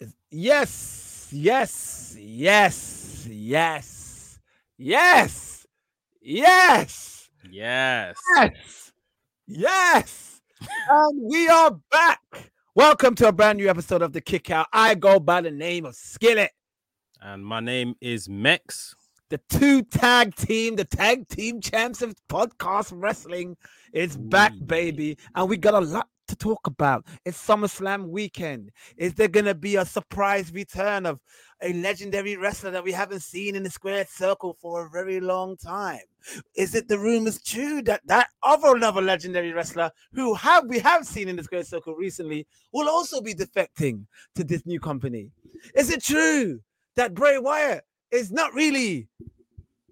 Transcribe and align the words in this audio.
Yes, 0.00 1.28
yes, 1.32 2.14
yes, 2.18 3.26
yes, 3.30 4.38
yes, 4.76 5.66
yes, 6.20 7.30
Yes. 7.50 8.16
yes, 8.36 8.92
yes. 9.46 10.40
and 10.90 11.20
we 11.22 11.48
are 11.48 11.70
back. 11.90 12.20
Welcome 12.74 13.14
to 13.16 13.28
a 13.28 13.32
brand 13.32 13.56
new 13.56 13.68
episode 13.70 14.02
of 14.02 14.12
the 14.12 14.20
Kick 14.20 14.50
Out. 14.50 14.66
I 14.72 14.94
go 14.94 15.18
by 15.18 15.40
the 15.40 15.50
name 15.50 15.86
of 15.86 15.94
Skillit, 15.94 16.48
And 17.22 17.44
my 17.44 17.60
name 17.60 17.94
is 18.02 18.28
Mekz. 18.28 18.94
the 19.30 19.40
two 19.48 19.82
tag 19.82 20.34
team, 20.34 20.76
the 20.76 20.84
tag 20.84 21.26
team 21.28 21.60
champs 21.60 22.02
of 22.02 22.14
podcast 22.28 22.92
wrestling. 22.94 23.56
It's 23.94 24.16
back, 24.16 24.52
baby, 24.66 25.16
and 25.34 25.48
we 25.48 25.56
got 25.56 25.74
a 25.74 25.80
lot 25.80 26.08
to 26.28 26.36
talk 26.36 26.66
about. 26.66 27.06
It's 27.24 27.44
SummerSlam 27.44 28.08
weekend. 28.08 28.70
Is 28.96 29.14
there 29.14 29.28
gonna 29.28 29.54
be 29.54 29.76
a 29.76 29.84
surprise 29.84 30.52
return 30.52 31.06
of 31.06 31.20
a 31.62 31.72
legendary 31.72 32.36
wrestler 32.36 32.70
that 32.70 32.84
we 32.84 32.92
haven't 32.92 33.20
seen 33.20 33.56
in 33.56 33.62
the 33.62 33.70
squared 33.70 34.08
circle 34.08 34.56
for 34.60 34.86
a 34.86 34.90
very 34.90 35.20
long 35.20 35.56
time? 35.56 36.00
Is 36.56 36.74
it 36.74 36.88
the 36.88 36.98
rumors 36.98 37.40
true 37.42 37.82
that 37.82 38.02
that 38.06 38.28
other 38.42 38.76
another 38.76 39.02
legendary 39.02 39.52
wrestler 39.52 39.90
who 40.12 40.34
have 40.34 40.66
we 40.66 40.78
have 40.80 41.06
seen 41.06 41.28
in 41.28 41.36
the 41.36 41.44
squared 41.44 41.66
circle 41.66 41.94
recently 41.94 42.46
will 42.72 42.88
also 42.88 43.20
be 43.20 43.34
defecting 43.34 44.06
to 44.34 44.44
this 44.44 44.66
new 44.66 44.80
company? 44.80 45.30
Is 45.74 45.90
it 45.90 46.02
true 46.02 46.60
that 46.96 47.14
Bray 47.14 47.38
Wyatt 47.38 47.84
is 48.10 48.30
not 48.30 48.54
really 48.54 49.08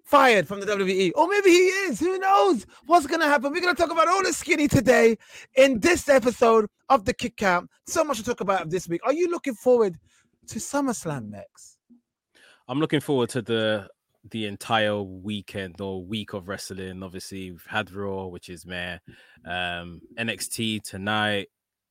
fired 0.05 0.47
from 0.47 0.59
the 0.59 0.65
WWE, 0.65 1.11
or 1.15 1.27
maybe 1.27 1.49
he 1.49 1.65
is. 1.65 1.99
Who 1.99 2.17
knows 2.19 2.65
what's 2.85 3.07
gonna 3.07 3.27
happen? 3.27 3.51
We're 3.51 3.61
gonna 3.61 3.73
talk 3.73 3.91
about 3.91 4.07
all 4.07 4.23
the 4.23 4.31
skinny 4.31 4.67
today 4.67 5.17
in 5.55 5.79
this 5.79 6.07
episode 6.07 6.67
of 6.89 7.05
the 7.05 7.13
Kick 7.13 7.41
Out. 7.43 7.67
So 7.87 8.03
much 8.03 8.17
to 8.17 8.23
talk 8.23 8.41
about 8.41 8.69
this 8.69 8.87
week. 8.87 9.01
Are 9.03 9.13
you 9.13 9.29
looking 9.29 9.55
forward 9.55 9.97
to 10.47 10.59
SummerSlam 10.59 11.29
next? 11.29 11.77
I'm 12.67 12.79
looking 12.79 13.01
forward 13.01 13.29
to 13.29 13.41
the 13.41 13.89
the 14.31 14.47
entire 14.47 15.01
weekend 15.01 15.81
or 15.81 16.03
week 16.03 16.33
of 16.33 16.47
wrestling. 16.47 17.03
Obviously, 17.03 17.51
we've 17.51 17.65
had 17.67 17.91
Raw, 17.91 18.25
which 18.27 18.49
is 18.49 18.65
meh. 18.65 18.97
Um, 19.45 20.01
NXT 20.17 20.83
tonight, 20.83 21.49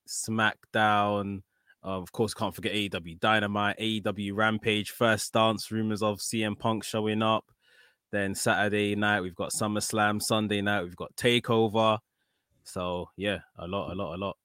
SmackDown. 0.09 1.42
Uh, 1.85 2.01
of 2.01 2.11
course, 2.12 2.35
can't 2.35 2.55
forget 2.55 2.73
AEW 2.73 3.20
Dynamite, 3.20 3.79
AEW 3.79 4.35
Rampage, 4.35 4.91
first 4.91 5.33
dance, 5.33 5.70
rumors 5.70 6.03
of 6.03 6.19
CM 6.19 6.59
Punk 6.59 6.83
showing 6.83 7.23
up. 7.23 7.45
Then 8.15 8.33
Saturday 8.37 8.95
night, 8.95 9.23
we've 9.23 9.34
got 9.34 9.51
SummerSlam. 9.51 10.23
Sunday 10.23 10.62
night, 10.62 10.84
we've 10.84 10.95
got 10.95 11.15
Takeover. 11.17 11.98
So, 12.62 13.11
yeah, 13.17 13.39
a 13.59 13.67
lot, 13.67 13.91
a 13.91 13.95
lot, 13.97 14.15
a 14.15 14.19
lot. 14.19 14.37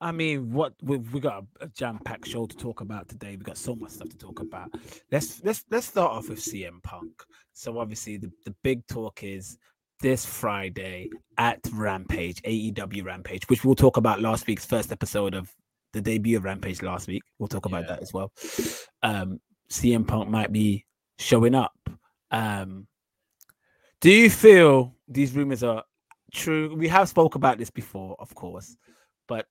I 0.00 0.10
mean, 0.10 0.50
what 0.52 0.72
we 0.82 0.96
we 0.96 1.20
got 1.20 1.44
a, 1.60 1.66
a 1.66 1.68
jam-packed 1.68 2.26
show 2.26 2.46
to 2.46 2.56
talk 2.56 2.80
about 2.80 3.08
today. 3.08 3.36
We 3.36 3.44
got 3.44 3.58
so 3.58 3.76
much 3.76 3.92
stuff 3.92 4.08
to 4.08 4.16
talk 4.18 4.40
about. 4.40 4.70
Let's 5.12 5.40
let's 5.44 5.64
let's 5.70 5.86
start 5.86 6.10
off 6.10 6.28
with 6.30 6.40
CM 6.40 6.82
Punk. 6.82 7.12
So 7.52 7.78
obviously 7.78 8.16
the, 8.16 8.32
the 8.44 8.54
big 8.64 8.84
talk 8.88 9.22
is 9.22 9.56
this 10.00 10.26
Friday 10.26 11.10
at 11.38 11.60
Rampage, 11.72 12.42
AEW 12.42 13.04
Rampage, 13.04 13.48
which 13.48 13.64
we'll 13.64 13.76
talk 13.76 13.98
about 13.98 14.20
last 14.20 14.48
week's 14.48 14.64
first 14.66 14.90
episode 14.90 15.34
of 15.34 15.48
the 15.92 16.00
debut 16.00 16.38
of 16.38 16.44
Rampage 16.44 16.82
last 16.82 17.06
week. 17.06 17.22
We'll 17.38 17.46
talk 17.48 17.66
about 17.66 17.82
Yeah. 17.82 17.88
that 17.94 18.02
as 18.02 18.12
well. 18.12 18.32
Um, 19.04 19.38
CM 19.70 20.08
Punk 20.08 20.28
might 20.28 20.50
be 20.50 20.86
showing 21.20 21.54
up. 21.54 21.72
Um, 22.30 22.86
do 24.00 24.10
you 24.10 24.30
feel 24.30 24.94
these 25.08 25.32
rumors 25.34 25.62
are 25.62 25.84
true? 26.32 26.74
We 26.74 26.88
have 26.88 27.08
spoke 27.08 27.34
about 27.34 27.58
this 27.58 27.70
before, 27.70 28.16
of 28.18 28.34
course, 28.34 28.76
but 29.26 29.46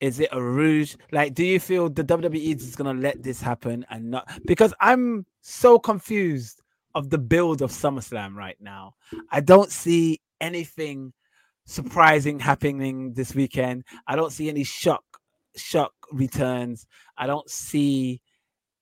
is 0.00 0.20
it 0.20 0.28
a 0.32 0.42
rouge? 0.42 0.96
Like, 1.10 1.34
do 1.34 1.44
you 1.44 1.58
feel 1.58 1.88
the 1.88 2.04
WWE 2.04 2.56
is 2.56 2.76
gonna 2.76 2.94
let 2.94 3.22
this 3.22 3.40
happen 3.40 3.84
and 3.90 4.10
not 4.10 4.28
because 4.44 4.74
I'm 4.80 5.26
so 5.40 5.78
confused 5.78 6.62
of 6.94 7.10
the 7.10 7.18
build 7.18 7.62
of 7.62 7.70
SummerSlam 7.70 8.34
right 8.34 8.56
now. 8.60 8.94
I 9.30 9.40
don't 9.40 9.70
see 9.70 10.20
anything 10.40 11.12
surprising 11.64 12.40
happening 12.40 13.12
this 13.12 13.34
weekend. 13.34 13.84
I 14.06 14.16
don't 14.16 14.32
see 14.32 14.48
any 14.48 14.64
shock 14.64 15.04
shock 15.56 15.92
returns. 16.10 16.86
I 17.16 17.26
don't 17.26 17.48
see 17.48 18.20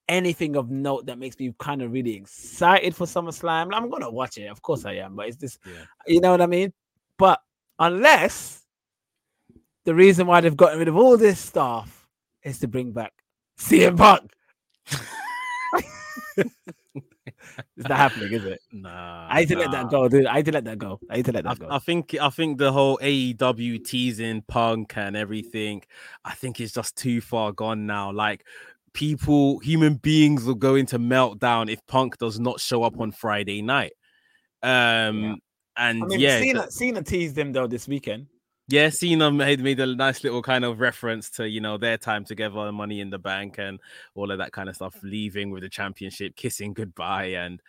anything 0.09 0.57
of 0.57 0.71
note 0.71 1.07
that 1.07 1.19
makes 1.19 1.39
me 1.39 1.55
kind 1.59 1.83
of 1.83 1.93
really 1.93 2.15
excited 2.15 2.95
for 2.95 3.07
SummerSlam. 3.07 3.71
I'm 3.73 3.91
gonna 3.91 4.11
watch 4.11 4.39
it, 4.39 4.47
of 4.47 4.63
course 4.63 4.85
I 4.85 4.95
am, 4.95 5.17
but 5.17 5.29
it's 5.29 5.37
just 5.37 5.59
Yeah. 5.67 5.85
you 6.07 6.21
know 6.21 6.31
what 6.31 6.41
I 6.41 6.47
mean? 6.47 6.73
But 7.19 7.41
unless 7.79 8.63
the 9.85 9.95
reason 9.95 10.27
why 10.27 10.41
they've 10.41 10.57
gotten 10.57 10.79
rid 10.79 10.89
of 10.89 10.97
all 10.97 11.17
this 11.17 11.41
stuff 11.41 12.07
is 12.43 12.59
to 12.61 12.69
bring 12.69 12.93
back 12.93 13.13
CM 13.59 13.97
Punk. 13.97 14.31
it's 17.77 17.89
not 17.89 17.97
happening, 17.97 18.33
is 18.33 18.45
it? 18.45 18.61
Nah. 18.73 19.29
I 19.31 19.41
hate 19.41 19.49
to 19.49 19.59
let 19.59 19.71
that 19.71 19.89
go, 19.89 20.09
dude. 20.09 20.27
I 20.27 20.35
hate 20.35 20.45
to 20.47 20.53
let 20.53 20.65
that 20.65 20.79
go. 20.79 21.01
I 21.11 21.17
hate 21.17 21.27
to 21.27 21.33
let 21.33 21.47
I, 21.47 21.55
that 21.55 21.61
go. 21.61 21.69
I 21.71 21.79
think 21.79 22.15
I 22.21 22.29
think 22.29 22.59
the 22.59 22.73
whole 22.73 22.99
AEW 23.03 23.85
teasing 23.85 24.43
punk 24.43 24.97
and 24.97 25.17
everything, 25.17 25.83
I 26.25 26.35
think 26.35 26.61
it's 26.61 26.75
just 26.75 26.97
too 26.97 27.21
far 27.21 27.53
gone 27.53 27.87
now. 27.87 28.13
Like 28.13 28.45
people, 28.97 29.59
human 29.59 29.95
beings 29.97 30.45
will 30.45 30.55
go 30.55 30.75
into 30.75 30.99
meltdown 30.99 31.71
if 31.71 31.87
Punk 31.87 32.17
does 32.17 32.41
not 32.41 32.61
show 32.61 32.83
up 32.83 32.99
on 32.99 33.13
Friday 33.13 33.61
night. 33.61 33.93
Um 34.63 35.37
and 35.77 36.03
I 36.03 36.07
mean, 36.07 36.21
yeah, 36.21 36.41
Cena, 36.41 36.65
the- 36.65 36.73
Cena 36.73 37.03
teased 37.03 37.37
him 37.37 37.53
though 37.53 37.67
this 37.67 37.87
weekend. 37.87 38.27
yeah, 38.69 38.89
Cena 38.89 39.31
made 39.31 39.61
made 39.61 39.79
a 39.81 39.95
nice 39.95 40.25
little 40.25 40.41
kind 40.41 40.65
of 40.65 40.81
reference 40.81 41.29
to 41.37 41.47
you 41.47 41.61
know 41.61 41.77
their 41.77 41.99
time 41.99 42.25
together, 42.25 42.61
and 42.61 42.77
Money 42.77 43.01
in 43.01 43.11
the 43.11 43.19
Bank, 43.19 43.59
and 43.59 43.79
all 44.15 44.31
of 44.31 44.39
that 44.39 44.53
kind 44.53 44.69
of 44.71 44.75
stuff. 44.75 44.97
Leaving 45.03 45.51
with 45.51 45.63
the 45.63 45.69
championship, 45.69 46.35
kissing 46.35 46.73
goodbye, 46.73 47.37
and 47.37 47.61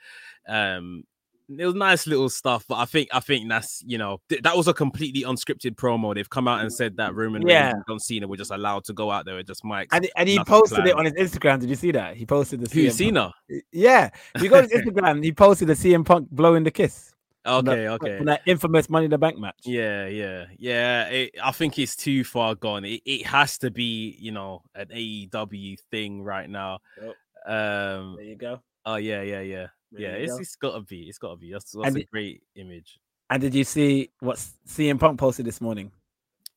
um, 0.47 1.03
it 1.49 1.65
was 1.65 1.75
nice 1.75 2.07
little 2.07 2.29
stuff. 2.29 2.65
But 2.67 2.75
I 2.75 2.85
think 2.85 3.09
I 3.13 3.19
think 3.19 3.47
that's 3.49 3.81
you 3.85 3.97
know 3.97 4.19
th- 4.29 4.41
that 4.43 4.55
was 4.57 4.67
a 4.67 4.73
completely 4.73 5.23
unscripted 5.23 5.75
promo. 5.75 6.13
They've 6.15 6.29
come 6.29 6.47
out 6.47 6.61
and 6.61 6.71
said 6.73 6.97
that 6.97 7.15
Roman 7.15 7.43
Reigns 7.43 7.51
Yeah. 7.53 7.71
and 7.71 7.83
John 7.87 7.99
Cena 7.99 8.27
were 8.27 8.37
just 8.37 8.51
allowed 8.51 8.83
to 8.85 8.93
go 8.93 9.11
out 9.11 9.25
there 9.25 9.35
with 9.35 9.47
just 9.47 9.63
mics. 9.63 9.87
And, 9.91 10.09
and 10.15 10.27
he 10.27 10.39
posted 10.43 10.85
it 10.85 10.95
on 10.95 11.05
his 11.05 11.13
Instagram. 11.13 11.59
Did 11.59 11.69
you 11.69 11.75
see 11.75 11.91
that? 11.91 12.15
He 12.17 12.25
posted 12.25 12.59
the 12.61 12.69
Who 12.73 12.87
CM 12.87 12.91
Cena? 12.91 13.21
Punk. 13.49 13.63
Yeah. 13.71 14.09
If 14.35 14.41
you 14.41 14.49
go 14.49 14.61
to 14.65 14.67
Instagram, 14.75 15.23
he 15.23 15.31
posted 15.31 15.67
the 15.69 15.73
CM 15.73 16.05
Punk 16.05 16.29
blowing 16.31 16.63
the 16.63 16.71
kiss. 16.71 17.13
from 17.45 17.65
that- 17.65 17.71
Okay, 17.73 17.87
okay. 17.87 18.17
From 18.17 18.25
that 18.25 18.41
infamous 18.45 18.89
Money 18.89 19.05
in 19.05 19.11
the 19.11 19.17
Bank 19.17 19.37
match. 19.39 19.55
Yeah, 19.63 20.07
yeah, 20.07 20.45
yeah. 20.57 21.07
It, 21.07 21.35
I 21.41 21.51
think 21.51 21.79
it's 21.79 21.95
too 21.95 22.25
far 22.25 22.55
gone. 22.55 22.83
It, 22.83 23.01
it 23.05 23.25
has 23.25 23.57
to 23.59 23.71
be, 23.71 24.17
you 24.19 24.31
know, 24.33 24.63
an 24.75 24.87
AEW 24.87 25.77
thing 25.91 26.23
right 26.23 26.49
now. 26.49 26.79
Yep. 27.01 27.15
Um. 27.47 28.15
There 28.17 28.25
you 28.25 28.35
go. 28.35 28.59
Oh 28.85 28.95
yeah, 28.95 29.21
yeah, 29.21 29.39
yeah, 29.41 29.67
yeah. 29.91 30.09
It's 30.09 30.33
go. 30.33 30.39
it's 30.39 30.55
gotta 30.55 30.81
be. 30.81 31.01
It's 31.03 31.17
gotta 31.17 31.35
be. 31.37 31.51
That's, 31.51 31.71
that's 31.71 31.87
And 31.87 31.97
a 31.97 32.03
great 32.05 32.43
image 32.55 32.99
And 33.29 33.41
did 33.41 33.53
you 33.55 33.63
see 33.63 34.09
what 34.19 34.37
CM 34.67 34.99
Punk 34.99 35.19
posted 35.19 35.45
this 35.45 35.61
morning? 35.61 35.91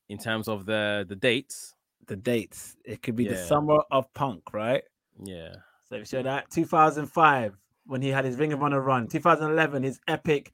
in 0.09 0.17
terms 0.17 0.47
of 0.49 0.65
the 0.65 1.05
the 1.07 1.15
dates. 1.15 1.73
The 2.07 2.15
dates. 2.17 2.75
It 2.83 3.01
could 3.01 3.15
be 3.15 3.27
the 3.27 3.37
summer 3.37 3.79
of 3.91 4.11
Punk, 4.13 4.51
right? 4.53 4.83
Yeah, 5.23 5.53
So 5.87 5.97
we 5.99 6.05
show 6.05 6.21
that 6.23 6.49
2005 6.51 7.55
when 7.85 8.01
he 8.01 8.09
had 8.09 8.25
his 8.25 8.35
Ring 8.37 8.51
of 8.53 8.61
Honor 8.61 8.81
run. 8.81 9.07
2011, 9.07 9.83
his 9.83 9.99
epic 10.07 10.51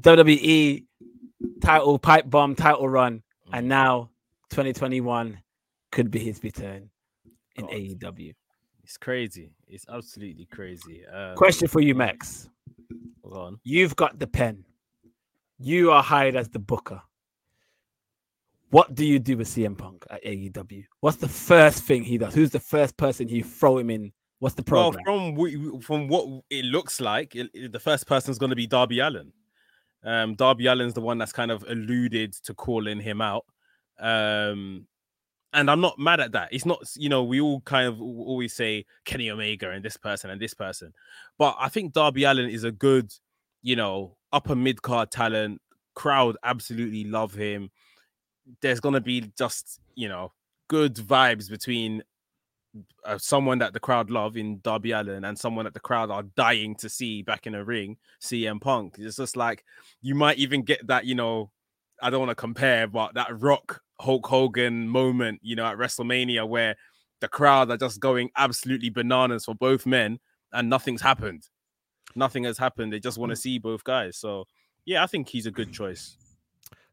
WWE 0.00 0.84
title 1.62 1.98
pipe 1.98 2.28
bomb 2.28 2.54
title 2.54 2.88
run, 2.88 3.22
and 3.52 3.66
Mm. 3.66 3.68
now 3.68 4.10
2021 4.50 5.38
could 5.92 6.10
be 6.10 6.18
his 6.18 6.42
return 6.42 6.90
in 7.56 7.64
God. 7.66 7.72
AEW. 7.74 8.34
It's 8.84 8.96
crazy. 8.98 9.50
It's 9.66 9.86
absolutely 9.88 10.44
crazy. 10.46 11.04
Um, 11.06 11.34
Question 11.36 11.68
for 11.68 11.80
you, 11.80 11.94
Mekz. 11.94 12.48
hold 13.22 13.36
on. 13.36 13.60
You've 13.64 13.96
got 13.96 14.18
the 14.18 14.26
pen. 14.26 14.64
You 15.58 15.90
are 15.90 16.02
hired 16.02 16.36
as 16.36 16.48
the 16.50 16.58
booker. 16.58 17.00
What 18.70 18.94
do 18.94 19.06
you 19.06 19.18
do 19.18 19.36
with 19.38 19.48
CM 19.48 19.78
Punk 19.78 20.04
at 20.10 20.22
AEW? 20.24 20.84
What's 21.00 21.16
the 21.16 21.28
first 21.28 21.84
thing 21.84 22.02
he 22.02 22.18
does? 22.18 22.34
Who's 22.34 22.50
the 22.50 22.60
first 22.60 22.96
person 22.96 23.28
you 23.28 23.42
throw 23.44 23.78
him 23.78 23.88
in? 23.88 24.12
What's 24.40 24.56
the 24.56 24.64
problem? 24.64 25.02
Well, 25.06 25.36
from 25.36 25.80
from 25.80 26.08
what 26.08 26.42
it 26.50 26.64
looks 26.66 27.00
like, 27.00 27.34
it- 27.36 27.50
it- 27.54 27.72
the 27.72 27.78
first 27.80 28.06
person 28.06 28.32
is 28.32 28.38
going 28.38 28.50
to 28.50 28.56
be 28.56 28.66
Darby 28.66 28.98
Allin. 28.98 29.32
Um, 30.02 30.34
Darby 30.34 30.68
Allin's 30.68 30.92
the 30.92 31.00
one 31.00 31.16
that's 31.18 31.32
kind 31.32 31.50
of 31.50 31.62
alluded 31.68 32.32
to 32.44 32.52
calling 32.52 33.00
him 33.00 33.20
out. 33.22 33.46
Um, 33.98 34.86
and 35.54 35.70
I'm 35.70 35.80
not 35.80 35.98
mad 35.98 36.20
at 36.20 36.32
that. 36.32 36.48
It's 36.52 36.66
not, 36.66 36.82
you 36.96 37.08
know, 37.08 37.22
we 37.22 37.40
all 37.40 37.60
kind 37.62 37.88
of 37.88 38.00
always 38.00 38.52
say 38.52 38.84
Kenny 39.04 39.30
Omega 39.30 39.70
and 39.70 39.84
this 39.84 39.96
person 39.96 40.30
and 40.30 40.40
this 40.40 40.54
person, 40.54 40.92
but 41.38 41.56
I 41.58 41.68
think 41.68 41.92
Darby 41.92 42.24
Allin 42.24 42.50
is 42.50 42.64
a 42.64 42.72
good, 42.72 43.12
you 43.62 43.76
know, 43.76 44.16
upper 44.32 44.54
mid 44.54 44.82
card 44.82 45.10
talent. 45.10 45.60
Crowd 45.94 46.36
absolutely 46.42 47.04
love 47.04 47.34
him. 47.34 47.70
There's 48.60 48.80
gonna 48.80 49.00
be 49.00 49.32
just, 49.38 49.80
you 49.94 50.08
know, 50.08 50.32
good 50.68 50.96
vibes 50.96 51.48
between 51.48 52.02
uh, 53.04 53.18
someone 53.18 53.58
that 53.58 53.72
the 53.72 53.80
crowd 53.80 54.10
love 54.10 54.36
in 54.36 54.58
Darby 54.60 54.90
Allin 54.90 55.24
and 55.24 55.38
someone 55.38 55.64
that 55.64 55.74
the 55.74 55.80
crowd 55.80 56.10
are 56.10 56.22
dying 56.22 56.74
to 56.76 56.88
see 56.88 57.22
back 57.22 57.46
in 57.46 57.54
a 57.54 57.64
ring, 57.64 57.96
CM 58.20 58.60
Punk. 58.60 58.96
It's 58.98 59.16
just 59.16 59.36
like 59.36 59.64
you 60.02 60.14
might 60.14 60.38
even 60.38 60.62
get 60.62 60.86
that, 60.88 61.04
you 61.04 61.14
know, 61.14 61.50
I 62.04 62.10
don't 62.10 62.20
want 62.20 62.30
to 62.30 62.34
compare, 62.34 62.86
but 62.86 63.14
that 63.14 63.40
Rock 63.40 63.80
Hulk 63.98 64.26
Hogan 64.26 64.86
moment, 64.86 65.40
you 65.42 65.56
know, 65.56 65.64
at 65.64 65.78
WrestleMania 65.78 66.46
where 66.46 66.76
the 67.20 67.28
crowd 67.28 67.70
are 67.70 67.78
just 67.78 67.98
going 67.98 68.28
absolutely 68.36 68.90
bananas 68.90 69.46
for 69.46 69.54
both 69.54 69.86
men, 69.86 70.18
and 70.52 70.68
nothing's 70.68 71.00
happened. 71.00 71.48
Nothing 72.14 72.44
has 72.44 72.58
happened. 72.58 72.92
They 72.92 73.00
just 73.00 73.16
want 73.16 73.30
to 73.30 73.36
mm. 73.38 73.40
see 73.40 73.58
both 73.58 73.84
guys. 73.84 74.18
So 74.18 74.44
yeah, 74.84 75.02
I 75.02 75.06
think 75.06 75.30
he's 75.30 75.46
a 75.46 75.50
good 75.50 75.72
choice. 75.72 76.18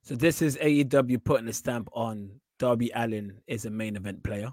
So 0.01 0.15
this 0.15 0.41
is 0.41 0.55
AEW 0.57 1.21
putting 1.25 1.49
a 1.49 1.53
stamp 1.53 1.89
on 1.91 2.39
Darby 2.57 2.89
Allin 2.95 3.33
is 3.47 3.65
a 3.65 3.69
main 3.69 3.97
event 3.97 4.23
player. 4.23 4.51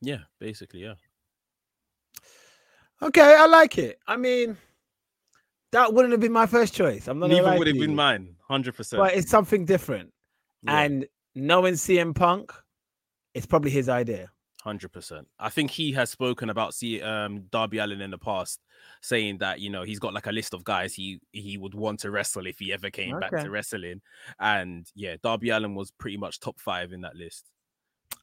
Yeah, 0.00 0.20
basically, 0.38 0.80
yeah. 0.80 0.94
Okay, 3.02 3.36
I 3.38 3.44
like 3.44 3.76
it. 3.76 3.98
I 4.06 4.16
mean, 4.16 4.56
that 5.72 5.92
wouldn't 5.92 6.12
have 6.12 6.20
been 6.20 6.32
my 6.32 6.46
first 6.46 6.72
choice. 6.72 7.08
I'm 7.08 7.18
not. 7.18 7.28
Neither 7.28 7.58
would 7.58 7.66
have 7.66 7.78
been 7.78 7.94
mine, 7.94 8.36
hundred 8.48 8.74
percent. 8.74 9.00
But 9.00 9.14
it's 9.14 9.30
something 9.30 9.64
different, 9.64 10.12
yeah. 10.62 10.80
and 10.80 11.06
knowing 11.34 11.74
CM 11.74 12.14
Punk, 12.14 12.52
it's 13.34 13.46
probably 13.46 13.70
his 13.70 13.88
idea. 13.88 14.30
Hundred 14.62 14.92
percent. 14.92 15.28
I 15.38 15.50
think 15.50 15.70
he 15.70 15.92
has 15.92 16.10
spoken 16.10 16.50
about 16.50 16.74
see 16.74 17.00
um, 17.00 17.44
Darby 17.50 17.78
Allin 17.78 18.00
in 18.00 18.10
the 18.10 18.18
past, 18.18 18.60
saying 19.02 19.38
that 19.38 19.60
you 19.60 19.70
know 19.70 19.82
he's 19.82 20.00
got 20.00 20.14
like 20.14 20.26
a 20.26 20.32
list 20.32 20.52
of 20.52 20.64
guys 20.64 20.94
he 20.94 21.20
he 21.30 21.56
would 21.56 21.74
want 21.74 22.00
to 22.00 22.10
wrestle 22.10 22.46
if 22.46 22.58
he 22.58 22.72
ever 22.72 22.90
came 22.90 23.14
okay. 23.14 23.28
back 23.28 23.44
to 23.44 23.50
wrestling, 23.50 24.00
and 24.40 24.86
yeah, 24.94 25.16
Darby 25.22 25.50
Allin 25.50 25.74
was 25.74 25.92
pretty 25.92 26.16
much 26.16 26.40
top 26.40 26.58
five 26.58 26.92
in 26.92 27.02
that 27.02 27.14
list. 27.14 27.44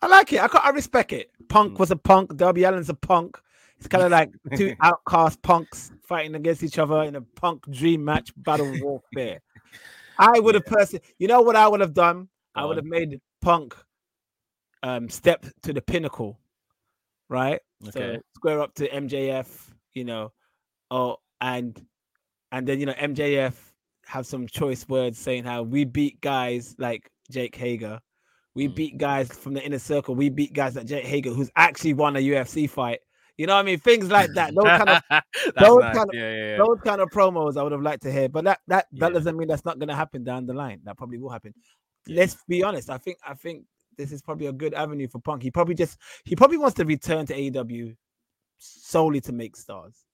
I 0.02 0.08
like 0.08 0.34
it. 0.34 0.42
I, 0.42 0.48
I 0.60 0.70
respect 0.72 1.14
it. 1.14 1.32
Punk 1.48 1.76
mm. 1.76 1.80
was 1.80 1.92
a 1.92 1.96
punk. 1.96 2.36
Darby 2.36 2.66
Allin's 2.66 2.90
a 2.90 2.94
punk. 2.94 3.40
It's 3.78 3.88
kind 3.88 4.04
of 4.04 4.12
like 4.12 4.32
two 4.56 4.76
outcast 4.82 5.42
punks 5.42 5.92
fighting 6.04 6.36
against 6.36 6.64
each 6.64 6.78
other 6.78 7.04
in 7.04 7.16
a 7.16 7.22
punk 7.22 7.70
dream 7.72 8.04
match 8.04 8.32
battle 8.38 8.72
warfare. 8.82 9.42
I 10.18 10.40
would 10.40 10.56
have 10.56 10.66
personally, 10.66 11.04
you 11.18 11.28
know 11.28 11.42
what 11.42 11.56
I 11.56 11.68
would 11.68 11.82
have 11.82 11.94
done? 11.94 12.28
Go 12.56 12.62
I 12.62 12.66
would 12.66 12.78
have 12.78 12.86
made 12.86 13.20
Punk 13.42 13.76
um 14.84 15.10
step 15.10 15.46
to 15.64 15.74
the 15.74 15.82
pinnacle, 15.82 16.40
right? 17.30 17.60
Okay. 17.88 18.16
So 18.16 18.22
square 18.36 18.62
up 18.62 18.74
to 18.76 18.90
MJF, 18.90 19.48
you 19.94 20.06
know, 20.06 20.32
oh, 20.92 21.18
and 21.42 21.80
and 22.52 22.68
then 22.68 22.80
you 22.80 22.86
know 22.86 22.94
MJF 22.94 23.54
have 24.06 24.26
some 24.26 24.48
choice 24.48 24.88
words 24.88 25.18
saying 25.18 25.44
how 25.44 25.64
we 25.64 25.84
beat 25.84 26.22
guys 26.22 26.76
like 26.78 27.10
Jake 27.32 27.56
Hager. 27.56 28.00
We 28.54 28.70
mm. 28.70 28.76
beat 28.76 28.98
guys 28.98 29.30
from 29.30 29.54
the 29.54 29.64
inner 29.64 29.80
circle. 29.80 30.16
We 30.16 30.30
beat 30.30 30.54
guys 30.54 30.76
like 30.76 30.86
Jake 30.86 31.06
Hager, 31.06 31.32
who's 31.32 31.52
actually 31.56 31.94
won 31.94 32.16
a 32.16 32.20
UFC 32.20 32.70
fight 32.70 33.00
you 33.38 33.48
know 33.48 33.56
what 33.56 33.62
I 33.62 33.64
mean? 33.64 33.80
Things 33.80 34.10
like 34.10 34.32
that. 34.34 34.56
Those 34.56 34.66
kind 34.66 34.90
of 34.90 35.02
those, 35.60 35.80
nice. 35.80 35.96
kind 35.96 36.10
of, 36.10 36.14
yeah, 36.14 36.32
yeah, 36.32 36.50
yeah. 36.52 36.58
those 36.58 36.80
kind 36.84 37.02
of 37.02 37.10
promos 37.10 37.58
I 37.58 37.64
would 37.64 37.72
have 37.74 37.82
liked 37.82 38.04
to 38.04 38.12
hear. 38.12 38.30
But 38.30 38.46
that 38.46 38.60
that 38.68 38.88
that 38.94 39.14
doesn't 39.14 39.36
mean 39.38 39.48
that's 39.48 39.66
not 39.66 39.78
gonna 39.80 39.96
happen 39.96 40.24
down 40.24 40.46
the 40.46 40.54
line. 40.54 40.82
That 40.84 40.98
probably 40.98 41.18
will 41.18 41.30
happen. 41.30 41.54
Let's 42.08 42.38
be 42.48 42.64
honest. 42.64 42.90
I 42.90 42.98
think 42.98 43.18
I 43.28 43.34
think 43.34 43.66
this 43.98 44.12
is 44.12 44.22
probably 44.22 44.48
a 44.48 44.54
good 44.54 44.74
avenue 44.74 45.08
for 45.08 45.20
Punk. 45.20 45.44
He 45.44 45.52
probably 45.52 45.76
just 45.76 45.98
he 46.24 46.36
probably 46.36 46.58
wants 46.58 46.76
to 46.76 46.86
return 46.86 47.26
to 47.26 47.34
AEW 47.34 47.96
solely 48.58 49.22
to 49.22 49.34
make 49.34 49.58
stars. 49.58 50.06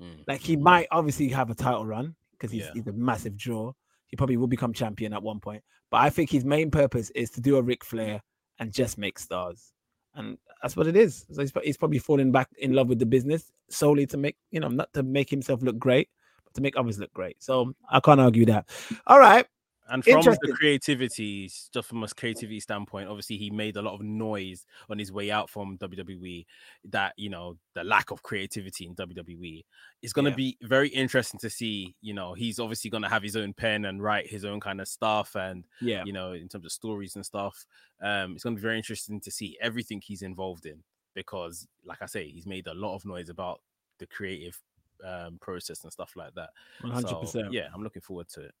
Mm. 0.00 0.24
Like 0.26 0.40
he 0.40 0.56
might 0.56 0.88
obviously 0.90 1.28
have 1.28 1.50
a 1.50 1.54
title 1.54 1.84
run 1.84 2.14
because 2.32 2.50
he's, 2.50 2.66
he's 2.72 2.86
a 2.86 2.92
massive 2.92 3.36
draw. 3.36 3.72
He 4.06 4.16
probably 4.16 4.38
will 4.38 4.46
become 4.46 4.72
champion 4.72 5.12
at 5.12 5.22
one 5.22 5.40
point. 5.40 5.62
But 5.90 5.98
I 5.98 6.10
think 6.10 6.30
his 6.30 6.44
main 6.44 6.70
purpose 6.70 7.10
is 7.10 7.30
to 7.32 7.40
do 7.40 7.56
a 7.56 7.62
Ric 7.62 7.84
Flair 7.84 8.22
and 8.58 8.72
just 8.72 8.96
make 8.96 9.18
stars 9.18 9.72
and 10.14 10.38
that's 10.62 10.76
what 10.76 10.86
it 10.86 10.96
is. 10.96 11.24
So 11.32 11.40
he's, 11.40 11.52
he's, 11.62 11.76
probably 11.76 11.98
falling 11.98 12.32
back 12.32 12.48
in 12.58 12.72
love 12.72 12.88
with 12.88 12.98
the 12.98 13.06
business 13.06 13.50
solely 13.68 14.06
to 14.06 14.16
make 14.16 14.36
you 14.50 14.60
know 14.60 14.68
not 14.68 14.92
to 14.94 15.02
make 15.02 15.30
himself 15.30 15.62
look 15.62 15.78
great, 15.78 16.08
but 16.44 16.54
to 16.54 16.60
make 16.60 16.76
others 16.76 16.98
look 16.98 17.12
great. 17.12 17.42
So 17.42 17.74
I 17.90 18.00
can't 18.00 18.20
argue 18.20 18.46
that. 18.46 18.68
All 19.06 19.18
right, 19.18 19.46
and 19.90 20.04
from 20.04 20.22
the 20.22 20.54
creativity, 20.56 21.50
just 21.72 21.88
from 21.88 22.02
a 22.02 22.08
creativity 22.08 22.60
standpoint, 22.60 23.08
obviously 23.08 23.36
he 23.36 23.50
made 23.50 23.76
a 23.76 23.82
lot 23.82 23.94
of 23.94 24.02
noise 24.02 24.64
on 24.88 24.98
his 24.98 25.12
way 25.12 25.30
out 25.30 25.50
from 25.50 25.78
WWE. 25.78 26.46
That 26.90 27.14
you 27.16 27.28
know 27.28 27.56
the 27.74 27.84
lack 27.84 28.10
of 28.10 28.22
creativity 28.22 28.86
in 28.86 28.94
WWE 28.94 29.64
It's 30.02 30.12
going 30.12 30.24
to 30.26 30.30
yeah. 30.30 30.36
be 30.36 30.58
very 30.62 30.88
interesting 30.88 31.40
to 31.40 31.50
see. 31.50 31.94
You 32.00 32.14
know, 32.14 32.34
he's 32.34 32.58
obviously 32.58 32.90
going 32.90 33.02
to 33.02 33.08
have 33.08 33.22
his 33.22 33.36
own 33.36 33.52
pen 33.52 33.84
and 33.84 34.02
write 34.02 34.28
his 34.28 34.44
own 34.44 34.60
kind 34.60 34.80
of 34.80 34.88
stuff, 34.88 35.34
and 35.34 35.64
yeah, 35.80 36.04
you 36.04 36.12
know, 36.12 36.32
in 36.32 36.48
terms 36.48 36.64
of 36.64 36.72
stories 36.72 37.16
and 37.16 37.26
stuff, 37.26 37.66
um, 38.02 38.34
it's 38.34 38.44
going 38.44 38.54
to 38.54 38.60
be 38.60 38.66
very 38.66 38.76
interesting 38.76 39.20
to 39.20 39.30
see 39.30 39.58
everything 39.60 40.00
he's 40.00 40.22
involved 40.22 40.66
in 40.66 40.82
because, 41.14 41.66
like 41.84 42.02
I 42.02 42.06
say, 42.06 42.28
he's 42.28 42.46
made 42.46 42.66
a 42.66 42.74
lot 42.74 42.94
of 42.94 43.04
noise 43.04 43.28
about 43.28 43.60
the 43.98 44.06
creative 44.06 44.58
um, 45.04 45.38
process 45.40 45.82
and 45.82 45.92
stuff 45.92 46.12
like 46.16 46.34
that. 46.34 46.50
One 46.80 46.92
hundred 46.92 47.20
percent. 47.20 47.52
Yeah, 47.52 47.68
I'm 47.74 47.82
looking 47.82 48.02
forward 48.02 48.28
to 48.30 48.42
it. 48.42 48.54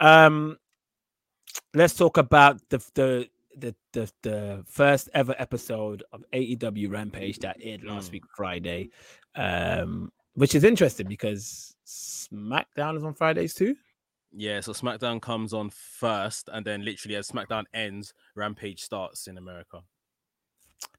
Um, 0.00 0.56
let's 1.74 1.94
talk 1.94 2.16
about 2.16 2.60
the 2.70 2.78
the 2.94 3.28
the 3.56 3.74
the, 3.92 4.12
the 4.22 4.64
first 4.66 5.08
ever 5.14 5.34
episode 5.38 6.02
of 6.12 6.24
AEW 6.32 6.90
Rampage 6.90 7.38
that 7.40 7.58
aired 7.62 7.84
last 7.84 8.08
mm. 8.08 8.12
week 8.12 8.24
Friday, 8.34 8.90
um, 9.36 10.10
which 10.34 10.54
is 10.54 10.64
interesting 10.64 11.06
because 11.06 11.74
SmackDown 11.86 12.96
is 12.96 13.04
on 13.04 13.14
Fridays 13.14 13.54
too. 13.54 13.76
Yeah, 14.32 14.60
so 14.60 14.72
SmackDown 14.72 15.20
comes 15.20 15.52
on 15.52 15.70
first, 15.70 16.48
and 16.52 16.64
then 16.64 16.84
literally 16.84 17.16
as 17.16 17.28
SmackDown 17.28 17.64
ends, 17.74 18.14
Rampage 18.36 18.80
starts 18.80 19.26
in 19.26 19.38
America. 19.38 19.80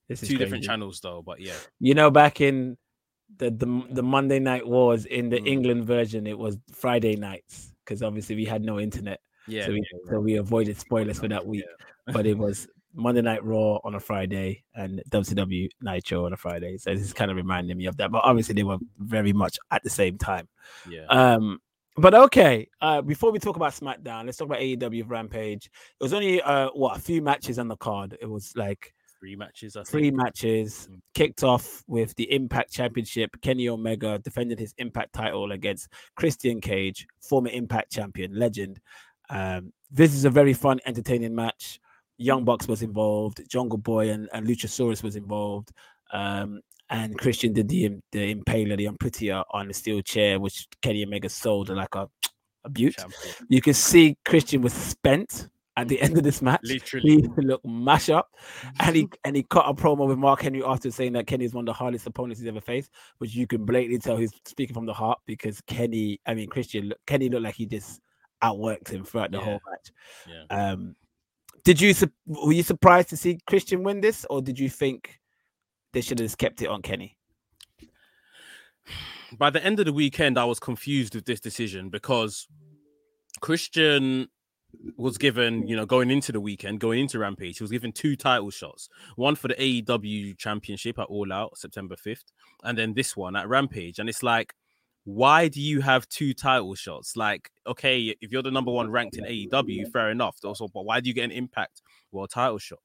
This 0.10 0.22
is 0.22 0.30
two 0.30 0.38
different 0.38 0.66
channels 0.66 1.00
though, 1.00 1.24
but 1.26 1.40
yeah. 1.40 1.56
You 1.80 1.96
know, 1.96 2.12
back 2.12 2.42
in 2.42 2.78
the 3.38 3.50
the, 3.50 3.86
the 3.90 4.04
Monday 4.04 4.40
Night 4.40 4.68
Wars 4.68 5.06
in 5.06 5.30
the 5.30 5.40
mm. 5.40 5.48
England 5.48 5.86
version, 5.86 6.28
it 6.28 6.38
was 6.38 6.58
Friday 6.74 7.16
nights 7.16 7.71
because 7.84 8.02
obviously 8.04 8.36
we 8.36 8.46
had 8.46 8.64
no 8.64 8.80
internet. 8.80 9.20
Yeah. 9.48 9.66
So 9.66 9.72
we, 9.72 9.78
yeah, 9.78 10.12
so 10.12 10.20
we 10.20 10.36
avoided 10.38 10.78
spoilers 10.80 11.20
for 11.20 11.28
that 11.28 11.46
week. 11.46 11.64
Yeah. 12.08 12.14
but 12.14 12.26
it 12.26 12.38
was 12.38 12.68
Monday 12.94 13.22
Night 13.22 13.44
Raw 13.44 13.80
on 13.84 13.96
a 13.96 14.00
Friday 14.00 14.64
and 14.76 15.02
WCW 15.10 15.70
Nitro 15.82 16.26
on 16.26 16.34
a 16.34 16.38
Friday. 16.38 16.78
So 16.78 16.94
this 16.94 17.04
is 17.04 17.14
kind 17.14 17.32
of 17.32 17.38
reminding 17.38 17.78
me 17.78 17.86
of 17.86 17.98
that. 17.98 18.12
But 18.12 18.24
obviously 18.24 18.54
they 18.56 18.64
were 18.64 18.78
very 19.00 19.34
much 19.34 19.58
at 19.72 19.84
the 19.84 19.90
same 19.90 20.18
time. 20.18 20.48
Yeah. 20.90 21.06
Um, 21.10 21.60
but 21.98 22.14
okay, 22.14 22.70
uh, 22.82 23.02
before 23.02 23.32
we 23.32 23.40
talk 23.40 23.58
about 23.58 23.74
SmackDown, 23.74 24.26
let's 24.26 24.38
talk 24.38 24.48
about 24.48 24.60
AEW 24.60 25.10
Rampage. 25.10 25.66
It 25.66 26.04
was 26.04 26.14
only 26.14 26.42
uh 26.42 26.70
what 26.74 26.98
a 26.98 27.02
few 27.02 27.22
matches 27.22 27.60
on 27.60 27.68
the 27.68 27.76
card. 27.76 28.18
It 28.22 28.30
was 28.30 28.54
like 28.56 28.94
three 29.22 29.36
matches. 29.36 29.78
I 29.78 29.84
three 29.84 30.12
matches 30.12 30.88
mm-hmm. 30.90 31.00
kicked 31.14 31.44
off 31.44 31.84
with 31.88 32.14
the 32.16 32.32
Impact 32.34 32.74
Championship. 32.74 33.30
Kenny 33.42 33.70
Omega 33.70 34.20
defended 34.20 34.60
his 34.60 34.74
Impact 34.80 35.14
title 35.14 35.52
against 35.52 35.90
Christian 36.16 36.60
Cage, 36.60 37.08
former 37.22 37.50
Impact 37.50 37.92
champion, 37.92 38.38
legend. 38.38 38.82
Um, 39.30 39.72
this 39.92 40.14
is 40.14 40.26
a 40.26 40.30
very 40.30 40.54
fun, 40.54 40.80
entertaining 40.86 41.36
match. 41.36 41.80
Young 42.18 42.44
Bucks 42.44 42.68
was 42.68 42.82
involved, 42.82 43.42
Jungle 43.48 43.78
Boy 43.78 44.10
and, 44.10 44.28
and 44.34 44.46
Luchasaurus 44.48 45.04
was 45.04 45.16
involved. 45.16 45.72
Um, 46.12 46.60
and 46.90 47.18
Christian 47.18 47.54
did 47.54 47.70
the 47.70 48.00
the 48.12 48.36
impaler, 48.36 48.76
the 48.76 48.88
unprettier 48.88 49.44
on 49.52 49.70
the 49.70 49.74
steel 49.74 50.02
chair, 50.02 50.40
which 50.40 50.68
Kenny 50.82 51.06
Omega 51.06 51.30
sold 51.30 51.70
like 51.70 51.96
a, 51.96 52.10
a. 52.66 52.70
Champion. 52.70 53.14
You 53.48 53.62
can 53.62 53.74
see 53.74 54.18
Christian 54.26 54.62
was 54.62 54.74
spent 54.74 55.48
at 55.78 55.88
the 55.88 56.02
end 56.02 56.18
of 56.18 56.24
this 56.24 56.42
match. 56.42 56.62
Literally, 56.64 57.22
he 57.22 57.22
looked 57.38 57.66
mash 57.66 58.10
up, 58.10 58.30
and 58.80 58.96
he 58.96 59.10
and 59.26 59.36
he 59.36 59.44
cut 59.44 59.66
a 59.68 59.74
promo 59.74 60.08
with 60.08 60.18
Mark 60.18 60.42
Henry 60.42 60.64
after 60.64 60.92
saying 60.92 61.14
that 61.14 61.28
Kenny 61.28 61.46
is 61.46 61.54
one 61.54 61.64
of 61.64 61.68
the 61.68 61.74
hardest 61.74 62.08
opponents 62.08 62.40
he's 62.40 62.48
ever 62.48 62.62
faced, 62.62 62.92
which 63.20 63.34
you 63.36 63.48
can 63.48 63.66
blatantly 63.66 64.00
tell 64.00 64.18
he's 64.18 64.34
speaking 64.46 64.74
from 64.74 64.86
the 64.86 64.94
heart 64.94 65.20
because 65.26 65.62
Kenny, 65.62 66.20
I 66.26 66.34
mean 66.34 66.50
Christian, 66.50 66.94
Kenny 67.08 67.30
looked 67.30 67.44
like 67.44 67.56
he 67.56 67.66
just 67.66 68.02
outworked 68.44 68.90
him 68.90 69.04
throughout 69.04 69.32
the 69.32 69.38
yeah. 69.38 69.44
whole 69.44 69.62
match. 69.70 69.92
Yeah. 70.28 70.72
Um, 70.72 70.96
did 71.64 71.80
you 71.80 71.94
were 72.26 72.54
you 72.54 72.64
surprised 72.64 73.10
to 73.10 73.18
see 73.18 73.40
Christian 73.46 73.84
win 73.84 74.02
this, 74.02 74.26
or 74.30 74.42
did 74.42 74.60
you 74.60 74.70
think 74.70 75.20
they 75.94 76.02
should 76.02 76.20
have 76.20 76.26
just 76.26 76.38
kept 76.38 76.62
it 76.62 76.68
on 76.68 76.82
Kenny? 76.82 77.18
By 79.38 79.50
the 79.50 79.64
end 79.64 79.80
of 79.80 79.86
the 79.86 79.94
weekend, 79.94 80.38
I 80.38 80.44
was 80.44 80.60
confused 80.60 81.16
with 81.16 81.24
this 81.24 81.40
decision 81.40 81.90
because 81.90 82.48
Christian 83.40 84.28
was 84.98 85.18
given, 85.18 85.68
you 85.68 85.76
know, 85.76 85.86
mm. 85.86 85.90
going 85.90 86.12
into 86.12 86.32
the 86.32 86.40
weekend, 86.40 86.80
going 86.80 87.00
into 87.00 87.20
Rampage, 87.20 87.58
he 87.58 87.64
was 87.64 87.72
given 87.72 87.92
two 87.92 88.16
title 88.16 88.50
shots. 88.50 88.90
One 89.16 89.36
for 89.36 89.48
the 89.48 89.56
AEW 89.56 90.38
Championship 90.38 91.00
at 91.00 91.06
All 91.06 91.32
Out, 91.32 91.58
September 91.58 91.96
5th, 91.96 92.32
and 92.64 92.78
then 92.78 92.94
this 92.94 93.16
one 93.16 93.36
at 93.36 93.48
Rampage. 93.48 94.00
And 94.00 94.10
it's 94.10 94.24
like, 94.24 94.54
why 95.04 95.48
do 95.48 95.60
you 95.60 95.82
have 95.82 96.08
two 96.10 96.34
title 96.34 96.76
shots? 96.76 97.16
Like, 97.16 97.50
okay, 97.66 98.16
if 98.22 98.32
you're 98.32 98.44
the 98.44 98.52
number 98.52 98.72
one 98.72 98.92
ranked 98.92 99.18
in 99.18 99.26
AEW, 99.26 99.92
fair 99.92 100.12
enough. 100.12 100.38
Also, 100.44 100.68
but 100.68 100.86
why 100.86 101.00
do 101.00 101.10
you 101.10 101.14
get 101.14 101.26
an 101.26 101.32
impact 101.32 101.82
well 102.12 102.28
title 102.28 102.60
shot? 102.60 102.80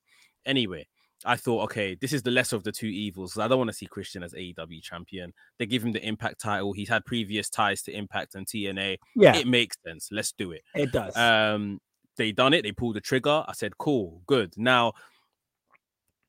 Anyway, 0.46 0.86
I 1.24 1.36
thought, 1.36 1.64
okay, 1.64 1.94
this 1.94 2.12
is 2.12 2.22
the 2.22 2.30
lesser 2.30 2.56
of 2.56 2.64
the 2.64 2.72
two 2.72 2.86
evils. 2.86 3.38
I 3.38 3.48
don't 3.48 3.58
want 3.58 3.70
to 3.70 3.76
see 3.76 3.86
Christian 3.86 4.22
as 4.22 4.34
AEW 4.34 4.82
champion. 4.82 5.32
They 5.58 5.66
give 5.66 5.82
him 5.84 5.92
the 5.92 6.06
Impact 6.06 6.40
title. 6.40 6.72
He's 6.72 6.88
had 6.88 7.04
previous 7.04 7.48
ties 7.48 7.82
to 7.82 7.92
Impact 7.92 8.34
and 8.34 8.46
TNA. 8.46 8.98
Yeah, 9.14 9.36
it 9.36 9.46
makes 9.46 9.76
sense. 9.86 10.08
Let's 10.12 10.32
do 10.32 10.52
it. 10.52 10.62
It 10.74 10.92
does. 10.92 11.16
Um, 11.16 11.80
they 12.16 12.32
done 12.32 12.54
it. 12.54 12.62
They 12.62 12.72
pulled 12.72 12.96
the 12.96 13.00
trigger. 13.00 13.44
I 13.46 13.52
said, 13.52 13.78
cool, 13.78 14.22
good. 14.26 14.54
Now, 14.56 14.92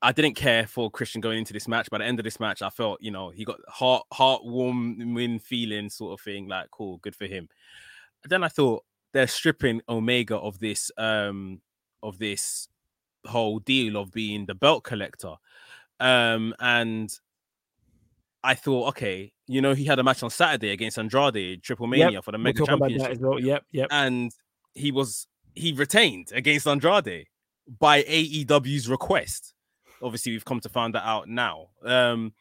I 0.02 0.12
didn't 0.12 0.36
care 0.36 0.68
for 0.68 0.92
Christian 0.92 1.22
going 1.22 1.40
into 1.40 1.54
this 1.54 1.68
match. 1.68 1.90
By 1.90 1.98
the 1.98 2.06
end 2.06 2.20
of 2.20 2.24
this 2.24 2.40
match, 2.40 2.62
I 2.62 2.70
felt, 2.70 3.02
you 3.02 3.12
know, 3.12 3.30
he 3.30 3.44
got 3.44 3.60
heart 3.68 4.04
heartwarming 4.14 5.16
win 5.16 5.40
feeling, 5.40 5.90
sort 5.90 6.14
of 6.14 6.24
thing. 6.24 6.48
Like, 6.48 6.72
cool, 6.72 6.98
good 6.98 7.16
for 7.16 7.26
him. 7.26 7.50
Then 8.24 8.44
I 8.44 8.48
thought 8.48 8.84
they're 9.14 9.28
stripping 9.28 9.82
Omega 9.90 10.38
of 10.38 10.60
this, 10.60 10.92
um, 10.98 11.62
of 12.04 12.20
this 12.20 12.68
whole 13.26 13.60
deal 13.60 13.98
of 13.98 14.12
being 14.12 14.46
the 14.46 14.56
belt 14.56 14.84
collector. 14.84 15.36
Um, 16.00 16.54
and 16.60 17.12
I 18.44 18.56
thought, 18.56 18.90
okay, 18.90 19.34
you 19.48 19.62
know, 19.62 19.74
he 19.74 19.86
had 19.86 20.00
a 20.00 20.04
match 20.04 20.24
on 20.24 20.30
Saturday 20.30 20.72
against 20.72 20.98
Andrade, 20.98 21.64
Triple 21.64 21.88
Mania 21.88 22.12
Yep, 22.12 22.24
for 22.24 22.32
the 22.32 22.38
We'll 22.38 22.44
Mega 22.44 22.64
about 22.64 22.90
Championship, 22.90 23.20
well. 23.20 23.40
Yep, 23.40 23.64
yep. 23.72 23.88
and 23.92 24.32
he 24.74 24.92
was 24.92 25.28
he 25.56 25.74
retained 25.74 26.32
against 26.34 26.68
Andrade 26.68 27.26
by 27.80 28.04
AEW's 28.04 28.88
request. 28.88 29.54
Obviously, 30.02 30.32
we've 30.32 30.46
come 30.46 30.60
to 30.60 30.70
find 30.70 30.94
that 30.94 31.06
out 31.06 31.28
now. 31.28 31.70
Um, 31.84 32.34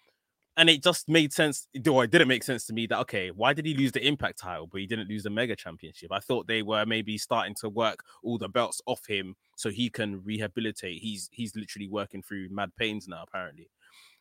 and 0.58 0.70
it 0.70 0.82
just 0.82 1.08
made 1.08 1.32
sense. 1.32 1.66
Though 1.74 2.00
it 2.02 2.10
didn't 2.10 2.28
make 2.28 2.44
sense 2.44 2.66
to 2.66 2.72
me 2.72 2.86
that 2.88 2.98
okay, 3.00 3.30
why 3.30 3.52
did 3.52 3.66
he 3.66 3.74
lose 3.74 3.92
the 3.92 4.06
Impact 4.06 4.38
title, 4.38 4.66
but 4.66 4.80
he 4.80 4.86
didn't 4.86 5.08
lose 5.08 5.22
the 5.22 5.30
Mega 5.30 5.56
Championship? 5.56 6.12
I 6.12 6.20
thought 6.20 6.46
they 6.46 6.62
were 6.62 6.86
maybe 6.86 7.18
starting 7.18 7.54
to 7.60 7.68
work 7.68 8.00
all 8.22 8.38
the 8.38 8.48
belts 8.48 8.80
off 8.86 9.06
him 9.06 9.34
so 9.56 9.70
he 9.70 9.90
can 9.90 10.22
rehabilitate. 10.22 11.02
He's 11.02 11.28
he's 11.32 11.56
literally 11.56 11.88
working 11.88 12.22
through 12.22 12.48
mad 12.50 12.70
pains 12.78 13.08
now, 13.08 13.24
apparently. 13.26 13.68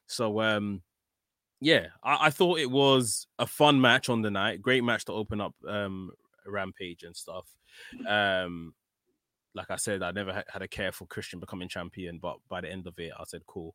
So 0.08 0.42
um, 0.42 0.82
yeah, 1.62 1.88
I, 2.04 2.28
I 2.28 2.30
thought 2.32 2.60
it 2.60 2.72
was 2.72 3.28
a 3.38 3.46
fun 3.46 3.80
match 3.80 4.10
on 4.10 4.24
the 4.24 4.32
night. 4.32 4.62
Great 4.62 4.84
match 4.84 5.06
to 5.06 5.14
open 5.14 5.40
up 5.40 5.54
um 5.68 6.12
Rampage 6.48 7.04
and 7.04 7.16
stuff. 7.16 7.46
Um, 8.08 8.74
like 9.54 9.72
I 9.72 9.78
said, 9.78 10.04
I 10.04 10.12
never 10.12 10.34
ha- 10.34 10.44
had 10.48 10.62
a 10.62 10.68
care 10.68 10.92
for 10.92 11.08
Christian 11.08 11.40
becoming 11.40 11.70
champion, 11.70 12.20
but 12.22 12.38
by 12.50 12.62
the 12.62 12.72
end 12.72 12.88
of 12.88 13.00
it, 13.00 13.12
I 13.18 13.24
said, 13.26 13.46
cool, 13.48 13.74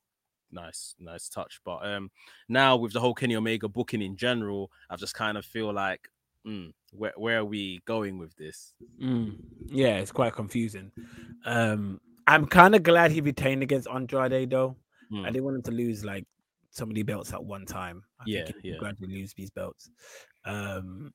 nice, 0.52 0.94
nice 1.00 1.28
touch. 1.28 1.60
But 1.64 1.84
um, 1.86 2.10
now 2.48 2.76
with 2.76 2.92
the 2.92 3.00
whole 3.00 3.14
Kenny 3.14 3.34
Omega 3.34 3.68
booking 3.68 4.02
in 4.02 4.16
general, 4.16 4.70
I 4.88 4.96
just 4.96 5.14
kind 5.14 5.38
of 5.38 5.44
feel 5.44 5.72
like, 5.72 6.08
mm, 6.46 6.72
where 6.92 7.12
where 7.16 7.38
are 7.38 7.44
we 7.44 7.80
going 7.86 8.18
with 8.18 8.34
this? 8.36 8.74
Mm, 9.02 9.36
yeah, 9.68 9.96
it's 9.98 10.12
quite 10.12 10.32
confusing. 10.34 10.92
Um, 11.44 12.00
I'm 12.26 12.46
kind 12.46 12.74
of 12.74 12.82
glad 12.82 13.10
he 13.10 13.20
retained 13.20 13.62
against 13.62 13.88
Andrade 13.88 14.50
though. 14.50 14.76
I 15.24 15.28
Mm, 15.28 15.32
didn't 15.32 15.44
want 15.44 15.56
him 15.56 15.62
to 15.62 15.70
lose 15.72 16.04
like 16.04 16.26
so 16.70 16.86
many 16.86 17.02
belts 17.02 17.32
at 17.32 17.42
one 17.44 17.66
time. 17.66 18.04
I 18.20 18.24
Yeah, 18.24 18.42
think 18.44 18.56
he 18.62 18.62
yeah. 18.62 18.74
gradually 18.74 19.14
lose 19.14 19.32
these 19.34 19.50
belts. 19.50 19.90
Um, 20.44 21.12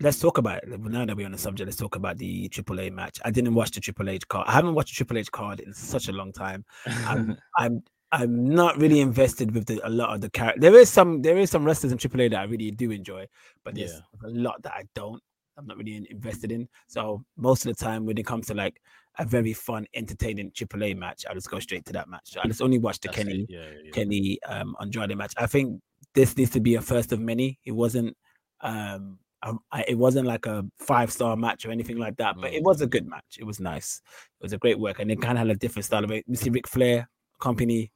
let's 0.00 0.18
talk 0.18 0.38
about 0.38 0.62
it. 0.64 0.80
Now 0.80 1.04
that 1.04 1.16
we're 1.16 1.26
on 1.26 1.32
the 1.32 1.38
subject, 1.38 1.66
let's 1.66 1.76
talk 1.76 1.96
about 1.96 2.18
the 2.18 2.48
Triple 2.48 2.80
A 2.80 2.90
match. 2.90 3.18
I 3.24 3.30
didn't 3.30 3.54
watch 3.54 3.72
the 3.72 3.80
Triple 3.80 4.08
A 4.08 4.18
card. 4.18 4.46
I 4.48 4.52
haven't 4.52 4.74
watched 4.74 4.90
the 4.94 4.96
Triple 4.96 5.18
A 5.18 5.24
card 5.24 5.60
in 5.60 5.72
such 5.74 6.08
a 6.08 6.12
long 6.12 6.32
time. 6.32 6.64
I'm 7.04 7.36
I'm 7.56 7.82
I'm 8.10 8.48
not 8.54 8.78
really 8.78 9.00
invested 9.00 9.54
with 9.54 9.66
the, 9.66 9.80
a 9.86 9.90
lot 9.90 10.14
of 10.14 10.20
the 10.20 10.30
character. 10.30 10.60
There 10.60 10.74
is 10.78 10.88
some 10.88 11.20
there 11.22 11.36
is 11.36 11.50
some 11.50 11.64
wrestlers 11.64 11.92
in 11.92 11.98
AAA 11.98 12.30
that 12.30 12.40
I 12.40 12.44
really 12.44 12.70
do 12.70 12.90
enjoy, 12.90 13.26
but 13.64 13.74
there's 13.74 13.92
Yeah. 13.92 14.28
a 14.28 14.30
lot 14.30 14.62
that 14.62 14.72
I 14.72 14.84
don't. 14.94 15.22
I'm 15.58 15.66
not 15.66 15.76
really 15.76 16.06
invested 16.08 16.52
in. 16.52 16.68
So 16.86 17.24
most 17.36 17.66
of 17.66 17.76
the 17.76 17.84
time, 17.84 18.06
when 18.06 18.16
it 18.16 18.24
comes 18.24 18.46
to 18.46 18.54
like 18.54 18.80
a 19.18 19.24
very 19.24 19.52
fun, 19.52 19.86
entertaining 19.94 20.52
AAA 20.52 20.96
match, 20.96 21.26
I 21.28 21.34
just 21.34 21.50
go 21.50 21.58
straight 21.58 21.84
to 21.86 21.92
that 21.94 22.08
match. 22.08 22.36
I 22.42 22.46
just 22.46 22.62
only 22.62 22.78
watch 22.78 23.00
the 23.00 23.08
That's 23.08 23.18
Kenny 23.18 23.44
yeah, 23.48 23.64
yeah. 23.84 23.90
Kenny 23.90 24.38
um 24.44 24.76
Andrade 24.80 25.16
match. 25.16 25.34
I 25.36 25.46
think 25.46 25.80
this 26.14 26.36
needs 26.36 26.50
to 26.52 26.60
be 26.60 26.76
a 26.76 26.80
first 26.80 27.12
of 27.12 27.20
many. 27.20 27.58
It 27.64 27.72
wasn't 27.72 28.16
um 28.60 29.18
um, 29.44 29.60
I, 29.70 29.84
it 29.86 29.96
wasn't 29.96 30.26
like 30.26 30.46
a 30.46 30.64
five 30.80 31.12
star 31.12 31.36
match 31.36 31.64
or 31.64 31.70
anything 31.70 31.96
like 31.96 32.16
that, 32.16 32.34
but 32.40 32.52
it 32.52 32.62
Mm. 32.62 32.66
was 32.66 32.80
a 32.80 32.88
good 32.88 33.06
match. 33.06 33.36
It 33.38 33.44
was 33.44 33.60
nice. 33.60 34.00
It 34.40 34.42
was 34.42 34.52
a 34.52 34.58
great 34.58 34.80
work, 34.80 34.98
and 34.98 35.12
it 35.12 35.20
kind 35.22 35.38
of 35.38 35.46
had 35.46 35.50
a 35.50 35.58
different 35.58 35.84
style 35.84 36.02
of 36.02 36.10
it. 36.10 36.24
You 36.26 36.34
see 36.34 36.50
Ric 36.50 36.66
Flair 36.66 37.08
company, 37.38 37.90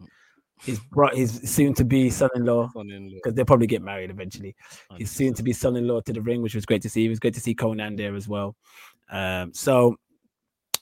his 0.63 0.79
brought 0.79 1.15
his 1.15 1.41
soon 1.45 1.75
to 1.75 1.85
be 1.85 2.09
son 2.11 2.31
in 2.35 2.45
law 2.45 2.71
because 2.75 3.35
they'll 3.35 3.45
probably 3.45 3.67
get 3.67 3.83
married 3.83 4.11
eventually. 4.11 4.55
His 4.97 5.11
soon 5.11 5.35
to 5.35 5.43
be 5.43 5.53
son 5.53 5.77
in 5.77 5.89
law 5.89 6.01
to 6.01 6.13
the 6.13 6.21
ring, 6.21 6.43
which 6.43 6.55
was 6.55 6.67
great 6.67 6.83
to 6.83 6.91
see. 6.91 7.05
It 7.05 7.09
was 7.09 7.19
great 7.19 7.35
to 7.35 7.41
see 7.41 7.55
Konnan 7.55 7.97
there 7.97 8.15
as 8.15 8.29
well. 8.29 8.57
Um, 9.11 9.53
so 9.53 9.97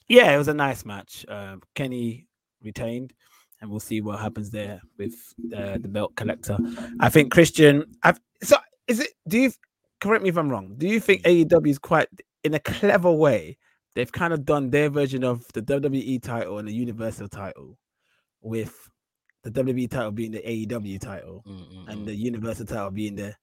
yeah, 0.07 0.33
it 0.33 0.37
was 0.37 0.49
a 0.49 0.53
nice 0.53 0.85
match. 0.85 1.25
Um, 1.27 1.61
Kenny 1.73 2.27
retained, 2.61 3.13
and 3.61 3.69
we'll 3.71 3.79
see 3.79 4.01
what 4.01 4.19
happens 4.19 4.51
there 4.51 4.81
with 4.97 5.13
uh, 5.55 5.77
the 5.77 5.87
belt 5.87 6.15
collector. 6.15 6.57
I 6.99 7.09
think 7.09 7.31
Christian. 7.31 7.85
I've, 8.03 8.19
so 8.43 8.57
is 8.87 8.99
it? 8.99 9.11
Do 9.27 9.39
you 9.39 9.51
correct 9.99 10.23
me 10.23 10.29
if 10.29 10.37
I'm 10.37 10.49
wrong? 10.49 10.75
Do 10.77 10.87
you 10.87 10.99
think 10.99 11.23
AEW 11.23 11.69
is 11.69 11.79
quite 11.79 12.07
in 12.43 12.53
a 12.53 12.59
clever 12.59 13.11
way? 13.11 13.57
They've 13.95 14.11
kind 14.11 14.33
of 14.33 14.45
done 14.45 14.69
their 14.69 14.89
version 14.89 15.23
of 15.23 15.45
the 15.53 15.61
WWE 15.61 16.21
title 16.21 16.59
and 16.59 16.67
the 16.67 16.73
Universal 16.73 17.27
title, 17.29 17.77
with 18.41 18.89
the 19.43 19.51
WWE 19.51 19.89
title 19.89 20.11
being 20.11 20.31
the 20.31 20.39
AEW 20.41 20.99
title 20.99 21.43
Mm, 21.47 21.59
mm, 21.59 21.87
and 21.91 22.01
mm. 22.01 22.05
the 22.05 22.15
Universal 22.15 22.65
title 22.67 22.91
being 22.91 23.15
the 23.15 23.35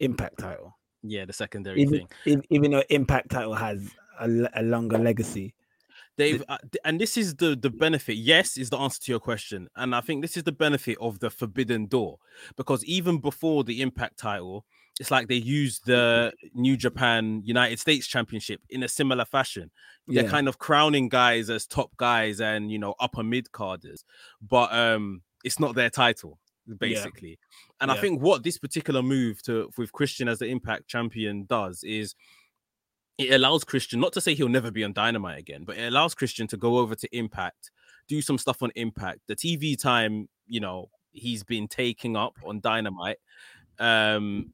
Impact 0.00 0.38
title. 0.38 0.76
yeah, 1.02 1.24
the 1.24 1.32
secondary 1.32 1.80
Even, 1.82 2.06
thing. 2.24 2.38
ev- 2.38 2.44
even 2.50 2.70
though 2.72 2.82
Impact 2.90 3.30
title 3.30 3.54
has 3.54 3.90
a 4.20 4.62
longer 4.62 4.98
legacy. 4.98 5.54
They've 6.16 6.42
uh, 6.48 6.58
and 6.84 7.00
this 7.00 7.16
is 7.16 7.34
the 7.34 7.56
the 7.56 7.70
benefit. 7.70 8.14
Yes, 8.14 8.56
is 8.56 8.70
the 8.70 8.78
answer 8.78 9.00
to 9.02 9.10
your 9.12 9.18
question, 9.20 9.68
and 9.74 9.94
I 9.96 10.00
think 10.00 10.22
this 10.22 10.36
is 10.36 10.44
the 10.44 10.52
benefit 10.52 10.96
of 11.00 11.18
the 11.18 11.28
Forbidden 11.30 11.86
Door 11.86 12.18
because 12.56 12.84
even 12.84 13.18
before 13.18 13.64
the 13.64 13.82
Impact 13.82 14.16
title, 14.16 14.64
it's 15.00 15.10
like 15.10 15.28
they 15.28 15.34
use 15.34 15.80
the 15.80 16.32
New 16.54 16.76
Japan 16.76 17.42
United 17.44 17.80
States 17.80 18.06
Championship 18.06 18.60
in 18.70 18.82
a 18.82 18.88
similar 18.88 19.24
fashion. 19.24 19.70
They're 20.06 20.24
Yeah, 20.24 20.30
kind 20.30 20.48
of 20.48 20.58
crowning 20.58 21.08
guys 21.08 21.50
as 21.50 21.66
top 21.66 21.96
guys 21.96 22.40
and 22.40 22.70
you 22.70 22.78
know 22.78 22.94
upper 23.00 23.22
mid 23.22 23.50
carders, 23.52 24.04
but 24.40 24.72
um, 24.72 25.22
it's 25.44 25.58
not 25.58 25.74
their 25.74 25.90
title 25.90 26.38
basically. 26.78 27.38
And 27.80 27.90
I 27.90 27.96
think 27.96 28.22
what 28.22 28.42
this 28.42 28.58
particular 28.58 29.02
move 29.02 29.42
to 29.42 29.70
with 29.76 29.92
Christian 29.92 30.28
as 30.28 30.38
the 30.38 30.46
Impact 30.46 30.88
champion 30.88 31.44
does 31.44 31.84
is 31.84 32.14
it 33.18 33.32
allows 33.32 33.64
Christian 33.64 34.00
not 34.00 34.12
to 34.14 34.20
say 34.20 34.34
he'll 34.34 34.48
never 34.48 34.70
be 34.70 34.84
on 34.84 34.92
Dynamite 34.92 35.38
again, 35.38 35.64
but 35.64 35.76
it 35.76 35.86
allows 35.86 36.14
Christian 36.14 36.46
to 36.48 36.56
go 36.56 36.78
over 36.78 36.94
to 36.94 37.16
Impact, 37.16 37.70
do 38.08 38.22
some 38.22 38.38
stuff 38.38 38.62
on 38.62 38.70
Impact. 38.74 39.20
The 39.28 39.36
TV 39.36 39.78
time, 39.78 40.28
you 40.46 40.60
know, 40.60 40.88
he's 41.12 41.44
been 41.44 41.68
taking 41.68 42.16
up 42.16 42.34
on 42.44 42.60
Dynamite. 42.60 43.18
Um, 43.78 44.52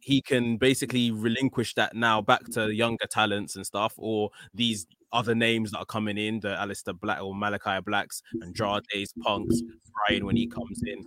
he 0.00 0.22
can 0.22 0.56
basically 0.56 1.10
relinquish 1.10 1.74
that 1.74 1.96
now 1.96 2.20
back 2.22 2.44
to 2.52 2.72
younger 2.72 3.06
talents 3.10 3.56
and 3.56 3.66
stuff, 3.66 3.94
or 3.96 4.30
these 4.54 4.86
other 5.12 5.34
names 5.34 5.72
that 5.72 5.78
are 5.78 5.84
coming 5.84 6.16
in, 6.16 6.38
the 6.40 6.48
Aleister 6.48 6.98
Black 6.98 7.20
or 7.20 7.34
Malakai 7.34 7.84
Blacks, 7.84 8.22
Andrade's, 8.42 9.12
Punks, 9.20 9.62
Bryan 9.92 10.24
when 10.24 10.36
he 10.36 10.46
comes 10.46 10.80
in. 10.86 11.04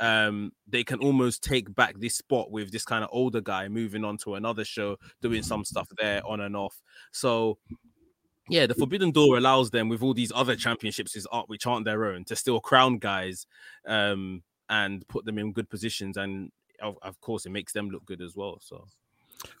Um, 0.00 0.52
they 0.66 0.82
can 0.82 0.98
almost 0.98 1.44
take 1.44 1.72
back 1.74 2.00
this 2.00 2.16
spot 2.16 2.50
with 2.50 2.72
this 2.72 2.84
kind 2.84 3.04
of 3.04 3.10
older 3.12 3.40
guy 3.40 3.68
moving 3.68 4.04
on 4.04 4.16
to 4.18 4.34
another 4.34 4.64
show, 4.64 4.96
doing 5.20 5.42
some 5.42 5.64
stuff 5.64 5.88
there 5.98 6.26
on 6.26 6.40
and 6.40 6.56
off. 6.56 6.80
So 7.12 7.58
yeah, 8.48 8.66
the 8.66 8.74
Forbidden 8.74 9.12
Door 9.12 9.36
allows 9.36 9.70
them 9.70 9.88
with 9.88 10.02
all 10.02 10.12
these 10.12 10.32
other 10.34 10.56
championships 10.56 11.14
is 11.14 11.26
art 11.26 11.48
which 11.48 11.68
aren't 11.68 11.84
their 11.84 12.04
own 12.06 12.24
to 12.24 12.34
still 12.34 12.60
crown 12.60 12.98
guys 12.98 13.46
um 13.86 14.42
and 14.68 15.06
put 15.06 15.24
them 15.24 15.38
in 15.38 15.52
good 15.52 15.70
positions 15.70 16.16
and 16.16 16.50
of, 16.82 16.96
of 17.02 17.20
course 17.20 17.46
it 17.46 17.50
makes 17.50 17.72
them 17.72 17.90
look 17.90 18.04
good 18.06 18.20
as 18.22 18.34
well. 18.36 18.58
So 18.60 18.84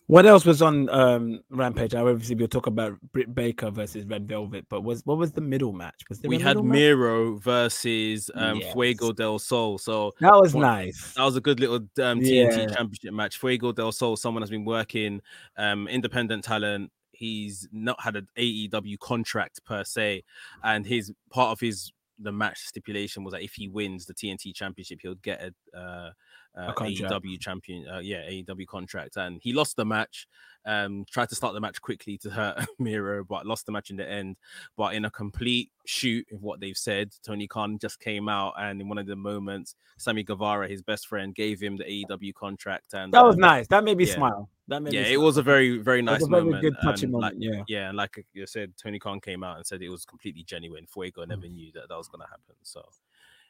What 0.08 0.26
else 0.26 0.44
was 0.44 0.60
on 0.60 0.88
um, 0.90 1.40
Rampage? 1.50 1.94
I 1.94 2.00
obviously 2.00 2.34
we'll 2.34 2.48
talk 2.48 2.66
about 2.66 2.98
Britt 3.12 3.34
Baker 3.34 3.70
versus 3.70 4.04
Red 4.04 4.28
Velvet, 4.28 4.66
but 4.68 4.82
was 4.82 5.00
what 5.06 5.16
was 5.18 5.32
the 5.32 5.40
middle 5.40 5.72
match? 5.72 6.02
Was 6.08 6.20
there 6.20 6.28
we 6.28 6.38
had 6.38 6.56
match? 6.56 6.64
Miro 6.66 7.36
versus 7.38 8.30
um 8.34 8.58
Yes. 8.60 8.72
Fuego 8.72 9.12
del 9.12 9.38
Sol. 9.38 9.78
So 9.78 10.12
That 10.20 10.34
was 10.34 10.52
What- 10.54 10.62
nice. 10.62 11.14
that 11.14 11.24
was 11.24 11.36
a 11.36 11.40
good 11.40 11.60
little 11.60 11.76
um, 12.02 12.20
TNT 12.20 12.58
Yeah. 12.58 12.66
championship 12.66 13.14
match. 13.14 13.38
Fuego 13.38 13.72
del 13.72 13.92
Sol, 13.92 14.16
someone 14.16 14.42
has 14.42 14.50
been 14.50 14.64
working, 14.66 15.22
um, 15.56 15.88
independent 15.88 16.44
talent. 16.44 16.92
He's 17.12 17.68
not 17.70 18.00
had 18.02 18.16
an 18.16 18.26
AEW 18.36 18.96
contract 18.98 19.62
per 19.64 19.84
se, 19.84 20.24
and 20.62 20.86
his 20.86 21.12
part 21.30 21.52
of 21.52 21.60
his 21.60 21.92
the 22.22 22.32
match 22.32 22.58
stipulation 22.66 23.24
was 23.24 23.32
that 23.32 23.40
if 23.42 23.54
he 23.54 23.66
wins 23.68 24.04
the 24.04 24.12
TNT 24.12 24.52
championship, 24.54 24.98
he'll 25.00 25.14
get 25.14 25.40
a, 25.42 25.78
uh, 25.78 26.10
uh. 26.56 26.72
AEW 26.74 27.40
champion, 27.40 27.88
uh, 27.88 27.98
yeah, 27.98 28.22
AEW 28.28 28.66
contract. 28.66 29.16
And 29.16 29.40
he 29.42 29.52
lost 29.52 29.76
the 29.76 29.84
match. 29.84 30.26
Um, 30.66 31.06
tried 31.10 31.30
to 31.30 31.34
start 31.34 31.54
the 31.54 31.60
match 31.60 31.80
quickly 31.80 32.18
to 32.18 32.28
hurt 32.30 32.66
Miro, 32.78 33.24
but 33.24 33.46
lost 33.46 33.64
the 33.64 33.72
match 33.72 33.90
in 33.90 33.96
the 33.96 34.08
end. 34.08 34.36
But 34.76 34.94
in 34.94 35.06
a 35.06 35.10
complete 35.10 35.70
shoot 35.86 36.26
of 36.32 36.42
what 36.42 36.60
they've 36.60 36.76
said, 36.76 37.12
Tony 37.24 37.46
Khan 37.46 37.78
just 37.78 37.98
came 37.98 38.28
out 38.28 38.54
and 38.58 38.80
in 38.80 38.88
one 38.88 38.98
of 38.98 39.06
the 39.06 39.16
moments, 39.16 39.74
Sammy 39.96 40.22
Guevara, 40.22 40.68
his 40.68 40.82
best 40.82 41.06
friend, 41.06 41.34
gave 41.34 41.60
him 41.60 41.76
the 41.76 41.84
AEW 41.84 42.34
contract. 42.34 42.92
And 42.92 43.12
That 43.12 43.24
was 43.24 43.36
um, 43.36 43.40
nice. 43.40 43.68
That 43.68 43.84
made 43.84 43.96
me 43.96 44.04
yeah. 44.04 44.14
smile. 44.14 44.50
That 44.68 44.82
made 44.82 44.92
yeah, 44.92 45.02
it 45.02 45.20
was 45.20 45.36
a 45.38 45.42
very, 45.42 45.78
very 45.78 46.02
nice 46.02 46.20
was 46.20 46.28
a 46.28 46.30
very 46.30 46.44
moment. 46.44 46.62
good 46.62 46.76
touching 46.82 47.04
and, 47.12 47.20
like, 47.20 47.34
moment. 47.34 47.64
yeah. 47.68 47.78
yeah, 47.80 47.88
and 47.88 47.96
like 47.96 48.24
you 48.34 48.46
said, 48.46 48.72
Tony 48.76 48.98
Khan 48.98 49.20
came 49.20 49.42
out 49.42 49.56
and 49.56 49.66
said 49.66 49.80
it 49.82 49.88
was 49.88 50.04
completely 50.04 50.42
genuine. 50.44 50.86
Fuego 50.86 51.24
never 51.24 51.48
knew 51.48 51.72
that 51.72 51.88
that 51.88 51.96
was 51.96 52.08
going 52.08 52.20
to 52.20 52.28
happen. 52.28 52.54
So 52.62 52.82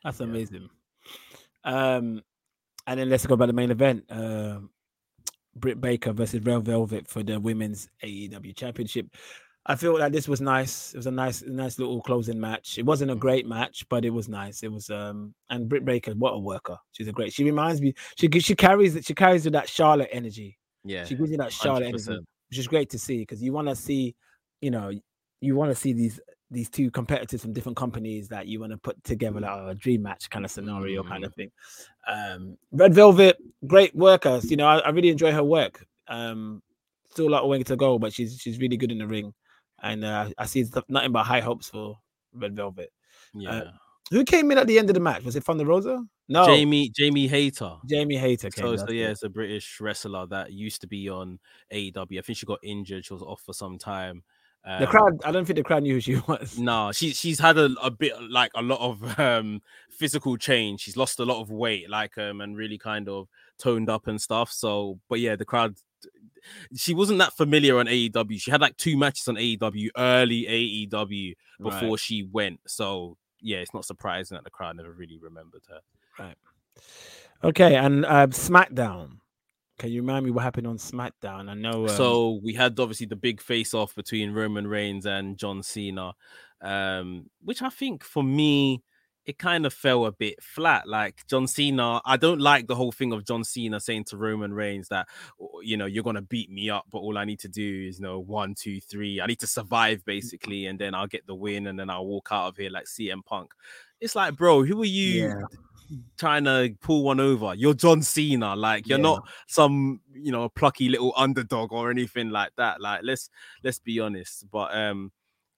That's 0.05 0.21
Yeah. 0.21 0.27
amazing. 0.27 0.71
Um, 1.65 2.23
and 2.91 2.99
then 2.99 3.09
let's 3.09 3.25
go 3.25 3.35
about 3.35 3.47
the 3.47 3.53
main 3.53 3.71
event. 3.71 4.05
Um, 4.11 4.71
Britt 5.55 5.81
Baker 5.81 6.13
versus 6.13 6.43
Red 6.45 6.65
Velvet 6.65 7.07
for 7.07 7.23
the 7.23 7.39
women's 7.39 7.89
AEW 8.03 8.57
championship. 8.57 9.07
I 9.65 9.77
feel 9.77 9.97
like 9.97 10.13
this 10.13 10.27
was 10.27 10.41
nice. 10.41 10.93
It 10.93 10.97
was 10.97 11.07
a 11.07 11.13
nice, 11.13 11.43
nice 11.47 11.79
little 11.79 12.03
closing 12.03 12.41
match. 12.41 12.79
It 12.79 12.85
wasn't 12.85 13.13
a 13.13 13.15
great 13.15 13.47
match, 13.47 13.87
but 13.89 14.05
it 14.05 14.11
was 14.11 14.29
nice. 14.29 14.65
It 14.65 14.73
was 14.73 14.91
um 14.91 15.35
and 15.51 15.69
Britt 15.69 15.85
Baker, 15.85 16.13
what 16.15 16.33
a 16.33 16.39
worker. 16.39 16.77
She's 16.91 17.07
a 17.07 17.13
great. 17.13 17.33
She 17.33 17.45
reminds 17.45 17.81
me. 17.81 17.95
She 18.19 18.29
she 18.41 18.57
carries 18.57 18.99
she 19.05 19.15
carries 19.15 19.45
with 19.45 19.53
that 19.53 19.69
Charlotte 19.69 20.09
energy. 20.11 20.59
yeah, 20.85 21.05
She 21.05 21.15
gives 21.15 21.31
you 21.31 21.37
that 21.37 21.53
Charlotte 21.53 21.95
100%. 21.95 22.09
energy, 22.09 22.27
which 22.49 22.59
is 22.59 22.67
great 22.67 22.91
to 22.91 22.99
see 22.99 23.19
because 23.19 23.41
you 23.41 23.53
want 23.53 23.69
to 23.69 23.77
see, 23.77 24.17
you 24.61 24.73
know, 24.73 24.91
you 25.41 25.55
want 25.55 25.71
to 25.71 25.77
see 25.77 25.93
these 25.93 26.19
these 26.51 26.69
two 26.69 26.91
competitors 26.91 27.43
from 27.43 27.53
different 27.53 27.77
companies 27.77 28.29
that 28.29 28.47
you 28.47 28.61
want 28.61 28.73
to 28.73 28.79
put 28.79 29.03
together 29.05 29.41
like 29.41 29.71
a 29.71 29.75
dream 29.75 30.03
match 30.03 30.29
kind 30.31 30.45
of 30.45 30.51
scenario 30.51 31.03
kind 31.03 31.25
of 31.25 31.35
thing. 31.35 31.51
Um, 32.09 32.57
Red 32.73 32.95
Velvet, 32.95 33.39
great 33.67 33.95
workers. 33.95 34.51
You 34.51 34.57
know, 34.57 34.67
I, 34.67 34.79
I 34.79 34.89
really 34.91 35.11
enjoy 35.11 35.33
her 35.33 35.45
work. 35.45 35.87
Um, 36.09 36.63
still 37.11 37.29
a 37.29 37.31
lot 37.31 37.43
of 37.43 37.49
way 37.49 37.63
to 37.63 37.77
go, 37.77 37.99
but 37.99 38.13
she's 38.13 38.39
she's 38.39 38.59
really 38.59 38.77
good 38.77 38.91
in 38.91 38.99
the 38.99 39.07
ring, 39.07 39.33
and 39.83 40.05
uh, 40.05 40.31
I 40.39 40.47
see 40.47 40.67
nothing 40.89 41.13
but 41.13 41.25
high 41.25 41.41
hopes 41.41 41.69
for 41.69 41.99
Red 42.35 42.57
Velvet. 42.57 42.93
Yeah. 43.35 43.65
Who 44.11 44.25
came 44.25 44.51
in 44.51 44.59
at 44.59 44.67
the 44.67 44.77
end 44.77 44.91
of 44.91 44.95
the 44.95 45.01
match? 45.01 45.23
Was 45.23 45.37
it 45.37 45.45
Thunder 45.45 45.65
Rosa? 45.65 46.05
No, 46.29 46.45
Jamie 46.45 46.89
Jamie 46.91 47.29
Hayter. 47.29 47.77
Jamie 47.87 48.17
Hayter 48.17 48.51
came. 48.51 48.65
So, 48.65 48.77
so 48.77 48.85
it. 48.87 48.95
yeah, 48.95 49.09
it's 49.09 49.23
a 49.23 49.29
British 49.29 49.81
wrestler 49.81 50.27
that 50.27 50.53
used 50.53 50.81
to 50.81 50.89
be 50.89 51.09
on 51.09 51.39
AEW. 51.73 52.19
I 52.19 52.23
think 52.23 52.39
she 52.39 52.47
got 52.47 52.59
injured. 52.65 53.05
She 53.05 53.13
was 53.13 53.23
off 53.23 53.41
for 53.43 53.53
some 53.53 53.79
time. 53.79 54.25
The 54.65 54.85
Um, 54.85 54.87
crowd, 54.89 55.21
I 55.25 55.33
don't 55.33 55.45
think 55.47 55.57
the 55.57 55.63
crowd 55.63 55.83
knew 55.85 55.95
who 55.95 56.01
she 56.01 56.17
was. 56.29 56.59
No, 56.59 56.93
she 56.93 57.13
she's 57.13 57.39
had 57.39 57.57
a, 57.57 57.71
a 57.83 57.91
bit 57.91 58.13
like 58.31 58.51
a 58.55 58.63
lot 58.63 58.81
of 58.81 59.19
um 59.19 59.63
physical 59.91 60.37
change. 60.37 60.81
She's 60.81 60.97
lost 60.97 61.19
a 61.21 61.25
lot 61.25 61.41
of 61.41 61.51
weight, 61.51 61.89
like 61.89 62.19
um, 62.19 62.41
and 62.41 62.57
really 62.57 62.77
kind 62.79 63.09
of 63.09 63.29
toned 63.59 63.89
up 63.89 64.07
and 64.07 64.21
stuff. 64.21 64.53
So, 64.53 64.99
but 65.09 65.21
yeah, 65.21 65.37
the 65.37 65.45
crowd. 65.45 65.77
She 66.75 66.95
wasn't 66.95 67.19
that 67.19 67.35
familiar 67.37 67.79
on 67.79 67.87
AEW. 67.87 68.41
She 68.41 68.51
had 68.51 68.63
like 68.63 68.77
two 68.79 68.97
matches 68.97 69.29
on 69.29 69.35
AEW, 69.37 69.89
early 69.97 70.45
AEW, 70.89 71.35
before 71.63 71.91
Right. 71.91 71.99
she 72.01 72.23
went. 72.23 72.61
So 72.67 73.19
yeah, 73.43 73.59
it's 73.59 73.75
not 73.75 73.85
surprising 73.85 74.37
that 74.37 74.45
the 74.45 74.51
crowd 74.51 74.77
never 74.77 74.91
really 74.93 75.19
remembered 75.19 75.63
her. 75.69 75.81
Right. 76.19 76.37
Okay, 77.45 77.77
and 77.77 78.05
uh, 78.07 78.27
SmackDown. 78.29 79.20
Can 79.81 79.93
you 79.93 80.03
remind 80.03 80.27
me 80.27 80.31
what 80.31 80.43
happened 80.43 80.67
on 80.67 80.77
SmackDown? 80.77 81.49
I 81.49 81.55
know. 81.55 81.89
Um, 81.89 81.97
so 81.97 82.39
we 82.43 82.53
had 82.53 82.79
obviously 82.79 83.07
the 83.07 83.17
big 83.17 83.41
face 83.41 83.73
off 83.73 83.95
between 83.95 84.35
Roman 84.35 84.67
Reigns 84.67 85.07
and 85.07 85.39
John 85.39 85.63
Cena, 85.63 86.13
um, 86.61 87.31
which 87.43 87.63
I 87.63 87.71
think 87.71 88.05
for 88.05 88.23
me 88.23 88.83
it 89.25 89.39
kind 89.39 89.65
of 89.65 89.73
fell 89.73 90.05
a 90.05 90.13
bit 90.13 90.43
flat. 90.43 90.87
Like 90.87 91.27
John 91.29 91.47
Cena, 91.47 92.03
I 92.05 92.19
don't 92.19 92.43
like 92.43 92.67
the 92.67 92.75
whole 92.75 92.93
thing 92.93 93.15
of 93.15 93.25
John 93.25 93.43
Cena 93.43 93.81
saying 93.81 94.05
to 94.05 94.19
Roman 94.19 94.53
Reigns 94.53 94.89
that 94.89 95.09
"Oh, 95.41 95.63
you 95.63 95.79
know 95.79 95.87
you're 95.87 96.05
gonna 96.05 96.21
beat 96.21 96.51
me 96.51 96.69
up, 96.69 96.85
but 96.91 96.99
all 96.99 97.17
I 97.17 97.25
need 97.25 97.41
to 97.41 97.49
do 97.49 97.87
is 97.89 98.01
you 98.01 98.03
know 98.03 98.19
one, 98.19 98.55
two, 98.55 98.83
three. 98.83 99.19
I 99.19 99.25
need 99.25 99.41
to 99.41 99.47
survive 99.47 100.05
basically, 100.05 100.67
and 100.67 100.79
then 100.79 100.95
I'll 100.95 101.07
get 101.07 101.27
the 101.27 101.35
win, 101.35 101.69
and 101.69 101.79
then 101.79 101.89
I'll 101.89 102.05
walk 102.05 102.29
out 102.31 102.49
of 102.49 102.59
here 102.59 102.69
like 102.69 102.85
CM 102.85 103.25
Punk. 103.25 103.53
It's 103.99 104.15
like, 104.15 104.37
bro, 104.37 104.63
who 104.63 104.83
are 104.83 104.85
you? 104.85 105.29
Yeah. 105.29 105.41
Trying 106.19 106.45
to 106.45 106.75
pull 106.81 107.03
one 107.03 107.19
over, 107.21 107.55
you're 107.55 107.75
John 107.75 108.03
Cena. 108.03 108.55
Like 108.55 108.87
you're 108.87 108.99
Yeah. 108.99 109.03
not 109.03 109.29
some 109.49 110.01
you 110.13 110.31
know 110.33 110.49
plucky 110.49 110.89
little 110.89 111.13
underdog 111.17 111.73
or 111.73 111.91
anything 111.91 112.31
like 112.31 112.51
that 112.57 112.81
like 112.81 113.01
let's 113.03 113.31
let's 113.65 113.79
be 113.79 113.99
honest 113.99 114.45
but 114.51 114.75
um 114.77 115.11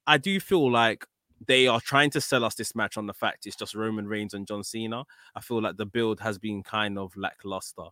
i 0.06 0.16
do 0.16 0.38
feel 0.38 0.70
like 0.70 1.04
they 1.46 1.66
are 1.66 1.80
trying 1.80 2.10
to 2.10 2.20
sell 2.20 2.44
us 2.44 2.54
this 2.54 2.76
match 2.76 2.96
on 2.96 3.06
the 3.06 3.12
fact 3.12 3.44
it's 3.46 3.56
just 3.56 3.74
roman 3.74 4.06
reigns 4.06 4.34
and 4.34 4.46
john 4.46 4.62
cena 4.62 5.02
i 5.34 5.40
feel 5.40 5.60
like 5.60 5.76
the 5.76 5.86
build 5.86 6.20
has 6.20 6.38
been 6.38 6.62
kind 6.62 6.96
of 6.96 7.16
lackluster 7.16 7.82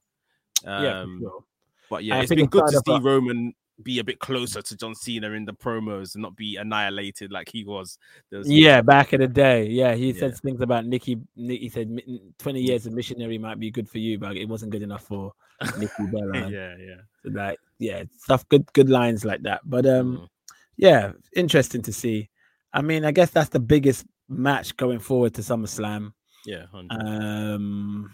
um 0.65 0.85
yeah, 0.85 1.05
sure. 1.29 1.45
but 1.91 2.05
yeah 2.05 2.21
it's 2.21 2.33
been 2.33 2.47
good 2.47 2.65
to 2.69 2.81
see 2.87 2.95
a- 2.95 3.01
roman 3.01 3.53
be 3.83 3.99
a 3.99 4.05
bit 4.05 4.19
closer 4.19 4.61
to 4.63 4.77
john 4.77 4.95
cena 4.95 5.31
in 5.33 5.45
the 5.45 5.53
promos 5.53 6.15
and 6.15 6.23
not 6.23 6.37
be 6.37 6.57
annihilated 6.57 7.31
like 7.33 7.49
he 7.51 7.65
was 7.65 7.99
was- 8.33 8.49
Yeah, 8.51 8.83
back 8.83 9.13
in 9.13 9.21
the 9.21 9.29
day. 9.29 9.67
Yeah, 9.69 9.95
he 9.95 10.11
Yeah. 10.13 10.21
said 10.21 10.37
things 10.39 10.61
about 10.61 10.87
Nikki. 10.87 11.19
He 11.35 11.69
said 11.69 11.91
"Mi- 11.91 12.21
20 12.39 12.61
years 12.63 12.87
of 12.87 12.93
missionary 12.93 13.39
might 13.39 13.59
be 13.59 13.71
good 13.71 13.89
for 13.89 13.99
you, 13.99 14.19
but 14.19 14.37
it 14.37 14.47
wasn't 14.49 14.73
good 14.73 14.83
enough 14.83 15.05
for 15.05 15.33
Nikki 15.79 16.07
Bella. 16.13 16.49
yeah 16.51 16.75
yeah 16.79 17.01
so 17.23 17.31
Like, 17.31 17.59
yeah, 17.79 18.05
stuff, 18.19 18.49
good, 18.49 18.65
good 18.73 18.89
lines 18.89 19.25
like 19.25 19.43
that. 19.43 19.61
But 19.65 19.87
um, 19.87 20.17
Mm. 20.19 20.29
yeah, 20.77 21.13
interesting 21.35 21.83
to 21.83 21.93
see. 21.93 22.29
I 22.73 22.83
mean, 22.83 23.05
I 23.05 23.11
guess 23.13 23.31
that's 23.31 23.51
the 23.51 23.61
biggest 23.61 24.07
match 24.29 24.77
going 24.77 25.01
forward 25.01 25.35
to 25.35 25.43
SummerSlam. 25.43 26.13
yeah 26.47 26.65
100. 26.71 27.55
Um, 27.55 28.13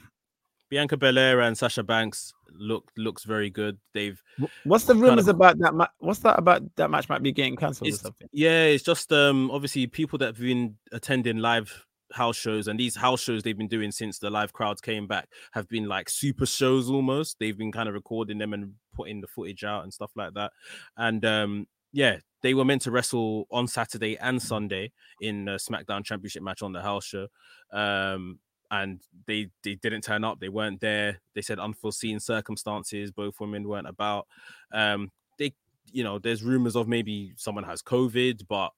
bianca 0.69 0.97
belair 0.97 1.41
and 1.41 1.57
sasha 1.57 1.83
banks 1.83 2.33
look 2.59 2.91
looks 2.97 3.25
very 3.25 3.51
good 3.51 3.79
they've 3.95 4.21
what's 4.65 4.85
the 4.85 4.93
Kind 4.95 5.05
of- 5.05 5.09
rumors 5.11 5.29
about 5.29 5.59
that? 5.59 5.75
Ma- 5.75 5.87
what's 5.99 6.21
that 6.21 6.39
about 6.39 6.63
that 6.77 6.91
match 6.91 7.09
might 7.09 7.23
be 7.23 7.33
getting 7.33 7.57
cancelled 7.57 7.89
or 7.89 7.97
something? 7.97 8.29
Yeah, 8.33 8.65
it's 8.65 8.85
just 8.85 9.13
um 9.13 9.51
obviously 9.51 9.87
people 9.87 10.19
that 10.19 10.27
have 10.27 10.39
been 10.41 10.77
attending 10.93 11.39
live 11.39 11.85
house 12.13 12.37
shows 12.37 12.69
and 12.69 12.79
these 12.79 12.95
house 12.97 13.21
shows 13.21 13.43
they've 13.43 13.59
been 13.59 13.69
doing 13.69 13.91
since 13.91 14.19
the 14.19 14.31
live 14.31 14.53
crowds 14.53 14.81
came 14.81 15.07
back 15.07 15.29
have 15.53 15.69
been 15.69 15.87
like 15.89 16.09
super 16.09 16.47
shows 16.47 16.89
almost. 16.89 17.37
They've 17.41 17.59
been 17.59 17.73
kind 17.73 17.89
of 17.89 17.95
recording 17.95 18.39
them 18.39 18.53
and 18.55 18.75
putting 18.95 19.21
the 19.21 19.27
footage 19.27 19.65
out 19.65 19.83
and 19.83 19.93
stuff 19.93 20.13
like 20.17 20.35
that. 20.35 20.53
And 20.97 21.25
um 21.25 21.67
yeah, 21.93 22.19
they 22.43 22.55
were 22.55 22.65
meant 22.65 22.83
to 22.83 22.91
wrestle 22.91 23.47
on 23.51 23.67
Saturday 23.67 24.17
and 24.19 24.41
Sunday 24.41 24.93
in 25.21 25.49
a 25.49 25.57
SmackDown 25.57 26.05
Championship 26.05 26.43
match 26.43 26.63
on 26.63 26.73
the 26.73 26.83
house 26.83 27.05
show. 27.05 27.27
Um 27.73 28.39
and 28.71 29.01
they 29.27 29.49
they 29.63 29.75
didn't 29.77 30.03
turn 30.03 30.25
up, 30.25 30.41
they 30.41 30.49
weren't 30.49 30.81
there. 30.81 31.21
They 31.35 31.43
said 31.43 31.59
unforeseen 31.59 32.21
circumstances, 32.21 33.11
both 33.11 33.41
women 33.41 33.69
weren't 33.69 33.89
about. 33.89 34.27
Um 34.73 35.11
they 35.39 35.55
you 35.93 36.05
know, 36.05 36.19
there's 36.19 36.43
rumors 36.43 36.77
of 36.77 36.89
maybe 36.89 37.33
someone 37.37 37.65
has 37.65 37.83
COVID, 37.83 38.47
but 38.49 38.73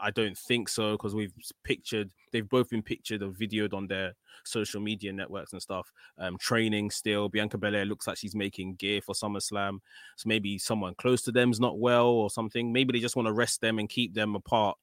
I 0.00 0.10
don't 0.10 0.36
think 0.36 0.68
so 0.68 0.92
because 0.92 1.14
we've 1.14 1.32
pictured 1.62 2.10
they've 2.32 2.48
both 2.48 2.68
been 2.68 2.82
pictured 2.82 3.22
or 3.22 3.30
videoed 3.30 3.74
on 3.74 3.86
their 3.86 4.12
social 4.44 4.80
media 4.80 5.12
networks 5.12 5.52
and 5.52 5.62
stuff. 5.62 5.90
Um, 6.18 6.36
training 6.38 6.90
still. 6.90 7.28
Bianca 7.28 7.58
Belair 7.58 7.84
looks 7.84 8.06
like 8.06 8.16
she's 8.16 8.34
making 8.34 8.74
gear 8.74 9.00
for 9.00 9.14
SummerSlam. 9.14 9.78
So 10.16 10.28
maybe 10.28 10.58
someone 10.58 10.94
close 10.96 11.22
to 11.22 11.32
them's 11.32 11.60
not 11.60 11.78
well 11.78 12.08
or 12.08 12.30
something. 12.30 12.72
Maybe 12.72 12.92
they 12.92 13.00
just 13.00 13.16
want 13.16 13.26
to 13.26 13.32
rest 13.32 13.60
them 13.60 13.78
and 13.78 13.88
keep 13.88 14.14
them 14.14 14.34
apart 14.34 14.76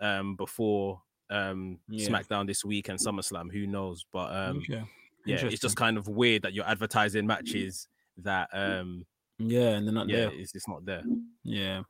um 0.00 0.36
before 0.36 1.02
um 1.30 1.78
Yeah. 1.88 2.08
SmackDown 2.08 2.46
this 2.46 2.64
week 2.64 2.88
and 2.88 2.98
SummerSlam. 2.98 3.52
Who 3.52 3.66
knows? 3.66 4.04
But 4.12 4.34
um 4.34 4.58
Okay. 4.58 4.82
yeah, 5.26 5.44
it's 5.46 5.60
just 5.60 5.76
kind 5.76 5.96
of 5.98 6.08
weird 6.08 6.42
that 6.42 6.52
you're 6.54 6.66
advertising 6.68 7.26
matches 7.26 7.88
that 8.18 8.48
um 8.52 9.04
yeah, 9.38 9.70
and 9.76 9.86
they're 9.86 9.94
not 9.94 10.08
yeah, 10.08 10.16
there. 10.16 10.32
it's, 10.34 10.52
just 10.52 10.68
not 10.68 10.84
there. 10.84 11.02
Yeah. 11.44 11.82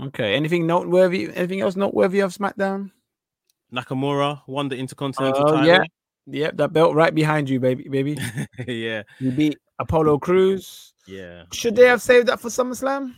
Okay. 0.00 0.34
Anything 0.34 0.66
noteworthy? 0.66 1.28
Anything 1.34 1.60
else 1.60 1.76
noteworthy 1.76 2.20
of 2.20 2.32
SmackDown? 2.32 2.90
Nakamura 3.74 4.40
won 4.46 4.68
the 4.68 4.76
Intercontinental 4.76 5.42
Oh, 5.46 5.52
title. 5.52 5.66
yeah. 5.66 5.84
Yep, 6.26 6.56
that 6.58 6.72
belt 6.72 6.94
right 6.94 7.12
behind 7.14 7.50
you, 7.50 7.58
baby, 7.58 7.88
baby. 7.88 8.16
yeah, 8.68 9.02
You 9.18 9.32
beat 9.32 9.58
Apollo 9.80 10.18
Crews. 10.20 10.94
yeah. 11.06 11.44
Should 11.52 11.74
they 11.76 11.86
have 11.86 12.00
saved 12.00 12.28
that 12.28 12.38
for 12.40 12.48
SummerSlam? 12.48 13.14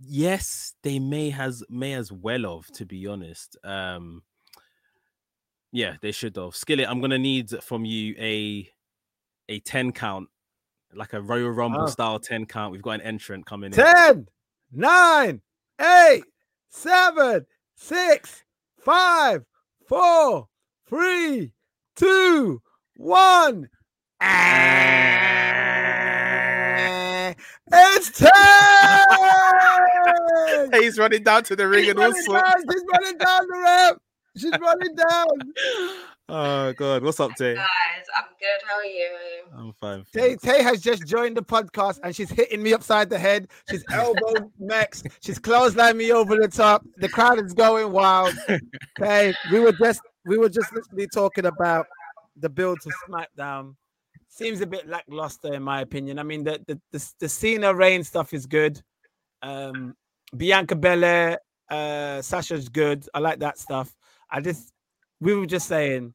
Yes, 0.00 0.74
they 0.82 0.98
may 0.98 1.30
has 1.30 1.62
may 1.68 1.94
as 1.94 2.12
well 2.12 2.46
of, 2.46 2.66
to 2.72 2.86
be 2.86 3.06
honest. 3.06 3.56
Um, 3.64 4.22
yeah, 5.72 5.96
they 6.00 6.12
should 6.12 6.36
have. 6.36 6.54
Skillit, 6.54 6.86
I'm 6.88 7.00
gonna 7.00 7.18
need 7.18 7.50
from 7.62 7.84
you 7.84 8.14
a 8.18 8.70
a 9.48 9.60
10 9.60 9.92
count, 9.92 10.28
like 10.94 11.14
a 11.14 11.20
Royal 11.22 11.50
Rumble 11.50 11.82
Oh. 11.82 11.86
style 11.86 12.18
10 12.20 12.46
count. 12.46 12.72
We've 12.72 12.82
got 12.82 12.92
an 12.92 13.00
entrant 13.02 13.46
coming 13.46 13.72
in. 13.72 13.76
10, 13.76 14.28
9, 14.72 15.40
8, 15.80 16.24
7, 16.70 17.46
6, 17.74 18.44
5, 18.78 19.44
4, 19.86 20.48
3, 20.86 21.52
2, 21.96 22.62
1. 22.96 23.68
It's 27.72 28.10
10! 28.18 28.30
He's 30.82 30.98
running 30.98 31.22
down 31.22 31.44
to 31.44 31.56
the 31.56 31.68
ring 31.68 31.84
She's 31.84 31.90
and 31.90 31.98
all 31.98 32.10
running 32.10 32.24
down. 32.26 32.54
She's 32.70 32.84
running 32.92 33.18
down 33.18 33.46
the 33.48 33.58
ramp. 33.64 34.02
She's 34.36 34.52
running 34.60 34.94
down. 34.94 35.26
Oh 36.30 36.74
god, 36.74 37.02
what's 37.02 37.18
up, 37.20 37.30
Tae? 37.38 37.54
Guys, 37.54 37.64
I'm 38.14 38.24
good. 38.38 38.60
How 38.68 38.76
are 38.76 38.84
you? 38.84 39.08
I'm 39.56 39.72
fine. 39.72 40.04
Tae, 40.12 40.36
thanks. 40.36 40.42
Tae 40.42 40.62
has 40.62 40.82
just 40.82 41.06
joined 41.06 41.38
the 41.38 41.42
podcast 41.42 42.00
and 42.02 42.14
she's 42.14 42.28
hitting 42.28 42.62
me 42.62 42.74
upside 42.74 43.08
the 43.08 43.18
head. 43.18 43.48
She's 43.70 43.82
elbow 43.90 44.34
Mekz. 44.62 45.10
She's 45.22 45.38
clotheslined 45.38 45.96
me 45.96 46.12
over 46.12 46.36
the 46.36 46.48
top. 46.48 46.84
The 46.98 47.08
crowd 47.08 47.42
is 47.42 47.54
going 47.54 47.92
wild. 47.92 48.34
Tae, 49.00 49.32
we 49.50 49.60
were 49.60 49.72
just 49.72 50.02
we 50.26 50.36
were 50.36 50.50
just 50.50 50.70
literally 50.74 51.08
talking 51.14 51.46
about 51.46 51.86
the 52.36 52.50
build 52.50 52.82
to 52.82 52.90
SmackDown. 53.08 53.74
Seems 54.28 54.60
a 54.60 54.66
bit 54.66 54.86
lackluster 54.88 55.54
in 55.54 55.62
my 55.62 55.80
opinion. 55.80 56.18
I 56.18 56.22
mean, 56.22 56.44
the 56.44 56.60
the 56.66 56.80
the, 56.92 57.12
the 57.20 57.28
Cena 57.28 57.74
Reign 57.74 58.04
stuff 58.04 58.32
is 58.32 58.46
good. 58.46 58.80
Um, 59.42 59.94
Bianca 60.36 60.76
Belair, 60.76 61.38
uh, 61.70 62.20
Sasha's 62.22 62.68
good. 62.68 63.08
I 63.14 63.18
like 63.20 63.40
that 63.40 63.58
stuff. 63.58 63.94
I 64.30 64.40
just 64.40 64.72
we 65.20 65.34
were 65.34 65.46
just 65.46 65.66
saying 65.66 66.14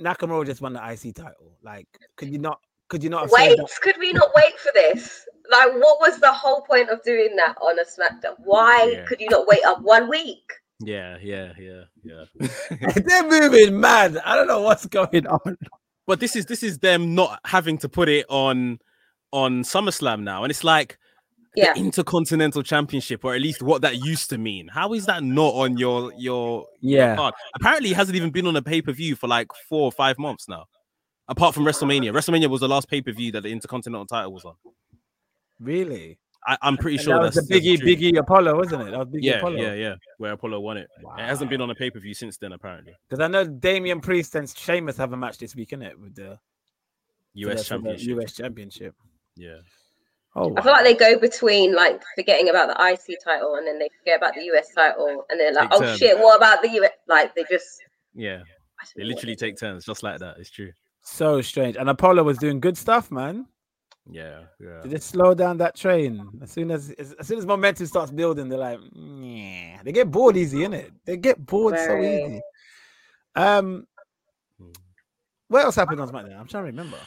Nakamura 0.00 0.46
just 0.46 0.60
won 0.60 0.72
the 0.72 0.80
IC 0.82 1.14
title. 1.14 1.52
Like, 1.62 1.86
could 2.16 2.28
you 2.30 2.38
not? 2.38 2.60
Could 2.88 3.02
you 3.04 3.10
not? 3.10 3.22
Have 3.22 3.32
Wait, 3.32 3.56
that? 3.56 3.70
could 3.82 3.96
we 3.98 4.12
not 4.12 4.30
wait 4.34 4.58
for 4.58 4.70
this? 4.74 5.26
Like, 5.50 5.72
what 5.74 6.00
was 6.00 6.18
the 6.20 6.32
whole 6.32 6.62
point 6.62 6.88
of 6.88 7.02
doing 7.02 7.36
that 7.36 7.56
on 7.60 7.78
a 7.78 7.82
SmackDown? 7.84 8.34
Why 8.38 8.92
Yeah. 8.92 9.04
could 9.04 9.20
you 9.20 9.28
not 9.30 9.46
wait 9.46 9.64
up 9.64 9.82
one 9.82 10.08
week? 10.08 10.50
Yeah, 10.80 11.18
yeah, 11.22 11.52
yeah, 11.58 11.82
yeah. 12.02 12.24
They're 12.96 13.28
moving 13.28 13.78
mad. 13.78 14.18
I 14.24 14.34
don't 14.36 14.48
know 14.48 14.62
what's 14.62 14.86
going 14.86 15.26
on. 15.26 15.56
But 16.06 16.20
this 16.20 16.36
is 16.36 16.46
this 16.46 16.62
is 16.62 16.78
them 16.78 17.14
not 17.14 17.40
having 17.44 17.78
to 17.78 17.88
put 17.88 18.08
it 18.08 18.26
on 18.28 18.78
on 19.32 19.62
SummerSlam 19.62 20.22
now, 20.22 20.44
and 20.44 20.50
it's 20.50 20.64
like 20.64 20.98
Yeah. 21.56 21.72
the 21.74 21.80
Intercontinental 21.80 22.62
Championship, 22.62 23.24
or 23.24 23.34
at 23.34 23.40
least 23.40 23.62
what 23.62 23.82
that 23.82 23.96
used 24.04 24.30
to 24.30 24.38
mean. 24.38 24.68
How 24.68 24.92
is 24.92 25.06
that 25.06 25.22
not 25.22 25.54
on 25.54 25.76
your 25.78 26.12
your 26.16 26.66
Yeah. 26.80 27.16
card? 27.16 27.34
Apparently, 27.54 27.90
it 27.90 27.96
hasn't 27.96 28.16
even 28.16 28.30
been 28.30 28.46
on 28.46 28.56
a 28.56 28.62
pay 28.62 28.82
per 28.82 28.92
view 28.92 29.16
for 29.16 29.28
like 29.28 29.48
four 29.68 29.82
or 29.82 29.92
five 29.92 30.18
months 30.18 30.48
now. 30.48 30.66
Apart 31.26 31.54
from 31.54 31.64
WrestleMania, 31.64 32.12
WrestleMania 32.12 32.48
was 32.50 32.60
the 32.60 32.68
last 32.68 32.88
pay 32.88 33.00
per 33.00 33.12
view 33.12 33.32
that 33.32 33.42
the 33.42 33.50
Intercontinental 33.50 34.06
title 34.06 34.32
was 34.32 34.44
on. 34.44 34.54
Really? 35.60 36.18
I, 36.46 36.58
I'm 36.62 36.76
pretty 36.76 36.96
And 36.96 37.04
sure 37.04 37.14
that 37.14 37.22
was 37.22 37.34
that's 37.36 37.48
the 37.48 37.54
Biggie 37.60 37.78
that's. 37.78 37.88
Biggie 37.90 38.18
Apollo, 38.18 38.56
wasn't 38.56 38.82
it? 38.82 38.90
That 38.90 38.98
was 38.98 39.08
Biggie 39.08 39.22
Yeah, 39.22 39.32
Apollo. 39.38 39.56
yeah, 39.62 39.72
yeah. 39.74 39.94
Where 40.18 40.32
Apollo 40.32 40.60
won 40.60 40.76
it. 40.76 40.88
It 41.18 41.22
hasn't 41.22 41.48
been 41.50 41.60
on 41.62 41.70
a 41.70 41.74
pay 41.74 41.90
per 41.90 41.98
view 42.00 42.12
since 42.14 42.36
then, 42.36 42.52
apparently. 42.52 42.94
Because 43.08 43.22
I 43.22 43.28
know 43.28 43.44
Damian 43.46 44.00
Priest 44.00 44.34
and 44.34 44.48
Sheamus 44.48 44.96
have 44.98 45.12
a 45.12 45.16
match 45.16 45.38
this 45.38 45.56
week, 45.56 45.70
innit? 45.70 45.96
With 45.96 46.14
the 46.14 46.38
US 47.34 47.60
the- 47.60 47.64
Championship. 47.74 48.08
US 48.20 48.32
Championship. 48.34 48.94
Yeah. 49.36 49.56
Oh, 50.36 50.52
I 50.56 50.62
feel 50.62 50.72
like 50.72 50.84
they 50.84 50.94
go 50.96 51.18
between 51.18 51.74
like 51.74 52.02
forgetting 52.16 52.48
about 52.48 52.68
the 52.68 52.84
IC 52.92 53.18
title 53.24 53.54
and 53.54 53.66
then 53.66 53.78
they 53.78 53.88
forget 54.00 54.18
about 54.18 54.34
the 54.34 54.42
US 54.52 54.68
title 54.74 55.24
and 55.30 55.38
they're 55.40 55.52
like, 55.52 55.70
Take 55.70 55.78
oh 55.80 55.82
turns. 55.84 55.98
shit, 55.98 56.18
what 56.18 56.36
about 56.36 56.60
the 56.60 56.70
US? 56.80 56.90
Like 57.08 57.34
they 57.36 57.44
just 57.50 57.80
Yeah. 58.14 58.42
They 58.96 59.04
literally 59.04 59.36
take 59.36 59.56
turns 59.58 59.84
just 59.86 60.02
like 60.02 60.18
that. 60.18 60.36
It's 60.38 60.50
true. 60.50 60.72
so 61.02 61.40
strange. 61.40 61.76
And 61.76 61.88
Apollo 61.88 62.24
was 62.24 62.36
doing 62.36 62.60
good 62.60 62.76
stuff, 62.76 63.10
man. 63.10 63.46
Yeah. 64.10 64.40
Yeah. 64.60 64.80
They 64.82 64.90
just 64.90 65.08
slow 65.08 65.34
down 65.34 65.56
that 65.58 65.74
train. 65.76 66.28
As 66.42 66.50
soon 66.50 66.70
as 66.70 66.90
as, 66.98 67.12
as 67.14 67.26
soon 67.26 67.38
as 67.38 67.46
momentum 67.46 67.86
starts 67.86 68.12
building, 68.12 68.48
they're 68.48 68.58
like, 68.58 68.78
yeah. 68.92 69.80
They 69.82 69.92
get 69.92 70.10
bored 70.10 70.36
easy, 70.36 70.58
innit? 70.58 70.90
They 71.06 71.16
get 71.16 71.44
bored 71.44 71.76
so 71.78 71.98
easy. 71.98 72.40
Um, 73.34 73.86
Hmm. 74.60 74.68
what 75.48 75.64
else 75.64 75.74
happened 75.74 76.00
on 76.00 76.08
SmackDown? 76.08 76.38
I'm 76.38 76.46
trying 76.46 76.62
to 76.64 76.66
remember. 76.66 76.98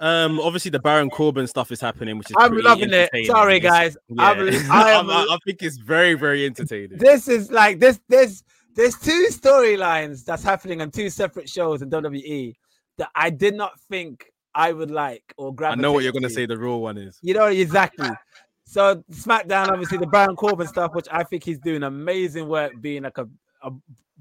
Um, 0.00 0.40
obviously 0.40 0.70
the 0.70 0.78
Baron 0.80 1.10
Corbin 1.10 1.46
stuff 1.46 1.70
is 1.70 1.80
happening, 1.80 2.16
which 2.18 2.30
is 2.30 2.36
I'm 2.38 2.56
loving 2.56 2.92
it. 2.92 3.10
Sorry, 3.26 3.60
guys. 3.60 3.96
Yeah. 4.08 4.22
I'm, 4.22 4.38
I 4.70 4.90
am 4.92 5.10
I, 5.10 5.26
I 5.30 5.38
think 5.44 5.62
it's 5.62 5.76
very, 5.76 6.14
very 6.14 6.44
entertaining. 6.46 6.98
this 6.98 7.28
is 7.28 7.50
like 7.52 7.78
this 7.78 8.00
there's 8.08 8.42
there's 8.74 8.96
two 8.98 9.28
storylines 9.30 10.24
that's 10.24 10.42
happening 10.42 10.80
on 10.80 10.90
two 10.90 11.08
separate 11.10 11.48
shows 11.48 11.82
in 11.82 11.90
WWE 11.90 12.54
that 12.98 13.10
I 13.14 13.30
did 13.30 13.54
not 13.54 13.78
think 13.88 14.26
I 14.56 14.72
would 14.72 14.90
like 14.90 15.34
or 15.36 15.54
grab. 15.54 15.72
I 15.72 15.74
know 15.80 15.92
what 15.92 16.02
you're 16.02 16.12
gonna 16.14 16.30
say. 16.30 16.46
The 16.46 16.56
raw 16.56 16.76
one 16.76 16.96
is. 16.96 17.18
You 17.20 17.34
know 17.34 17.46
exactly. 17.46 18.08
So 18.64 19.04
SmackDown, 19.12 19.68
obviously 19.68 19.98
the 19.98 20.06
Baron 20.06 20.34
Corbin 20.34 20.66
stuff, 20.66 20.94
which 20.94 21.06
I 21.12 21.22
think 21.22 21.44
he's 21.44 21.58
doing 21.58 21.82
amazing 21.84 22.48
work, 22.48 22.72
being 22.80 23.04
like 23.04 23.18
a, 23.18 23.28
a 23.62 23.70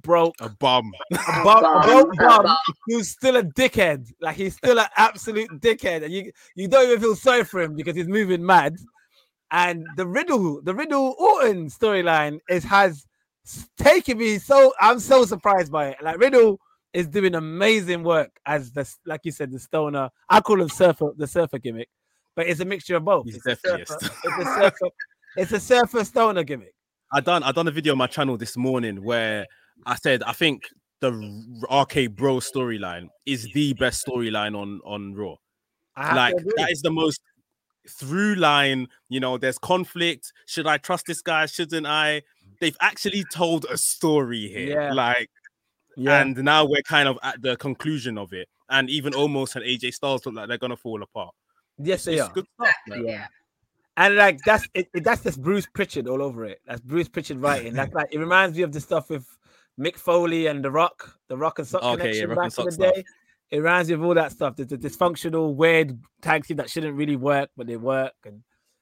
broke, 0.01 0.35
A 0.41 0.49
bum. 0.49 0.91
a 1.13 1.43
bum, 1.43 1.63
a 1.63 1.87
broke 1.87 2.15
Bum. 2.17 2.43
bum 2.43 2.57
who's 2.85 3.09
still 3.09 3.37
a 3.37 3.43
dickhead. 3.43 4.11
Like 4.19 4.35
he's 4.35 4.55
still 4.55 4.77
an 4.77 4.87
absolute 4.97 5.49
dickhead, 5.61 6.03
and 6.03 6.13
you 6.13 6.31
you 6.55 6.67
don't 6.67 6.85
even 6.85 6.99
feel 6.99 7.15
sorry 7.15 7.45
for 7.45 7.61
him 7.61 7.73
because 7.73 7.95
he's 7.95 8.09
moving 8.09 8.45
mad. 8.45 8.75
And 9.51 9.87
the 9.95 10.05
Riddle, 10.05 10.61
the 10.61 10.75
Riddle 10.75 11.15
Orton 11.17 11.69
storyline 11.69 12.39
is 12.49 12.65
has 12.65 13.05
taken 13.77 14.17
me 14.17 14.37
so 14.39 14.73
I'm 14.81 14.99
so 14.99 15.23
surprised 15.23 15.71
by 15.71 15.89
it. 15.89 15.97
Like 16.03 16.19
Riddle 16.19 16.59
is 16.95 17.07
doing 17.07 17.35
amazing 17.35 18.03
work 18.03 18.31
as 18.45 18.71
the 18.71 18.89
like 19.05 19.21
you 19.23 19.31
said 19.31 19.51
the 19.51 19.59
stoner. 19.59 20.09
I 20.29 20.39
call 20.39 20.61
him 20.61 20.69
surfer 20.69 21.11
the 21.17 21.27
surfer 21.27 21.59
gimmick, 21.59 21.89
but 22.35 22.47
it's 22.47 22.61
a 22.61 22.65
mixture 22.65 22.95
of 22.95 23.03
both. 23.03 23.25
He's 23.25 23.35
It's 23.35 23.45
a 23.45 23.55
surfer, 23.55 23.81
it's 23.83 23.91
a 23.91 24.45
surfer, 24.45 24.89
it's 25.37 25.51
a 25.51 25.59
surfer 25.59 26.05
stoner 26.05 26.43
gimmick. 26.43 26.73
I 27.11 27.19
done 27.19 27.43
I 27.43 27.51
done 27.51 27.67
a 27.67 27.71
video 27.71 27.91
on 27.93 27.97
my 27.97 28.07
channel 28.07 28.37
this 28.37 28.55
morning 28.55 29.03
where 29.03 29.45
I 29.85 29.95
said 29.95 30.23
I 30.23 30.31
think 30.31 30.63
the 31.01 31.11
RK 31.69 32.15
Bro 32.15 32.37
storyline 32.37 33.09
is 33.25 33.49
the 33.53 33.73
best 33.73 34.05
storyline 34.07 34.57
on 34.57 34.79
on 34.85 35.13
Raw. 35.13 35.35
I 35.97 36.03
have 36.03 36.11
to 36.11 36.15
Like 36.15 36.35
that 36.55 36.71
is 36.71 36.81
the 36.81 36.91
most 36.91 37.19
through 37.89 38.35
line. 38.35 38.87
You 39.09 39.19
know, 39.19 39.37
there's 39.37 39.57
conflict. 39.57 40.31
Should 40.45 40.65
I 40.65 40.77
trust 40.77 41.07
this 41.07 41.21
guy? 41.21 41.45
Shouldn't 41.45 41.85
I? 41.85 42.21
They've 42.61 42.77
actually 42.79 43.25
told 43.33 43.65
a 43.69 43.77
story 43.77 44.47
here. 44.47 44.79
Yeah. 44.79 44.93
Like, 44.93 45.29
yeah. 45.95 46.21
and 46.21 46.35
now 46.43 46.65
we're 46.65 46.81
kind 46.81 47.07
of 47.07 47.17
at 47.23 47.41
the 47.41 47.55
conclusion 47.57 48.17
of 48.17 48.33
it. 48.33 48.47
And 48.69 48.89
even 48.89 49.13
Omos 49.13 49.55
and 49.55 49.63
AJ 49.63 49.93
Styles 49.93 50.25
look 50.25 50.35
like 50.35 50.47
they're 50.47 50.57
gonna 50.57 50.75
fall 50.77 51.01
apart. 51.03 51.33
yes, 51.77 52.05
they 52.05 52.15
It's 52.15 52.23
are. 52.23 52.31
good 52.33 52.45
stuff. 52.59 52.75
man. 52.87 53.05
Yeah. 53.05 53.27
And 53.97 54.15
like 54.15 54.39
that's 54.45 54.67
it, 54.73 54.87
it- 54.93 55.03
that's 55.03 55.23
just 55.23 55.41
Bruce 55.41 55.67
Pritchard 55.73 56.07
all 56.07 56.21
over 56.21 56.45
it. 56.45 56.59
That's 56.65 56.81
Bruce 56.81 57.07
Pritchard 57.07 57.37
writing. 57.39 57.73
That's 57.73 57.93
like 57.93 58.07
it 58.11 58.19
reminds 58.19 58.57
me 58.57 58.63
of 58.63 58.71
the 58.71 58.81
stuff 58.81 59.09
with 59.09 59.25
Mick 59.79 59.95
Foley 59.97 60.47
and 60.47 60.63
The 60.63 60.71
Rock, 60.71 61.17
The 61.27 61.37
Rock 61.37 61.59
and 61.59 61.67
Sock 61.67 61.83
Okay, 61.83 61.91
yeah, 61.91 61.97
connection 61.97 62.29
Rock 62.29 62.37
and 62.43 62.51
back 62.51 62.59
in 62.59 62.65
the 62.65 62.71
stuff. 62.71 62.95
day. 62.95 63.03
It 63.51 63.57
reminds 63.59 63.89
me 63.89 63.95
of 63.95 64.03
all 64.03 64.13
that 64.15 64.31
stuff. 64.31 64.55
The, 64.55 64.65
the 64.65 64.77
dysfunctional, 64.77 65.53
weird 65.53 65.97
tag 66.21 66.45
team 66.45 66.57
that 66.57 66.69
shouldn't 66.69 66.95
really 66.97 67.15
work, 67.15 67.49
but 67.55 67.67
they 67.67 67.77
work. 67.77 68.13
And 68.25 68.41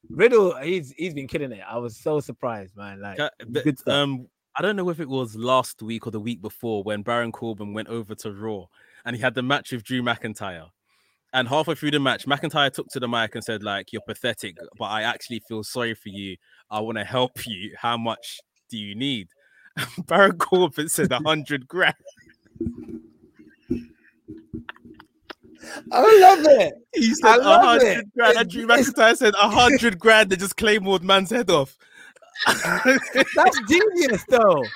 Riddle, 0.09 0.55
he's 0.57 0.91
he's 0.97 1.13
been 1.13 1.27
killing 1.27 1.51
it. 1.51 1.61
I 1.69 1.77
was 1.77 1.97
so 1.97 2.19
surprised, 2.19 2.75
man. 2.77 3.01
Like 3.01 3.17
but, 3.17 3.63
good 3.63 3.77
stuff. 3.77 3.93
Um, 3.93 4.27
I 4.55 4.61
don't 4.61 4.75
know 4.75 4.89
if 4.89 4.99
it 4.99 5.09
was 5.09 5.35
last 5.35 5.81
week 5.81 6.05
or 6.05 6.11
the 6.11 6.19
week 6.19 6.41
before 6.41 6.83
when 6.83 7.01
Baron 7.01 7.31
Corbin 7.31 7.73
went 7.73 7.87
over 7.87 8.13
to 8.15 8.31
Raw 8.31 8.65
and 9.03 9.15
he 9.15 9.21
had 9.21 9.33
the 9.33 9.41
match 9.41 9.71
with 9.71 9.83
Drew 9.83 10.03
McIntyre. 10.03 10.69
And 11.33 11.47
halfway 11.47 11.73
through 11.73 11.91
the 11.91 11.99
match, 11.99 12.27
McIntyre 12.27 12.71
took 12.71 12.87
to 12.89 12.99
the 12.99 13.07
mic 13.07 13.33
and 13.33 13.43
said, 13.43 13.63
like, 13.63 13.91
you're 13.91 14.03
pathetic, 14.07 14.55
but 14.77 14.85
I 14.85 15.01
actually 15.01 15.39
feel 15.47 15.63
sorry 15.63 15.95
for 15.95 16.09
you. 16.09 16.37
I 16.69 16.79
want 16.81 16.99
to 16.99 17.03
help 17.03 17.47
you. 17.47 17.73
How 17.79 17.97
much 17.97 18.39
do 18.69 18.77
you 18.77 18.93
need? 18.93 19.29
Baron 20.05 20.37
Corbin 20.37 20.87
said 20.87 21.11
a 21.11 21.19
hundred 21.19 21.67
grand. 21.67 21.95
I 25.91 26.19
love 26.19 26.45
it. 26.45 26.73
He 26.93 27.15
said 27.15 27.39
a 27.39 27.59
hundred 27.59 27.99
it. 27.99 28.13
grand. 28.15 28.37
And 28.37 28.49
Drew 28.49 28.67
McIntyre 28.67 29.17
said 29.17 29.33
a 29.33 29.49
hundred 29.49 29.97
grand. 29.97 30.29
They 30.29 30.35
just 30.35 30.57
claymore 30.57 30.99
man's 30.99 31.31
head 31.31 31.49
off. 31.49 31.75
That's 32.45 33.59
genius, 33.59 34.23
though. 34.29 34.67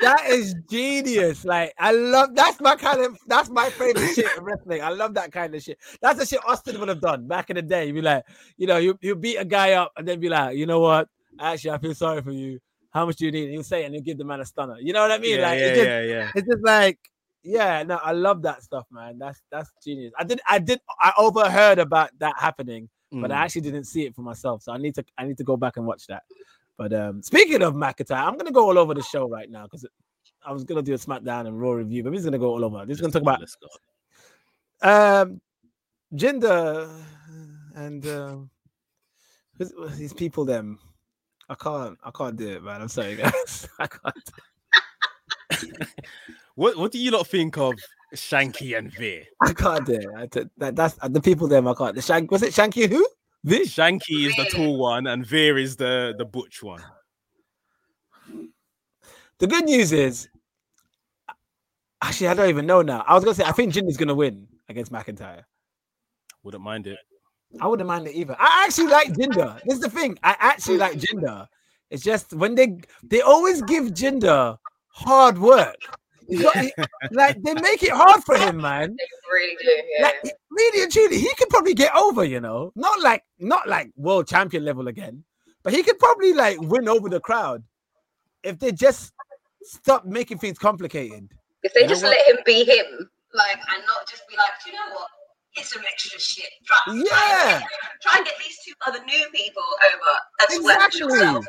That 0.00 0.26
is 0.28 0.54
genius. 0.68 1.44
Like 1.44 1.72
I 1.78 1.92
love 1.92 2.34
that's 2.34 2.60
my 2.60 2.74
kind 2.76 3.00
of 3.04 3.16
that's 3.26 3.48
my 3.48 3.70
favorite 3.70 4.14
shit 4.14 4.26
in 4.36 4.42
wrestling. 4.42 4.82
I 4.82 4.90
love 4.90 5.14
that 5.14 5.32
kind 5.32 5.54
of 5.54 5.62
shit. 5.62 5.78
That's 6.02 6.18
the 6.18 6.26
shit 6.26 6.40
Austin 6.46 6.78
would 6.80 6.88
have 6.88 7.00
done 7.00 7.26
back 7.26 7.48
in 7.48 7.56
the 7.56 7.62
day. 7.62 7.86
He'd 7.86 7.92
be 7.92 8.02
like, 8.02 8.24
you 8.56 8.66
know, 8.66 8.76
you 8.78 8.98
you 9.00 9.14
beat 9.14 9.36
a 9.36 9.44
guy 9.44 9.72
up 9.72 9.92
and 9.96 10.06
then 10.06 10.20
be 10.20 10.28
like, 10.28 10.56
you 10.56 10.66
know 10.66 10.80
what? 10.80 11.08
Actually, 11.40 11.70
I 11.70 11.78
feel 11.78 11.94
sorry 11.94 12.22
for 12.22 12.32
you. 12.32 12.58
How 12.90 13.06
much 13.06 13.16
do 13.16 13.24
you 13.24 13.32
need? 13.32 13.44
And 13.44 13.52
he'll 13.54 13.62
say 13.62 13.82
it 13.82 13.86
and 13.86 13.94
he'll 13.94 14.04
give 14.04 14.18
the 14.18 14.24
man 14.24 14.40
a 14.40 14.44
stunner. 14.44 14.76
You 14.80 14.92
know 14.92 15.00
what 15.02 15.12
I 15.12 15.18
mean? 15.18 15.38
yeah, 15.38 15.48
like 15.48 15.58
yeah, 15.58 15.66
it's 15.66 15.76
just, 15.78 15.88
yeah, 15.88 16.00
yeah. 16.02 16.30
it's 16.34 16.46
just 16.48 16.64
like, 16.64 16.98
yeah, 17.42 17.82
no, 17.84 17.96
I 18.02 18.12
love 18.12 18.42
that 18.42 18.62
stuff, 18.62 18.86
man. 18.90 19.18
That's 19.18 19.40
that's 19.50 19.70
genius. 19.82 20.12
I 20.18 20.24
did 20.24 20.40
I 20.46 20.58
did 20.58 20.80
I 21.00 21.12
overheard 21.18 21.78
about 21.78 22.10
that 22.18 22.34
happening, 22.38 22.88
but 23.12 23.30
I 23.30 23.36
Mm. 23.36 23.44
actually 23.44 23.60
didn't 23.62 23.84
see 23.84 24.04
it 24.06 24.14
for 24.14 24.22
myself. 24.22 24.62
So 24.62 24.72
I 24.72 24.76
need 24.78 24.94
to 24.96 25.04
I 25.16 25.24
need 25.24 25.38
to 25.38 25.44
go 25.44 25.56
back 25.56 25.76
and 25.76 25.86
watch 25.86 26.06
that. 26.08 26.24
But 26.76 26.92
um 26.92 27.22
speaking 27.22 27.62
of 27.62 27.74
McIntyre, 27.74 28.26
I'm 28.26 28.36
gonna 28.36 28.50
go 28.52 28.66
all 28.68 28.78
over 28.78 28.94
the 28.94 29.02
show 29.02 29.28
right 29.28 29.50
now 29.50 29.64
because 29.64 29.86
I 30.44 30.52
was 30.52 30.64
gonna 30.64 30.82
do 30.82 30.94
a 30.94 30.98
SmackDown 30.98 31.46
and 31.46 31.60
Raw 31.60 31.72
review, 31.72 32.02
but 32.02 32.12
he's 32.12 32.24
gonna 32.24 32.38
go 32.38 32.50
all 32.50 32.64
over. 32.64 32.84
This 32.84 32.96
is 32.96 33.00
gonna 33.00 33.12
talk 33.12 33.22
about 33.22 33.40
Let's 33.40 33.56
go. 33.56 33.68
um 35.22 35.40
Jinder 36.14 36.90
and 37.74 38.06
um 38.06 38.50
who's 39.58 39.72
these 39.96 40.12
people 40.12 40.44
them. 40.44 40.78
I 41.48 41.54
can't 41.54 41.98
I 42.02 42.10
can't 42.10 42.36
do 42.36 42.48
it, 42.48 42.62
man. 42.62 42.82
I'm 42.82 42.88
sorry, 42.88 43.16
guys. 43.16 43.68
I 43.78 43.86
can't 43.86 44.30
What 46.56 46.76
what 46.76 46.92
do 46.92 46.98
you 46.98 47.10
lot 47.10 47.26
think 47.26 47.58
of 47.58 47.74
Shanky 48.14 48.78
and 48.78 48.92
Veer? 48.92 49.24
I 49.42 49.52
can't 49.52 49.84
do 49.84 49.94
it. 49.94 50.08
I, 50.16 50.26
t- 50.26 50.48
that, 50.58 50.76
that's 50.76 50.94
the 51.08 51.20
people 51.20 51.48
them 51.48 51.66
I 51.66 51.74
can't. 51.74 51.94
The 51.96 52.02
Shank 52.02 52.30
was 52.30 52.42
it 52.42 52.52
Shanky 52.54 52.88
who? 52.88 53.06
Vish. 53.44 53.76
Shanky 53.76 54.26
is 54.26 54.36
the 54.36 54.44
Veer. 54.44 54.50
tall 54.50 54.78
one, 54.78 55.06
and 55.06 55.24
Veer 55.24 55.58
is 55.58 55.76
the 55.76 56.14
the 56.16 56.24
butch 56.24 56.62
one. 56.62 56.82
The 59.38 59.46
good 59.46 59.64
news 59.64 59.92
is, 59.92 60.28
actually, 62.00 62.28
I 62.28 62.34
don't 62.34 62.48
even 62.48 62.66
know 62.66 62.82
now. 62.82 63.04
I 63.06 63.14
was 63.14 63.24
gonna 63.24 63.34
say 63.34 63.44
I 63.44 63.52
think 63.52 63.74
Jinder's 63.74 63.96
gonna 63.98 64.14
win 64.14 64.48
against 64.68 64.90
McIntyre. 64.90 65.42
Wouldn't 66.42 66.62
mind 66.62 66.86
it. 66.86 66.98
I 67.60 67.66
wouldn't 67.66 67.86
mind 67.86 68.06
it 68.06 68.14
either. 68.14 68.36
I 68.38 68.64
actually 68.66 68.88
like 68.88 69.08
Jinder. 69.08 69.60
This 69.64 69.74
is 69.74 69.80
the 69.80 69.90
thing. 69.90 70.18
I 70.22 70.36
actually 70.38 70.78
like 70.78 70.98
Jinder. 70.98 71.46
It's 71.90 72.02
just 72.02 72.32
when 72.32 72.54
they 72.54 72.78
they 73.02 73.20
always 73.20 73.62
give 73.62 73.84
Jinder 73.92 74.56
hard 74.88 75.38
work. 75.38 75.76
He's 76.28 76.42
got- 76.42 76.56
he- 76.56 76.72
like 77.12 77.42
they 77.42 77.54
make 77.54 77.82
it 77.82 77.90
hard 77.92 78.22
for 78.24 78.36
him, 78.36 78.56
man. 78.68 78.96
They 78.96 79.06
really 79.32 79.56
do. 79.60 79.82
Yeah. 79.98 80.02
Like 80.04 80.32
really 80.50 80.82
and 80.82 80.92
truly, 80.92 81.18
he 81.18 81.32
could 81.34 81.48
probably 81.50 81.74
get 81.74 81.94
over. 81.94 82.24
You 82.24 82.40
know, 82.40 82.72
not 82.76 83.00
like 83.00 83.22
not 83.38 83.68
like 83.68 83.90
world 83.96 84.26
champion 84.28 84.64
level 84.64 84.88
again, 84.88 85.24
but 85.62 85.72
he 85.72 85.82
could 85.82 85.98
probably 85.98 86.32
like 86.32 86.60
win 86.60 86.88
over 86.88 87.08
the 87.08 87.20
crowd 87.20 87.62
if 88.42 88.58
they 88.58 88.72
just 88.72 89.12
stop 89.62 90.04
making 90.04 90.38
things 90.38 90.58
complicated. 90.58 91.28
if 91.62 91.72
they 91.74 91.82
You 91.82 91.88
just 91.88 92.02
let 92.02 92.26
him 92.28 92.36
be 92.44 92.64
him, 92.64 93.08
like, 93.32 93.56
and 93.56 93.82
not 93.86 94.06
just 94.08 94.22
be 94.28 94.36
like, 94.36 94.52
do 94.62 94.70
you 94.70 94.76
know 94.76 94.94
what? 94.94 95.08
Get 95.56 95.64
some 95.64 95.82
extra 95.90 96.20
shit. 96.20 96.50
Try, 96.66 96.76
try, 96.86 96.94
Yeah. 96.94 97.52
and 97.54 97.60
get, 97.62 97.70
try 98.02 98.16
and 98.18 98.26
get 98.26 98.34
these 98.38 98.58
two 98.66 98.74
other 98.86 99.02
new 99.06 99.24
people 99.32 99.62
over 99.62 100.18
as 100.50 100.58
Exactly. 100.58 101.00
yourself. 101.00 101.46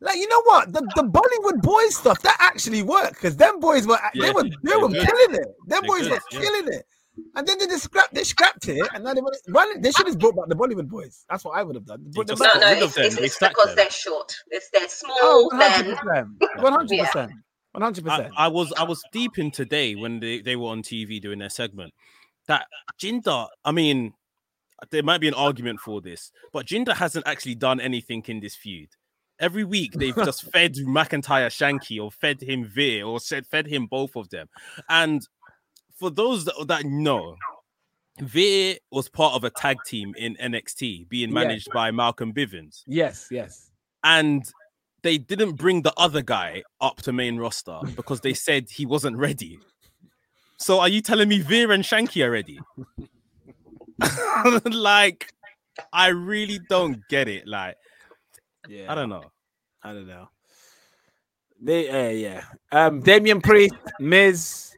Like 0.00 0.16
you 0.16 0.28
know 0.28 0.42
what 0.44 0.72
the, 0.72 0.80
the 0.94 1.02
Bollywood 1.02 1.62
boys 1.62 1.96
stuff 1.96 2.20
that 2.22 2.36
actually 2.38 2.82
worked 2.82 3.14
because 3.14 3.36
them 3.36 3.60
boys 3.60 3.86
were 3.86 3.98
they 4.14 4.30
were 4.30 4.42
they 4.44 4.50
they're 4.62 4.80
were 4.80 4.88
good. 4.88 5.06
killing 5.06 5.34
it. 5.40 5.46
Them 5.66 5.80
They're 5.80 5.82
boys 5.82 6.02
good, 6.02 6.10
were 6.12 6.20
yeah. 6.32 6.40
killing 6.40 6.72
it. 6.74 6.86
And 7.34 7.46
then 7.46 7.58
they 7.58 7.66
just 7.66 7.84
scrapped, 7.84 8.12
they 8.12 8.24
scrapped 8.24 8.68
it, 8.68 8.86
and 8.92 9.02
now 9.04 9.14
they 9.14 9.22
want. 9.22 9.36
Why 9.48 9.74
they 9.78 9.90
should 9.90 10.06
have 10.06 10.18
brought 10.18 10.36
back 10.36 10.48
the 10.48 10.54
Bollywood 10.54 10.88
boys. 10.88 11.24
That's 11.30 11.44
what 11.46 11.56
I 11.56 11.62
would 11.62 11.74
have 11.74 11.86
done. 11.86 12.04
Brought 12.12 12.28
just 12.28 12.42
No, 12.42 12.46
no, 12.60 12.72
it's, 12.72 12.96
it's, 12.98 13.16
They 13.16 13.24
it's 13.24 13.38
because 13.38 13.66
them. 13.68 13.76
they're 13.76 13.90
short. 13.90 14.34
It's 14.50 14.68
they're 14.70 14.88
small. 14.88 15.16
Oh, 15.22 15.50
100%. 15.54 16.28
one 16.62 16.72
hundred 16.74 16.98
percent, 16.98 17.32
one 17.72 17.82
hundred 17.82 18.06
I, 18.06 18.16
percent. 18.16 18.34
I 18.36 18.48
was 18.48 18.72
I 18.74 18.82
was 18.84 19.02
deep 19.12 19.38
in 19.38 19.50
today 19.50 19.94
when 19.94 20.20
they, 20.20 20.40
they 20.40 20.56
were 20.56 20.68
on 20.68 20.82
TV 20.82 21.20
doing 21.20 21.38
their 21.38 21.48
segment. 21.48 21.94
That 22.48 22.66
Jinder, 23.00 23.48
I 23.64 23.72
mean, 23.72 24.12
there 24.90 25.02
might 25.02 25.20
be 25.22 25.28
an 25.28 25.34
argument 25.34 25.80
for 25.80 26.02
this, 26.02 26.30
but 26.52 26.66
Jinder 26.66 26.94
hasn't 26.94 27.26
actually 27.26 27.54
done 27.54 27.80
anything 27.80 28.22
in 28.28 28.40
this 28.40 28.54
feud. 28.54 28.90
Every 29.38 29.64
week 29.64 29.92
they've 29.92 30.14
just 30.24 30.50
fed 30.52 30.74
McIntyre 30.74 31.48
Shanky 31.48 32.02
or 32.02 32.10
fed 32.10 32.42
him 32.42 32.64
Veer 32.64 33.04
or 33.04 33.20
said 33.20 33.46
fed 33.46 33.66
him 33.66 33.86
both 33.86 34.16
of 34.16 34.28
them. 34.30 34.48
And 34.88 35.26
for 35.94 36.10
those 36.10 36.44
that, 36.44 36.54
that 36.68 36.84
know, 36.84 37.36
Veer 38.20 38.76
was 38.90 39.08
part 39.08 39.34
of 39.34 39.44
a 39.44 39.50
tag 39.50 39.76
team 39.84 40.14
in 40.16 40.36
NXT 40.36 41.08
being 41.08 41.32
managed 41.32 41.68
by 41.72 41.90
Malcolm 41.90 42.32
Bivens 42.32 42.82
Yes, 42.86 43.28
yes. 43.30 43.70
and 44.04 44.50
they 45.02 45.18
didn't 45.18 45.52
bring 45.52 45.82
the 45.82 45.92
other 45.96 46.22
guy 46.22 46.62
up 46.80 47.02
to 47.02 47.12
main 47.12 47.36
roster 47.36 47.78
because 47.94 48.22
they 48.22 48.34
said 48.34 48.68
he 48.70 48.86
wasn't 48.86 49.16
ready. 49.16 49.58
So 50.56 50.80
are 50.80 50.88
you 50.88 51.02
telling 51.02 51.28
me 51.28 51.40
Veer 51.40 51.70
and 51.72 51.84
Shanky 51.84 52.24
are 52.24 52.30
ready? 52.30 52.58
like, 54.64 55.32
I 55.92 56.08
really 56.08 56.58
don't 56.68 57.06
get 57.08 57.28
it. 57.28 57.46
Like, 57.46 57.76
Yeah, 58.68 58.90
I 58.90 58.94
don't 58.94 59.08
know. 59.08 59.22
I 59.82 59.92
don't 59.92 60.06
know. 60.06 60.28
They, 61.60 61.88
uh, 61.88 62.10
yeah. 62.10 62.44
Um, 62.72 63.00
Damian 63.00 63.40
Priest, 63.40 63.74
Miz, 63.98 64.76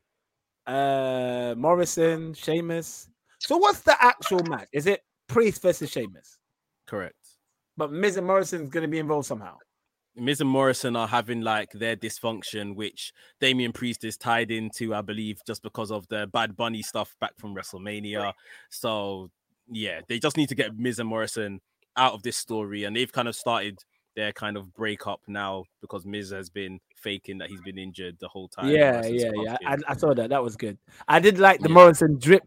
uh, 0.66 1.54
Morrison, 1.56 2.34
Sheamus. 2.34 3.08
So 3.40 3.56
what's 3.56 3.80
the 3.80 3.96
actual 4.02 4.44
match? 4.44 4.68
Is 4.72 4.86
it 4.86 5.02
Priest 5.28 5.62
versus 5.62 5.90
Sheamus? 5.90 6.38
Correct. 6.86 7.14
But 7.76 7.92
Miz 7.92 8.16
and 8.16 8.26
Morrison 8.26 8.62
is 8.62 8.70
going 8.70 8.82
to 8.82 8.88
be 8.88 8.98
involved 8.98 9.26
somehow. 9.26 9.56
Miz 10.16 10.40
and 10.40 10.50
Morrison 10.50 10.96
are 10.96 11.06
having 11.06 11.42
like 11.42 11.70
their 11.72 11.96
dysfunction, 11.96 12.74
which 12.74 13.12
Damian 13.40 13.72
Priest 13.72 14.04
is 14.04 14.16
tied 14.16 14.50
into, 14.50 14.94
I 14.94 15.00
believe, 15.00 15.40
just 15.46 15.62
because 15.62 15.92
of 15.92 16.08
the 16.08 16.26
Bad 16.26 16.56
Bunny 16.56 16.82
stuff 16.82 17.14
back 17.20 17.32
from 17.38 17.54
WrestleMania. 17.54 18.32
So 18.68 19.30
yeah, 19.70 20.00
they 20.08 20.18
just 20.18 20.36
need 20.36 20.48
to 20.48 20.54
get 20.54 20.76
Miz 20.76 20.98
and 20.98 21.08
Morrison 21.08 21.60
out 21.98 22.14
of 22.14 22.22
this 22.22 22.36
story, 22.36 22.84
and 22.84 22.96
they've 22.96 23.12
kind 23.12 23.28
of 23.28 23.36
started 23.36 23.78
their 24.16 24.32
kind 24.32 24.56
of 24.56 24.72
breakup 24.74 25.20
now 25.28 25.64
because 25.80 26.04
Miz 26.06 26.30
has 26.30 26.48
been 26.50 26.80
faking 26.96 27.38
that 27.38 27.48
he's 27.50 27.60
been 27.60 27.78
injured 27.78 28.16
the 28.20 28.28
whole 28.28 28.48
time. 28.48 28.68
yeah, 28.70 29.04
yeah, 29.06 29.30
yeah. 29.44 29.56
I, 29.66 29.76
I 29.88 29.96
saw 29.96 30.14
that. 30.14 30.30
That 30.30 30.42
was 30.42 30.56
good. 30.56 30.78
I 31.06 31.20
did 31.20 31.38
like 31.38 31.60
the 31.60 31.68
Yeah. 31.68 31.74
Morrison 31.74 32.18
drip 32.18 32.42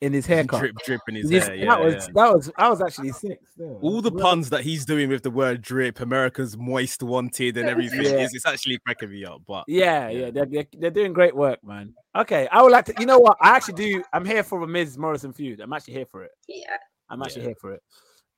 in 0.00 0.12
his 0.12 0.26
haircut. 0.26 0.60
drip 0.60 0.76
drip 0.84 1.00
in 1.08 1.14
his 1.16 1.28
This- 1.30 1.46
hair. 1.46 1.56
Yeah, 1.56 1.66
that 1.66 1.80
was 1.84 1.94
yeah. 1.94 2.00
that 2.14 2.34
was 2.34 2.50
I 2.56 2.68
was 2.68 2.80
actually 2.82 3.10
sick. 3.12 3.38
Still. 3.52 3.78
all 3.82 4.00
the 4.02 4.10
Well, 4.10 4.22
puns 4.22 4.50
that 4.50 4.62
he's 4.62 4.84
doing 4.84 5.08
with 5.08 5.22
the 5.22 5.30
word 5.30 5.62
drip, 5.62 6.00
America's 6.00 6.56
moist 6.56 7.02
wanted, 7.02 7.56
and 7.56 7.68
everything 7.74 8.02
Yeah. 8.02 8.18
is 8.24 8.34
it's 8.34 8.46
actually 8.46 8.78
cracking 8.78 9.10
me 9.10 9.24
up. 9.24 9.42
But 9.46 9.64
Yeah, 9.68 10.08
Yeah. 10.08 10.18
yeah, 10.26 10.30
they're, 10.30 10.46
they're, 10.46 10.66
they're 10.78 10.90
doing 10.90 11.12
great 11.12 11.34
work, 11.34 11.62
man. 11.64 11.94
Okay, 12.16 12.46
I 12.52 12.62
would 12.62 12.70
like 12.72 12.84
to. 12.86 12.94
You 13.00 13.06
know 13.06 13.18
what? 13.18 13.36
I 13.40 13.56
actually 13.56 13.74
do. 13.74 14.04
I'm 14.12 14.24
here 14.24 14.42
for 14.44 14.60
a 14.62 14.66
Miz 14.68 14.98
Morrison 14.98 15.32
feud. 15.32 15.60
I'm 15.60 15.72
actually 15.72 15.94
here 15.94 16.06
for 16.06 16.22
it. 16.24 16.30
yeah. 16.48 16.76
I'm 17.10 17.22
actually 17.22 17.42
Yeah. 17.42 17.48
here 17.48 17.56
for 17.60 17.72
it. 17.72 17.82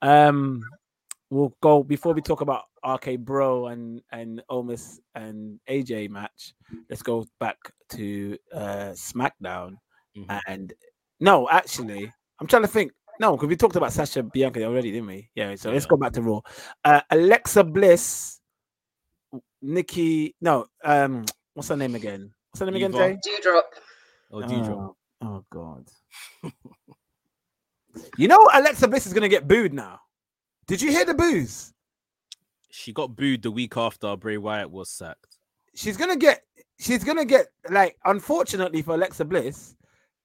Um, 0.05 0.63
we'll 1.31 1.55
go 1.63 1.83
before 1.83 2.13
we 2.13 2.21
talk 2.21 2.43
about 2.43 2.65
RK 2.87 3.19
Bro 3.21 3.69
and 3.69 4.03
and 4.13 4.43
Omos 4.51 4.99
and 5.15 5.59
AJ 5.69 6.11
match. 6.11 6.53
Let's 6.91 7.03
go 7.03 7.25
back 7.41 7.57
to 7.93 8.37
uh 8.53 8.93
SmackDown 8.93 9.77
Mhm. 10.17 10.41
and 10.47 10.73
no, 11.21 11.49
actually, 11.49 12.13
I'm 12.41 12.47
trying 12.47 12.63
to 12.63 12.69
think. 12.69 12.93
No, 13.21 13.33
because 13.37 13.49
we 13.49 13.57
talked 13.57 13.77
about 13.77 13.93
Sasha 13.93 14.23
Bianca 14.23 14.63
already, 14.65 14.91
didn't 14.91 15.07
we? 15.07 15.31
Yeah. 15.35 15.55
So 15.55 15.71
let's 15.71 15.87
go 15.87 15.97
back 15.97 16.13
to 16.15 16.23
Raw. 16.23 16.41
Uh, 16.85 17.01
Alexa 17.11 17.65
Bliss, 17.65 18.41
Nikki. 19.63 20.35
No, 20.41 20.67
um, 20.85 21.25
what's 21.55 21.69
her 21.69 21.77
name 21.77 21.95
again? 21.95 22.35
What's 22.51 22.61
her 22.61 22.67
name 22.67 22.75
again, 22.77 22.95
Eva. 22.95 23.17
Jay? 23.23 23.31
Doudrop. 23.41 23.63
oh, 24.33 24.41
Doudrop. 24.43 24.95
Oh, 25.23 25.27
oh 25.27 25.45
God. 25.49 25.89
you 28.17 28.29
know 28.29 28.39
Alexa 28.53 28.89
Bliss 28.89 29.07
is 29.07 29.13
gonna 29.13 29.29
get 29.29 29.47
booed 29.49 29.73
now. 29.73 30.01
Did 30.67 30.81
you 30.83 30.91
hear 30.91 31.05
the 31.05 31.15
boos? 31.15 31.73
she 32.71 32.93
got 32.93 33.15
booed 33.15 33.43
the 33.43 33.51
week 33.53 33.77
after 33.77 34.17
Bray 34.17 34.37
Wyatt 34.37 34.69
was 34.71 34.91
sacked. 34.91 35.39
She's 35.75 35.97
gonna 35.97 36.17
get. 36.17 36.43
She's 36.79 37.05
gonna 37.05 37.25
get 37.25 37.47
like. 37.71 37.97
Unfortunately 38.05 38.83
for 38.83 38.95
Alexa 38.95 39.25
Bliss, 39.25 39.77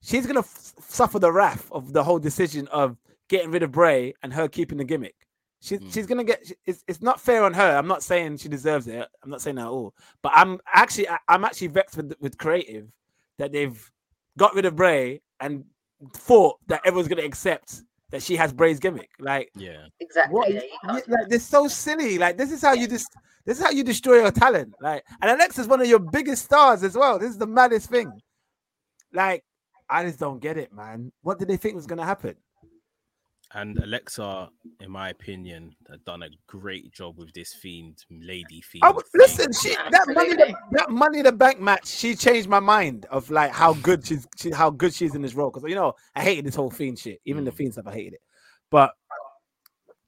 she's 0.01 0.25
gonna 0.25 0.39
f- 0.39 0.73
suffer 0.87 1.19
the 1.19 1.31
wrath 1.31 1.71
of 1.71 1.93
the 1.93 2.03
whole 2.03 2.17
decision 2.19 2.67
of 2.69 2.97
getting 3.27 3.51
rid 3.51 3.61
of 3.63 3.71
Bray 3.71 4.13
and 4.23 4.33
her 4.33 4.47
keeping 4.47 4.79
the 4.79 4.83
gimmick. 4.83 5.15
She's 5.61 5.79
Mm. 5.79 5.93
she's 5.93 6.07
gonna 6.07 6.23
get. 6.23 6.51
It's 6.65 6.83
it's 6.87 7.01
not 7.01 7.19
fair 7.21 7.43
on 7.43 7.53
her. 7.53 7.77
I'm 7.77 7.87
not 7.87 8.01
saying 8.03 8.37
she 8.37 8.49
deserves 8.49 8.87
it. 8.87 9.07
I'm 9.23 9.29
not 9.29 9.41
saying 9.41 9.57
that 9.57 9.63
at 9.65 9.69
all. 9.69 9.93
But 10.23 10.31
I'm 10.35 10.59
actually 10.73 11.07
I- 11.09 11.19
I'm 11.27 11.45
actually 11.45 11.67
vexed 11.67 11.97
with 11.97 12.13
with 12.19 12.37
creative 12.39 12.91
that 13.37 13.51
they've 13.51 13.91
got 14.37 14.55
rid 14.55 14.65
of 14.65 14.75
Bray 14.75 15.21
and 15.39 15.65
thought 16.13 16.57
that 16.67 16.81
everyone's 16.85 17.07
gonna 17.07 17.23
accept 17.23 17.83
that 18.11 18.23
she 18.23 18.35
has 18.35 18.51
Bray's 18.53 18.79
gimmick. 18.79 19.09
Like 19.19 19.49
Yeah. 19.55 19.85
Exactly. 19.99 20.33
what? 20.33 20.51
yeah, 20.53 20.61
you 20.61 20.69
y- 20.83 20.93
can't- 20.93 21.09
Like 21.09 21.27
they're 21.29 21.39
so 21.39 21.67
silly. 21.67 22.17
Like 22.17 22.37
this 22.37 22.51
is 22.51 22.61
how 22.61 22.73
you 22.73 22.87
just. 22.87 23.15
This 23.45 23.57
is 23.57 23.63
how 23.63 23.71
you 23.71 23.83
destroy 23.83 24.15
your 24.21 24.31
talent. 24.31 24.75
Like, 24.79 25.03
and 25.21 25.31
Alexa's 25.31 25.67
one 25.67 25.81
of 25.81 25.87
your 25.87 25.97
biggest 25.99 26.45
stars 26.45 26.83
as 26.83 26.95
well. 26.95 27.17
This 27.17 27.31
is 27.31 27.37
the 27.37 27.47
maddest 27.47 27.89
thing. 27.89 28.11
Like, 29.11 29.43
I 29.89 30.03
just 30.05 30.19
don't 30.19 30.39
get 30.39 30.57
it, 30.57 30.71
man. 30.71 31.11
What 31.23 31.39
did 31.39 31.47
they 31.47 31.57
think 31.57 31.73
was 31.75 31.87
gonna 31.87 32.05
happen? 32.05 32.35
And 33.55 33.79
Alexa, 33.79 34.49
in 34.79 34.91
my 34.91 35.09
opinion, 35.09 35.75
had 35.89 36.05
done 36.05 36.21
a 36.21 36.29
great 36.45 36.91
job 36.91 37.17
with 37.17 37.33
this 37.33 37.51
fiend, 37.53 37.97
lady 38.11 38.61
fiend. 38.61 38.83
I 38.83 38.89
w- 38.89 39.01
thing. 39.11 39.21
listen, 39.21 39.51
she 39.53 39.75
that 39.75 40.05
money, 40.09 40.31
Absolutely. 40.33 40.55
that 40.73 40.89
money 40.91 41.17
in 41.19 41.23
the 41.25 41.31
bank 41.31 41.59
match. 41.59 41.87
She 41.87 42.15
changed 42.15 42.47
my 42.47 42.59
mind 42.59 43.07
of 43.09 43.31
like 43.31 43.51
how 43.51 43.73
good 43.73 44.05
she's, 44.05 44.27
she, 44.37 44.51
how 44.51 44.69
good 44.69 44.93
she's 44.93 45.15
in 45.15 45.23
this 45.23 45.33
role. 45.33 45.49
Because 45.49 45.67
you 45.67 45.73
know, 45.75 45.93
I 46.15 46.21
hated 46.21 46.45
this 46.45 46.53
whole 46.53 46.69
fiend 46.69 46.99
shit. 46.99 47.21
Even 47.25 47.43
the 47.43 47.49
Mm. 47.51 47.55
fiend 47.55 47.73
stuff, 47.73 47.87
I 47.87 47.93
hated 47.93 48.13
it. 48.13 48.21
But 48.69 48.91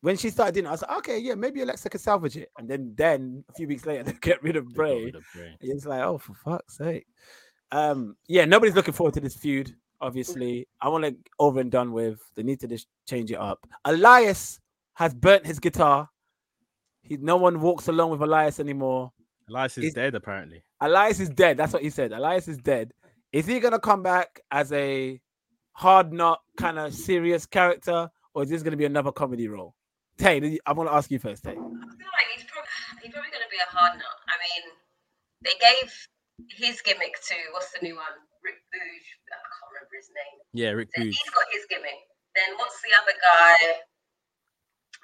when 0.01 0.17
she 0.17 0.29
started 0.29 0.53
doing 0.53 0.65
it, 0.67 0.69
I 0.69 0.73
was 0.73 0.81
like, 0.83 0.97
okay, 0.99 1.17
yeah, 1.17 1.33
maybe 1.33 1.61
Alexa 1.61 1.89
could 1.89 2.01
salvage 2.01 2.37
it. 2.37 2.49
And 2.59 2.67
then, 2.69 2.93
then 2.95 3.43
a 3.49 3.53
few 3.53 3.67
weeks 3.67 3.85
later, 3.87 4.03
they 4.03 4.13
get 4.13 4.41
rid 4.43 4.55
of 4.55 4.67
Bray. 4.69 5.05
rid 5.05 5.15
of 5.15 5.23
Bray. 5.33 5.55
It's 5.61 5.85
like, 5.87 6.01
oh, 6.03 6.19
for 6.19 6.35
fuck's 6.35 6.77
sake. 6.77 7.07
Um, 7.71 8.17
yeah, 8.27 8.45
nobody's 8.45 8.75
looking 8.75 8.93
forward 8.93 9.15
to 9.15 9.19
this 9.19 9.35
feud. 9.35 9.75
Obviously, 10.01 10.67
I 10.81 10.89
want 10.89 11.05
it 11.05 11.15
over 11.39 11.59
and 11.59 11.71
done 11.71 11.91
with. 11.93 12.19
They 12.35 12.43
need 12.43 12.59
to 12.61 12.67
just 12.67 12.87
change 13.07 13.31
it 13.31 13.37
up. 13.37 13.67
Elias 13.85 14.59
has 14.95 15.13
burnt 15.13 15.45
his 15.45 15.59
guitar. 15.59 16.09
He, 17.03 17.17
no 17.17 17.37
one 17.37 17.61
walks 17.61 17.87
along 17.87 18.11
with 18.11 18.21
Elias 18.21 18.59
anymore. 18.59 19.11
Elias 19.49 19.77
is 19.77 19.85
Is- 19.85 19.93
dead, 19.93 20.15
apparently. 20.15 20.63
Elias 20.79 21.19
is 21.19 21.29
dead. 21.29 21.57
That's 21.57 21.73
what 21.73 21.83
he 21.83 21.89
said. 21.91 22.11
Elias 22.11 22.47
is 22.47 22.57
dead. 22.57 22.91
Is 23.31 23.45
he 23.45 23.59
gonna 23.59 23.79
come 23.79 24.01
back 24.03 24.41
as 24.51 24.71
a 24.73 25.21
hard 25.73 26.11
nut 26.11 26.39
kind 26.57 26.79
of 26.79 26.93
serious 26.93 27.45
character, 27.45 28.09
or 28.33 28.43
is 28.43 28.49
this 28.49 28.63
gonna 28.63 28.77
be 28.77 28.85
another 28.85 29.11
comedy 29.11 29.47
role? 29.47 29.75
Tae, 30.17 30.59
I 30.65 30.73
want 30.73 30.89
to 30.89 30.93
ask 30.93 31.09
you 31.09 31.17
first, 31.17 31.43
Tae. 31.43 31.51
I 31.51 31.55
feel 31.55 31.65
like 31.65 32.29
he's 32.35 32.45
probably 32.45 32.69
he's 33.01 33.09
probably 33.09 33.33
going 33.33 33.41
to 33.41 33.49
be 33.49 33.57
a 33.57 33.69
hard 33.73 33.97
nut. 33.97 34.17
I 34.29 34.37
mean, 34.37 34.63
they 35.41 35.57
gave 35.57 35.89
his 36.61 36.81
gimmick 36.85 37.17
to 37.25 37.35
what's 37.57 37.73
the 37.73 37.81
new 37.81 37.95
one? 37.97 38.13
Rick 38.45 38.61
Boogs. 38.69 39.07
I 39.33 39.37
can't 39.41 39.70
remember 39.91 39.99
his 39.99 40.09
name. 40.15 40.37
Yeah, 40.53 40.69
Rick 40.71 40.89
So 40.95 41.01
Boogs. 41.01 41.05
he's 41.19 41.29
got 41.35 41.45
his 41.51 41.65
gimmick. 41.69 41.99
Then 42.35 42.55
what's 42.57 42.79
the 42.81 42.89
other 43.01 43.15
guy 43.19 43.77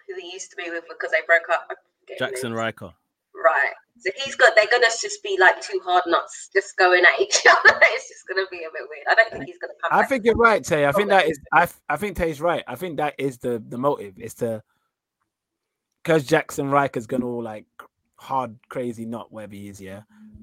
who 0.07 0.15
he 0.21 0.31
used 0.31 0.49
to 0.51 0.55
be 0.55 0.69
with 0.71 0.85
because 0.87 1.11
they 1.11 1.21
broke 1.27 1.49
up? 1.51 1.67
I 1.69 1.75
forget 1.99 2.31
his 2.31 2.41
Jaxson 2.41 2.49
name. 2.51 2.59
Ryker. 2.59 2.93
Right. 3.35 3.73
So 3.99 4.09
he's 4.23 4.35
got. 4.35 4.55
They're 4.55 4.65
gonna 4.71 4.87
just 4.87 5.21
be 5.23 5.37
like 5.39 5.61
two 5.61 5.79
hard 5.83 6.03
nuts, 6.07 6.49
just 6.53 6.75
going 6.77 7.03
at 7.05 7.19
each 7.21 7.39
other. 7.49 7.77
it's 7.93 8.07
just 8.07 8.27
gonna 8.27 8.47
be 8.49 8.57
a 8.57 8.69
bit 8.73 8.81
weird. 8.89 9.05
I 9.09 9.15
don't 9.15 9.31
think 9.31 9.45
he's 9.45 9.57
gonna 9.59 9.73
come 9.81 9.91
I 9.91 10.01
back. 10.01 10.09
think 10.09 10.25
you're 10.25 10.35
right, 10.35 10.63
Tae. 10.63 10.85
I 10.85 10.91
think 10.91 11.09
that 11.09 11.27
is. 11.27 11.39
I 11.51 11.67
I 11.89 11.97
think 11.97 12.17
Tae's 12.17 12.41
right. 12.41 12.63
I 12.67 12.75
think 12.75 12.97
that 12.97 13.15
is 13.17 13.37
the 13.39 13.61
the 13.67 13.77
motive. 13.77 14.17
Is 14.17 14.33
to 14.35 14.63
because 16.03 16.25
Jaxson 16.27 16.71
Ryker's 16.71 17.05
gonna 17.07 17.27
all 17.27 17.43
like 17.43 17.65
hard, 18.15 18.55
crazy, 18.69 19.05
not 19.05 19.31
whatever 19.31 19.53
he 19.55 19.67
is. 19.69 19.79
Yeah, 19.81 20.01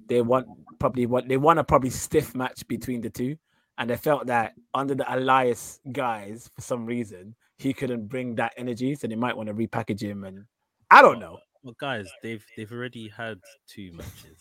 they 0.08 0.20
want 0.22 0.46
probably 0.78 1.06
what 1.06 1.26
they 1.28 1.36
want 1.36 1.58
a 1.58 1.64
probably 1.64 1.90
stiff 1.90 2.34
match 2.34 2.66
between 2.68 3.00
the 3.00 3.10
two, 3.10 3.36
and 3.78 3.90
they 3.90 3.96
felt 3.96 4.26
that 4.26 4.54
under 4.74 4.94
the 4.94 5.14
Elias 5.14 5.80
guise 5.92 6.48
for 6.54 6.60
some 6.60 6.86
reason 6.86 7.34
he 7.58 7.72
couldn't 7.72 8.08
bring 8.08 8.34
that 8.36 8.52
energy, 8.56 8.94
so 8.94 9.06
they 9.06 9.14
might 9.14 9.36
want 9.36 9.48
to 9.48 9.54
repackage 9.54 10.02
him. 10.02 10.24
And 10.24 10.44
I 10.90 11.02
don't 11.02 11.18
know. 11.20 11.38
Well, 11.62 11.74
guys, 11.78 12.06
they've 12.22 12.44
they've 12.56 12.70
already 12.72 13.08
had 13.08 13.38
two 13.66 13.92
matches. 13.92 14.38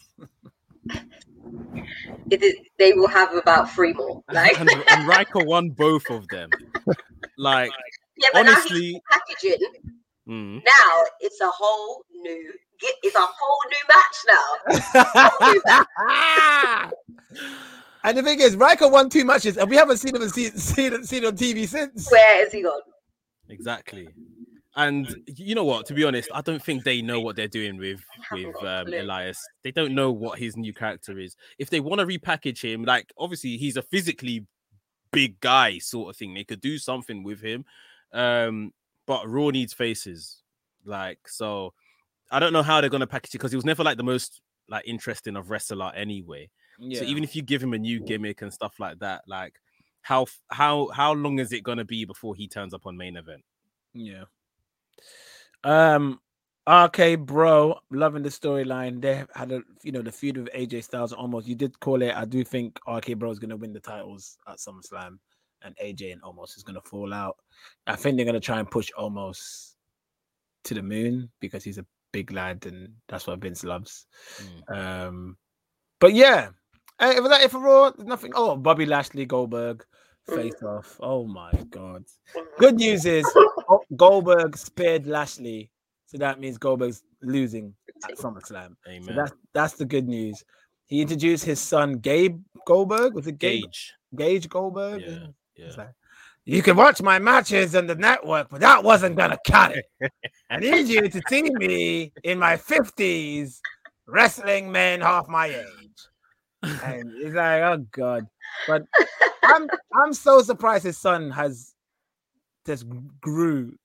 It 2.29 2.43
is, 2.43 2.55
they 2.77 2.91
will 2.93 3.07
have 3.07 3.33
about 3.33 3.71
three 3.71 3.93
more. 3.93 4.21
Like, 4.31 4.59
and, 4.59 4.69
and 4.89 5.07
Ryker 5.07 5.45
won 5.45 5.69
both 5.69 6.09
of 6.09 6.27
them. 6.27 6.49
Like, 7.37 7.71
yeah, 8.17 8.29
but 8.33 8.43
now 8.43 8.49
he's 8.49 8.57
honestly, 8.65 9.01
packaging. 9.09 9.59
mm, 10.27 10.55
Now 10.55 11.05
it's 11.21 11.39
a 11.41 11.49
whole 11.49 12.03
new. 12.21 12.51
It's 13.01 13.15
a 13.15 13.19
whole 13.21 13.59
new 13.69 13.85
match 13.95 14.17
now. 15.15 16.91
Whole 18.03 18.13
new 18.13 18.17
match. 18.17 18.17
And 18.17 18.17
the 18.17 18.23
thing 18.23 18.39
is, 18.39 18.55
Ryker 18.55 18.89
won 18.89 19.09
two 19.09 19.25
matches, 19.25 19.57
and 19.57 19.69
we 19.69 19.75
haven't 19.75 19.97
seen 19.97 20.15
him 20.15 20.27
seen 20.29 20.51
seen, 20.57 21.03
seen 21.03 21.25
on 21.25 21.35
TV 21.35 21.67
since. 21.67 22.11
Where 22.11 22.45
is 22.45 22.51
he 22.51 22.61
gone? 22.63 22.81
Exactly. 23.49 24.07
And 24.75 25.15
you 25.27 25.53
know 25.53 25.65
what? 25.65 25.85
To 25.87 25.93
be 25.93 26.03
honest, 26.03 26.29
I 26.33 26.41
don't 26.41 26.63
think 26.63 26.83
they 26.83 27.01
know 27.01 27.19
what 27.19 27.35
they're 27.35 27.47
doing 27.47 27.77
with 27.77 28.01
with 28.31 28.55
um, 28.63 28.91
Elias. 28.91 29.39
They 29.63 29.71
don't 29.71 29.93
know 29.93 30.11
what 30.11 30.39
his 30.39 30.57
new 30.57 30.73
character 30.73 31.19
is. 31.19 31.35
If 31.59 31.69
they 31.69 31.79
want 31.79 31.99
to 31.99 32.07
repackage 32.07 32.61
him, 32.63 32.83
like 32.83 33.11
obviously 33.17 33.57
he's 33.57 33.77
a 33.77 33.83
physically 33.83 34.47
big 35.11 35.39
guy 35.39 35.77
sort 35.77 36.09
of 36.09 36.17
thing. 36.17 36.33
They 36.33 36.43
could 36.43 36.61
do 36.61 36.79
something 36.79 37.23
with 37.23 37.41
him. 37.41 37.65
Um, 38.11 38.73
but 39.05 39.29
Raw 39.29 39.49
needs 39.49 39.73
faces. 39.73 40.41
Like 40.85 41.19
so, 41.27 41.73
I 42.31 42.39
don't 42.39 42.53
know 42.53 42.63
how 42.63 42.81
they're 42.81 42.89
gonna 42.89 43.05
package 43.05 43.35
it 43.35 43.37
because 43.37 43.51
he 43.51 43.57
was 43.57 43.65
never 43.65 43.83
like 43.83 43.97
the 43.97 44.03
most 44.03 44.41
like 44.69 44.87
interesting 44.87 45.35
of 45.35 45.51
wrestler 45.51 45.91
anyway. 45.95 46.49
Yeah. 46.79 46.99
So 46.99 47.05
even 47.05 47.23
if 47.23 47.35
you 47.35 47.41
give 47.41 47.61
him 47.61 47.73
a 47.73 47.77
new 47.77 47.99
gimmick 47.99 48.41
and 48.41 48.53
stuff 48.53 48.79
like 48.79 48.99
that, 48.99 49.23
like 49.27 49.59
how 50.01 50.27
how 50.49 50.87
how 50.87 51.13
long 51.13 51.39
is 51.39 51.51
it 51.51 51.63
gonna 51.63 51.85
be 51.85 52.05
before 52.05 52.35
he 52.35 52.47
turns 52.47 52.73
up 52.73 52.85
on 52.85 52.97
main 52.97 53.17
event? 53.17 53.43
Yeah. 53.93 54.25
Um. 55.63 56.19
RK 56.65 57.19
bro, 57.19 57.77
loving 57.91 58.23
the 58.23 58.29
storyline. 58.29 59.01
They 59.01 59.25
had 59.35 59.51
a 59.51 59.61
you 59.81 59.91
know 59.91 60.01
the 60.01 60.13
feud 60.13 60.37
with 60.37 60.53
AJ 60.53 60.85
Styles 60.85 61.13
Omos. 61.13 61.45
You 61.45 61.55
did 61.55 61.77
call 61.81 62.01
it. 62.01 62.15
I 62.15 62.23
do 62.23 62.43
think 62.45 62.79
RK 62.87 63.17
bro 63.17 63.31
is 63.31 63.39
gonna 63.39 63.57
win 63.57 63.73
the 63.73 63.81
titles 63.81 64.37
at 64.47 64.59
SummerSlam, 64.59 65.19
and 65.61 65.75
AJ 65.83 66.13
and 66.13 66.21
Omos 66.21 66.55
is 66.55 66.63
gonna 66.63 66.81
fall 66.81 67.13
out. 67.13 67.35
I 67.85 67.97
think 67.97 68.15
they're 68.15 68.25
gonna 68.25 68.39
try 68.39 68.59
and 68.59 68.71
push 68.71 68.89
Omos 68.97 69.73
to 70.63 70.73
the 70.73 70.81
moon 70.81 71.29
because 71.41 71.65
he's 71.65 71.77
a 71.77 71.85
big 72.13 72.31
lad 72.31 72.65
and 72.65 72.93
that's 73.09 73.27
what 73.27 73.39
Vince 73.39 73.65
loves. 73.65 74.05
Mm. 74.69 74.77
Um. 74.77 75.37
But 75.99 76.13
yeah, 76.13 76.49
Hey, 76.99 77.19
was 77.19 77.29
that 77.29 77.41
it 77.41 77.51
for 77.51 77.59
Raw? 77.59 77.91
Nothing. 77.99 78.31
Oh, 78.35 78.55
Bobby 78.55 78.85
Lashley 78.85 79.25
Goldberg 79.25 79.83
mm. 80.29 80.35
face 80.35 80.61
off. 80.63 80.97
Oh 81.01 81.25
my 81.25 81.51
god. 81.69 82.05
Mm-hmm. 82.05 82.39
Good 82.59 82.75
news 82.75 83.05
is 83.05 83.25
Goldberg 83.95 84.57
spared 84.57 85.05
Lashley, 85.05 85.71
so 86.05 86.17
that 86.17 86.39
means 86.39 86.57
Goldberg's 86.57 87.03
losing 87.21 87.73
at 88.03 88.17
SummerSlam. 88.17 88.75
So 89.05 89.13
that's 89.13 89.31
that's 89.53 89.73
the 89.73 89.85
good 89.85 90.07
news. 90.07 90.43
He 90.85 91.01
introduced 91.01 91.45
his 91.45 91.59
son 91.59 91.97
Gabe 91.97 92.41
Goldberg. 92.67 93.15
Was 93.15 93.27
it 93.27 93.39
Gabe? 93.39 93.63
Gage. 93.63 93.93
Gage 94.15 94.49
Goldberg? 94.49 95.01
Yeah. 95.01 95.07
Mm. 95.07 95.33
Yeah. 95.55 95.71
like, 95.77 95.93
you 96.45 96.61
can 96.61 96.75
watch 96.75 97.01
my 97.01 97.19
matches 97.19 97.75
on 97.75 97.87
the 97.87 97.95
network, 97.95 98.49
but 98.49 98.59
that 98.61 98.83
wasn't 98.83 99.15
gonna 99.15 99.37
cut 99.47 99.75
it. 99.75 100.11
I 100.49 100.57
need 100.57 100.87
you 100.87 101.07
to 101.07 101.21
see 101.29 101.43
me 101.43 102.11
in 102.23 102.37
my 102.37 102.57
fifties, 102.57 103.61
wrestling 104.07 104.71
men 104.71 105.01
half 105.01 105.27
my 105.27 105.47
age. 105.47 105.82
And 106.63 107.11
it's 107.17 107.35
like, 107.35 107.61
oh 107.63 107.85
god. 107.91 108.27
But 108.67 108.83
I'm 109.43 109.67
I'm 109.95 110.13
so 110.13 110.41
surprised 110.41 110.85
his 110.85 110.97
son 110.97 111.29
has 111.31 111.73
just 112.65 112.85
grew. 113.21 113.75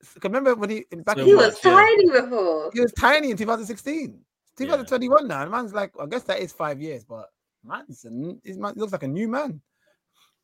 'Cause 0.00 0.24
Remember 0.24 0.54
when 0.54 0.70
he 0.70 0.84
in 0.90 1.02
back 1.02 1.16
So 1.18 1.24
He 1.24 1.34
was 1.34 1.58
yeah. 1.64 1.70
tiny 1.72 2.10
before. 2.10 2.70
he 2.72 2.80
was 2.80 2.92
tiny 2.98 3.30
in 3.30 3.36
2016. 3.36 4.20
2021 4.56 5.28
now. 5.28 5.42
And 5.42 5.50
man's 5.50 5.74
like, 5.74 5.92
I 6.00 6.06
guess 6.06 6.22
that 6.24 6.40
is 6.40 6.52
five 6.52 6.80
years, 6.80 7.04
but 7.04 7.30
man's 7.64 8.04
a, 8.04 8.08
n- 8.08 8.40
he's, 8.42 8.56
man, 8.58 8.74
he 8.74 8.80
looks 8.80 8.92
like 8.92 9.02
a 9.02 9.08
new 9.08 9.28
man. 9.28 9.60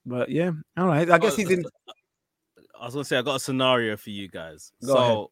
But 0.04 0.28
yeah, 0.30 0.50
all 0.76 0.86
right. 0.86 1.08
I 1.10 1.18
guess 1.18 1.34
Oh, 1.34 1.36
he's 1.36 1.50
in. 1.50 1.64
Uh, 1.64 1.68
uh, 1.88 1.92
I 2.80 2.84
was 2.86 2.94
gonna 2.94 3.04
say 3.04 3.18
I 3.18 3.22
got 3.22 3.36
a 3.36 3.40
scenario 3.40 3.96
for 3.96 4.10
you 4.10 4.28
guys. 4.28 4.72
Go 4.84 4.94
so 4.94 4.98
ahead. 4.98 5.26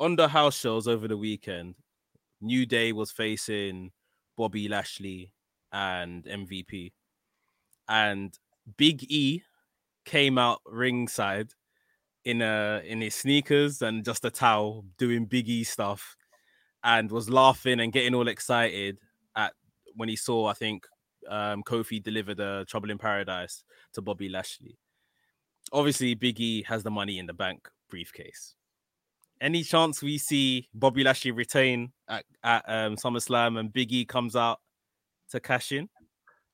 on 0.00 0.16
the 0.16 0.28
house 0.28 0.56
shows 0.58 0.88
over 0.88 1.06
the 1.08 1.16
weekend, 1.16 1.74
New 2.40 2.66
Day 2.66 2.92
was 2.92 3.10
facing 3.12 3.92
Bobby 4.36 4.68
Lashley 4.68 5.32
and 5.72 6.24
MVP, 6.24 6.92
and 7.88 8.36
Big 8.76 9.04
E 9.04 9.42
came 10.04 10.38
out 10.38 10.60
ringside 10.66 11.50
in 12.24 12.42
a 12.42 12.82
in 12.84 13.00
his 13.00 13.14
sneakers 13.14 13.82
and 13.82 14.04
just 14.04 14.24
a 14.24 14.30
towel 14.30 14.84
doing 14.98 15.26
Big 15.26 15.48
E 15.48 15.64
stuff, 15.64 16.16
and 16.84 17.10
was 17.10 17.30
laughing 17.30 17.80
and 17.80 17.92
getting 17.92 18.14
all 18.14 18.28
excited 18.28 18.98
at 19.36 19.52
when 19.94 20.08
he 20.08 20.16
saw 20.16 20.46
I 20.46 20.54
think 20.54 20.86
um, 21.28 21.62
Kofi 21.62 22.02
delivered 22.02 22.40
a 22.40 22.64
Trouble 22.64 22.90
in 22.90 22.98
Paradise 22.98 23.64
to 23.94 24.02
Bobby 24.02 24.28
Lashley 24.28 24.78
obviously 25.72 26.14
Big 26.14 26.40
E 26.40 26.62
has 26.64 26.82
the 26.82 26.90
money 26.90 27.18
in 27.18 27.26
the 27.26 27.32
bank 27.32 27.68
briefcase. 27.90 28.54
Any 29.40 29.62
chance 29.62 30.02
we 30.02 30.18
see 30.18 30.68
Bobby 30.74 31.04
Lashley 31.04 31.30
retain 31.30 31.92
at, 32.08 32.24
at 32.42 32.64
um, 32.66 32.96
SummerSlam 32.96 33.58
and 33.58 33.72
Big 33.72 33.92
E 33.92 34.04
comes 34.04 34.34
out 34.34 34.60
to 35.30 35.40
cash 35.40 35.72
in? 35.72 35.88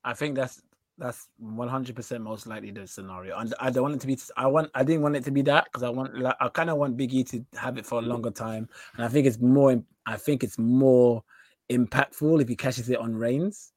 I 0.05 0.15
think 0.15 0.37
that's 0.37 0.63
that's 0.99 1.29
100 1.39 1.97
percent 1.97 2.23
most 2.23 2.47
likely 2.47 2.71
the 2.71 2.87
scenario. 2.87 3.37
And 3.37 3.53
I 3.59 3.71
don't 3.71 3.83
want 3.83 3.95
it 3.97 4.01
to 4.03 4.07
be. 4.07 4.19
I 4.37 4.47
want. 4.47 4.71
I 4.75 4.85
didn't 4.85 5.03
want 5.03 5.17
it 5.17 5.25
to 5.25 5.31
be 5.31 5.43
that 5.43 5.65
because 5.65 5.83
I 5.83 5.91
want. 5.91 6.19
like, 6.19 6.37
I 6.41 6.49
kind 6.49 6.71
of 6.71 6.79
want 6.79 6.97
Big 6.97 7.13
E 7.13 7.25
to 7.25 7.45
have 7.55 7.79
it 7.79 7.87
for 7.87 7.99
a 7.99 8.03
longer 8.03 8.31
time, 8.31 8.69
and 8.97 9.05
I 9.05 9.09
think 9.09 9.27
it's 9.27 9.39
more. 9.39 9.83
I 10.07 10.17
think 10.17 10.45
it's 10.45 10.59
more 10.59 11.25
impactful 11.71 12.43
if 12.43 12.49
he 12.49 12.57
cashes 12.57 12.91
it 12.91 12.99
on 12.99 13.15
Reigns. 13.17 13.73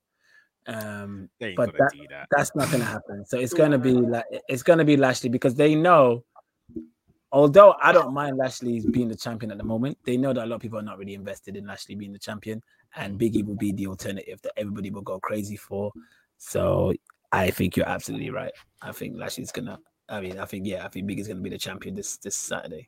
Um, 0.67 1.29
But 1.39 1.77
gonna 1.77 1.89
that. 2.09 2.27
that's 2.29 2.53
not 2.55 2.67
going 2.69 2.81
to 2.81 2.85
happen. 2.85 3.25
So 3.25 3.39
it's 3.39 3.53
going 3.53 3.71
to 3.71 3.77
be 3.77 3.93
like 3.93 4.25
it's 4.49 4.63
going 4.63 4.79
to 4.79 4.85
be 4.85 4.97
Lashley 4.97 5.29
because 5.29 5.55
they 5.55 5.75
know. 5.75 6.23
Although 7.31 7.75
I 7.81 7.91
don't 7.91 8.13
mind 8.13 8.37
Lashley 8.37 8.81
being 8.91 9.09
the 9.09 9.15
champion 9.15 9.51
at 9.51 9.57
the 9.57 9.63
moment, 9.63 9.97
they 10.05 10.15
know 10.15 10.31
that 10.33 10.45
a 10.45 10.47
lot 10.47 10.55
of 10.55 10.61
people 10.61 10.79
are 10.79 10.83
not 10.83 10.97
really 10.97 11.13
invested 11.13 11.57
in 11.57 11.65
Lashley 11.65 11.95
being 11.95 12.13
the 12.13 12.19
champion, 12.19 12.63
and 12.95 13.19
Biggie 13.19 13.45
will 13.45 13.55
be 13.55 13.73
the 13.73 13.87
alternative 13.87 14.41
that 14.43 14.53
everybody 14.55 14.91
will 14.91 15.01
go 15.01 15.19
crazy 15.19 15.57
for. 15.57 15.91
So 16.37 16.93
I 17.31 17.49
think 17.51 17.75
you're 17.75 17.89
absolutely 17.89 18.29
right. 18.29 18.53
I 18.81 18.91
think 18.93 19.17
Lashley's 19.17 19.51
gonna. 19.51 19.79
I 20.07 20.21
mean, 20.21 20.39
I 20.39 20.45
think 20.45 20.65
yeah, 20.65 20.85
I 20.85 20.87
think 20.87 21.05
Big 21.05 21.19
E's 21.19 21.27
gonna 21.27 21.41
be 21.41 21.49
the 21.49 21.57
champion 21.57 21.95
this 21.95 22.17
this 22.17 22.35
Saturday. 22.35 22.87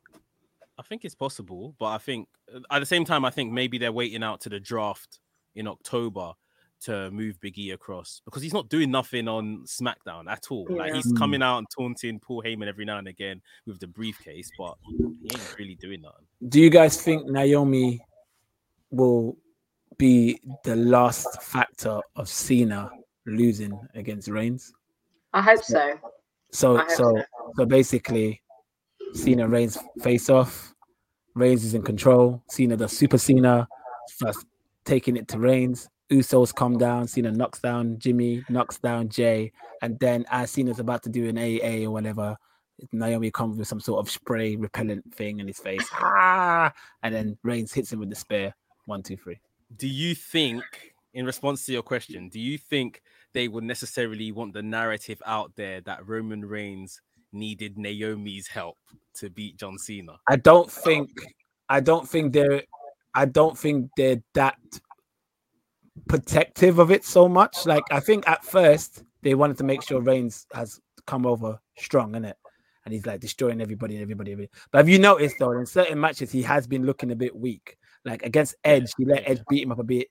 I 0.78 0.84
think 0.84 1.04
it's 1.04 1.16
possible, 1.16 1.76
but 1.78 1.88
I 1.88 1.98
think 1.98 2.30
at 2.72 2.80
the 2.80 2.86
same 2.86 3.04
time, 3.04 3.26
I 3.26 3.32
think 3.32 3.52
maybe 3.52 3.78
they're 3.78 3.92
waiting 3.92 4.24
out 4.24 4.40
to 4.42 4.50
the 4.50 4.62
draft 4.62 5.20
in 5.56 5.68
October 5.68 6.34
to 6.82 7.12
move 7.12 7.40
Big 7.42 7.58
E 7.58 7.72
across 7.72 8.22
because 8.26 8.42
he's 8.42 8.54
not 8.54 8.70
doing 8.70 8.90
nothing 8.92 9.28
on 9.28 9.64
SmackDown 9.66 10.30
at 10.30 10.46
all. 10.50 10.66
Like 10.70 10.94
he's 10.94 11.12
Mm. 11.12 11.18
coming 11.18 11.42
out 11.42 11.58
and 11.60 11.68
taunting 11.76 12.20
Paul 12.20 12.42
Heyman 12.44 12.68
every 12.68 12.86
now 12.86 12.98
and 12.98 13.08
again 13.08 13.42
with 13.66 13.80
the 13.80 13.88
briefcase, 13.88 14.50
but 14.58 14.76
he 14.88 15.04
ain't 15.34 15.56
really 15.58 15.76
doing 15.76 16.02
nothing. 16.02 16.26
Do 16.48 16.60
you 16.60 16.70
guys 16.70 17.02
think 17.02 17.26
Naomi 17.28 18.02
will 18.92 19.38
be 19.98 20.40
the 20.64 20.76
last 20.76 21.42
factor 21.44 22.00
of 22.16 22.30
Cena 22.30 22.90
losing 23.26 23.80
against 23.96 24.28
Reigns? 24.30 24.74
I 25.34 25.42
hope 25.42 25.64
so. 25.64 26.00
So 26.52 26.78
hope 26.78 26.90
so 26.90 27.16
so. 27.18 27.24
so 27.58 27.66
basically, 27.66 28.42
Cena 29.14 29.48
Reigns 29.48 29.78
face 30.02 30.30
off. 30.30 30.74
Reigns 31.36 31.64
is 31.64 31.74
in 31.74 31.84
control. 31.84 32.42
Cena 32.50 32.76
does 32.76 32.98
Super 32.98 33.18
Cena, 33.18 33.68
starts 34.08 34.44
taking 34.86 35.16
it 35.18 35.28
to 35.28 35.40
Reigns. 35.40 35.88
Usos 36.12 36.54
come 36.54 36.78
down. 36.78 37.08
Cena 37.08 37.32
knocks 37.32 37.60
down 37.60 37.98
Jimmy, 38.00 38.44
knocks 38.50 38.80
down 38.80 39.10
Jay, 39.10 39.52
and 39.82 40.00
then 40.00 40.26
as 40.32 40.52
Cena's 40.52 40.80
about 40.80 41.04
to 41.04 41.10
do 41.10 41.28
an 41.30 41.38
AA 41.38 41.86
or 41.88 41.92
whatever, 41.92 42.36
Naomi 42.92 43.30
comes 43.32 43.58
with 43.58 43.68
some 43.68 43.80
sort 43.80 44.00
of 44.00 44.10
spray 44.10 44.56
repellent 44.56 45.14
thing 45.14 45.40
in 45.40 45.48
his 45.48 45.60
face. 45.60 45.88
Ah! 45.94 46.74
And 47.04 47.14
then 47.14 47.38
Reigns 47.44 47.74
hits 47.74 47.92
him 47.92 48.00
with 48.00 48.10
the 48.10 48.16
spear. 48.16 48.56
One, 48.86 49.04
two, 49.04 49.18
three. 49.18 49.40
do 49.78 49.88
you 49.88 50.16
think 50.16 50.64
in 51.14 51.26
response 51.26 51.66
to 51.66 51.72
your 51.72 51.84
question 51.84 52.30
do 52.30 52.40
you 52.40 52.58
think 52.58 53.02
they 53.34 53.48
would 53.48 53.64
necessarily 53.64 54.32
want 54.32 54.54
the 54.54 54.64
narrative 54.64 55.22
out 55.26 55.52
there 55.56 55.80
that 55.82 56.08
roman 56.08 56.44
reigns 56.44 57.02
needed 57.32 57.78
naomi's 57.78 58.48
help 58.48 58.78
to 59.14 59.30
beat 59.30 59.58
john 59.58 59.78
cena 59.78 60.18
I 60.28 60.38
don't 60.38 60.72
think 60.72 61.10
I 61.70 61.80
don't 61.82 62.08
think 62.10 62.34
they're 62.34 62.64
I 63.14 63.26
don't 63.26 63.56
think 63.58 63.92
they're 63.96 64.22
that 64.34 64.58
protective 66.08 66.80
of 66.80 66.92
it 66.92 67.06
so 67.06 67.28
much. 67.28 67.66
Like 67.66 67.84
I 67.92 68.00
think 68.00 68.28
at 68.28 68.44
first 68.44 69.04
they 69.22 69.36
wanted 69.36 69.58
to 69.58 69.64
make 69.64 69.84
sure 69.84 70.02
Reigns 70.02 70.48
has 70.54 70.80
come 71.06 71.26
over 71.26 71.60
strong, 71.78 72.16
in 72.16 72.26
it, 72.26 72.38
and 72.86 72.94
he's 72.94 73.06
like 73.06 73.20
destroying 73.20 73.62
everybody 73.62 73.96
and 73.96 74.02
everybody, 74.02 74.32
everybody. 74.32 74.52
But 74.72 74.80
have 74.80 74.90
you 74.90 75.00
noticed 75.00 75.38
though, 75.40 75.52
in 75.52 75.66
certain 75.66 76.00
matches 76.00 76.32
he 76.32 76.42
has 76.44 76.68
been 76.68 76.86
looking 76.86 77.12
a 77.12 77.16
bit 77.16 77.36
weak. 77.36 77.78
Like 78.06 78.24
against 78.24 78.56
Edge, 78.64 78.92
he 78.98 79.06
let. 79.06 79.28
Edge 79.28 79.42
beat 79.50 79.64
him 79.64 79.72
up 79.72 79.80
a 79.80 79.84
bit, 79.84 80.08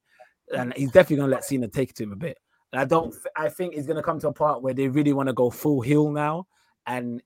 and 0.54 0.74
he's 0.74 0.90
definitely 0.90 1.16
gonna 1.16 1.32
let 1.32 1.44
Cena 1.44 1.68
take 1.68 1.90
it 1.90 1.96
to 1.96 2.02
him 2.02 2.12
a 2.12 2.16
bit. 2.16 2.38
And 2.72 2.80
I 2.80 2.84
don't. 2.84 3.14
I 3.34 3.48
think 3.48 3.74
it's 3.74 3.86
gonna 3.86 4.02
come 4.02 4.20
to 4.20 4.28
a 4.28 4.32
part 4.32 4.62
where 4.62 4.74
they 4.74 4.88
really 4.88 5.12
want 5.12 5.28
to 5.28 5.32
go 5.32 5.50
full 5.50 5.80
heel 5.80 6.10
now, 6.10 6.46
and 6.86 7.22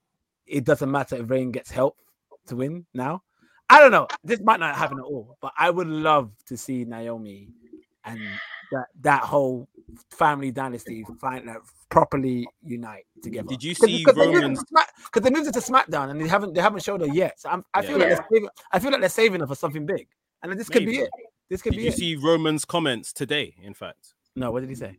it 0.47 0.65
doesn't 0.65 0.91
matter 0.91 1.17
if 1.17 1.31
Reigns 1.31 1.53
gets 1.53 1.71
help 1.71 1.97
to 2.47 2.57
win 2.57 2.87
now. 2.95 3.23
I 3.69 3.81
don't 3.81 3.91
know. 3.91 4.07
This 4.23 4.41
might 4.41 4.61
not 4.61 4.77
happen 4.77 4.99
at 4.99 5.05
all, 5.05 5.37
but 5.41 5.53
I 5.59 5.71
would 5.71 5.89
love 5.89 6.31
to 6.47 6.57
see 6.57 6.85
Naomi 6.85 7.49
and 8.05 8.21
that 8.73 8.87
that 9.01 9.23
whole 9.23 9.69
family 10.11 10.51
dynasty 10.51 11.05
find 11.21 11.47
like, 11.47 11.59
properly 11.91 12.47
unite 12.63 13.05
together. 13.23 13.49
Did 13.49 13.63
you 13.63 13.75
see 13.75 14.03
cause 14.05 14.15
they 14.15 14.27
moved 14.27 14.37
Roman's- 14.43 14.61
it 14.63 14.67
to 14.77 14.87
because 15.05 15.23
they 15.23 15.31
moved 15.31 15.49
it 15.49 15.55
to 15.55 15.61
SmackDown 15.61 16.11
and 16.11 16.21
they 16.21 16.29
haven't 16.29 16.55
they 16.55 16.61
haven't 16.61 16.83
showed 16.83 17.01
her 17.01 17.07
yet. 17.09 17.39
So 17.41 17.51
I'm, 17.51 17.65
I 17.75 17.83
feel 17.83 17.99
Yeah. 17.99 18.07
like 18.07 18.09
they're 18.17 18.27
saving, 18.31 18.49
I 18.73 18.79
feel 18.79 18.91
like 18.93 19.01
they're 19.01 19.09
saving 19.09 19.41
her 19.41 19.47
for 19.47 19.55
something 19.55 19.85
big, 19.87 20.09
and 20.43 20.59
this 20.59 20.69
could 20.69 20.87
be 20.87 20.99
it. 20.99 21.11
This 21.51 21.61
could 21.61 21.73
did 21.73 21.79
be 21.79 21.83
you 21.85 21.89
it. 21.91 21.97
see 21.97 22.17
roman's 22.17 22.65
comments 22.65 23.13
today 23.13 23.55
in 23.63 23.75
fact 23.75 24.15
no, 24.35 24.51
what 24.51 24.61
did 24.61 24.71
he 24.71 24.75
say? 24.75 24.97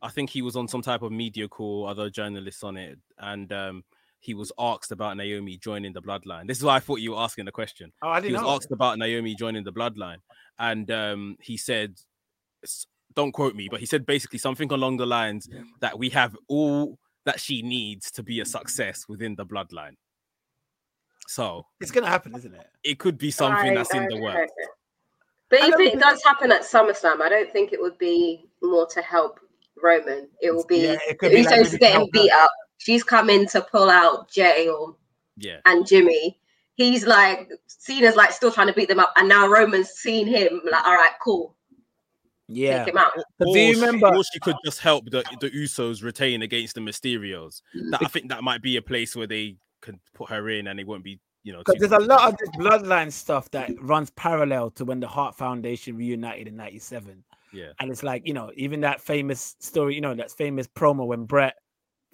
I 0.00 0.08
think 0.08 0.30
he 0.30 0.40
was 0.40 0.56
on 0.56 0.66
some 0.66 0.80
type 0.82 1.02
of 1.02 1.12
media 1.12 1.46
call, 1.46 1.86
other 1.86 2.08
journalists 2.08 2.64
on 2.64 2.76
it, 2.78 2.98
and 3.18 3.52
um, 3.52 3.84
he 4.18 4.32
was 4.34 4.50
asked 4.58 4.90
about 4.92 5.16
Naomi 5.18 5.58
joining 5.58 5.92
the 5.92 6.00
bloodline. 6.00 6.46
This 6.48 6.56
is 6.58 6.64
why 6.64 6.76
I 6.76 6.80
thought 6.80 7.00
you 7.00 7.10
were 7.12 7.18
asking 7.18 7.44
the 7.44 7.52
question. 7.52 7.92
Oh, 8.02 8.08
I 8.08 8.16
He 8.16 8.22
didn't 8.22 8.28
he 8.30 8.32
was 8.32 8.42
know. 8.42 8.54
asked 8.56 8.72
about 8.72 8.98
Naomi 8.98 9.34
joining 9.36 9.62
the 9.62 9.72
bloodline, 9.72 10.16
and 10.58 10.90
um, 10.90 11.36
he 11.40 11.56
said, 11.58 11.92
s- 11.92 12.06
"Don't 13.14 13.32
quote 13.32 13.54
me," 13.54 13.68
but 13.70 13.80
he 13.80 13.86
said 13.86 14.06
basically 14.06 14.38
something 14.38 14.70
along 14.72 14.96
the 14.96 15.06
lines 15.06 15.48
that 15.80 15.98
we 15.98 16.08
have 16.10 16.36
all 16.48 16.98
that 17.24 17.38
she 17.40 17.62
needs 17.62 18.10
to 18.12 18.22
be 18.22 18.40
a 18.40 18.44
success 18.44 19.06
within 19.08 19.34
the 19.36 19.46
bloodline. 19.46 19.96
So 21.28 21.66
It's 21.80 21.90
gonna 21.90 22.08
happen, 22.08 22.34
isn't 22.36 22.54
it? 22.54 22.66
it 22.82 22.98
could 22.98 23.16
be 23.18 23.30
something 23.30 23.70
I- 23.70 23.74
that's 23.74 23.94
in 23.94 24.04
the 24.04 24.10
don't 24.10 24.20
works. 24.22 24.52
But 25.50 25.60
if 25.60 25.78
it 25.80 25.98
does 26.00 26.22
happen 26.24 26.50
at 26.50 26.62
SummerSlam, 26.62 27.20
I 27.20 27.28
don't 27.28 27.52
think 27.52 27.72
it 27.74 27.80
would 27.80 27.98
be 27.98 28.48
more 28.62 28.86
to 28.86 29.02
help 29.02 29.38
Roman. 29.82 30.28
It 30.40 30.50
will 30.54 30.64
be 30.66 30.78
Yeah, 30.78 30.92
it 30.94 31.00
the 31.10 31.14
could 31.16 31.30
be 31.32 31.42
like 31.42 31.60
Usos 31.60 31.72
maybe 31.72 31.78
getting 31.78 32.08
beat 32.12 32.32
her. 32.32 32.38
up. 32.38 32.50
She's 32.78 33.04
coming 33.04 33.46
to 33.48 33.60
pull 33.60 33.90
out 33.90 34.30
Jay 34.30 34.68
or 34.68 34.96
Yeah, 35.36 35.60
and 35.66 35.86
Jimmy. 35.86 36.40
He's 36.74 37.06
like 37.06 37.50
Cena's 37.66 38.16
like 38.16 38.32
still 38.32 38.50
trying 38.50 38.66
to 38.68 38.72
beat 38.72 38.88
them 38.88 38.98
up, 38.98 39.12
and 39.16 39.28
now 39.28 39.46
Roman's 39.46 39.90
seen 39.90 40.26
him 40.26 40.62
like, 40.64 40.84
all 40.84 40.94
right, 40.94 41.12
cool, 41.22 41.54
Yeah. 42.48 42.84
take 42.84 42.94
him 42.94 42.98
out. 42.98 43.12
Or 43.16 43.54
do 43.54 43.58
you 43.58 43.74
she- 43.74 43.80
remember? 43.80 44.14
or 44.14 44.24
she 44.24 44.40
could 44.40 44.56
just 44.64 44.80
help 44.80 45.10
the, 45.10 45.24
the 45.40 45.50
Usos 45.50 46.02
retain 46.02 46.42
against 46.42 46.74
the 46.74 46.80
Mysterios. 46.80 47.62
Mm. 47.76 47.90
That, 47.90 48.02
I 48.02 48.08
think 48.08 48.28
that 48.28 48.42
might 48.42 48.62
be 48.62 48.76
a 48.76 48.82
place 48.82 49.16
where 49.16 49.26
they 49.26 49.56
can 49.80 50.00
put 50.14 50.30
her 50.30 50.48
in, 50.48 50.68
and 50.68 50.80
it 50.80 50.86
won't 50.86 51.04
be, 51.04 51.20
you 51.42 51.52
know. 51.52 51.62
Because 51.64 51.80
there's 51.80 51.92
a 51.92 52.06
lot 52.06 52.28
of 52.28 52.38
this 52.38 52.48
bloodline 52.50 53.12
stuff 53.12 53.50
that 53.50 53.70
runs 53.82 54.10
parallel 54.10 54.70
to 54.72 54.84
when 54.84 55.00
the 55.00 55.08
Hart 55.08 55.36
Foundation 55.36 55.96
reunited 55.96 56.48
in 56.48 56.56
'97, 56.56 57.22
Yeah, 57.52 57.72
and 57.80 57.90
it's 57.90 58.02
like 58.02 58.26
you 58.26 58.32
know, 58.32 58.50
even 58.56 58.80
that 58.80 59.00
famous 59.00 59.56
story, 59.58 59.94
you 59.94 60.00
know, 60.00 60.14
that 60.14 60.30
famous 60.30 60.66
promo 60.66 61.06
when 61.06 61.24
Bret 61.24 61.56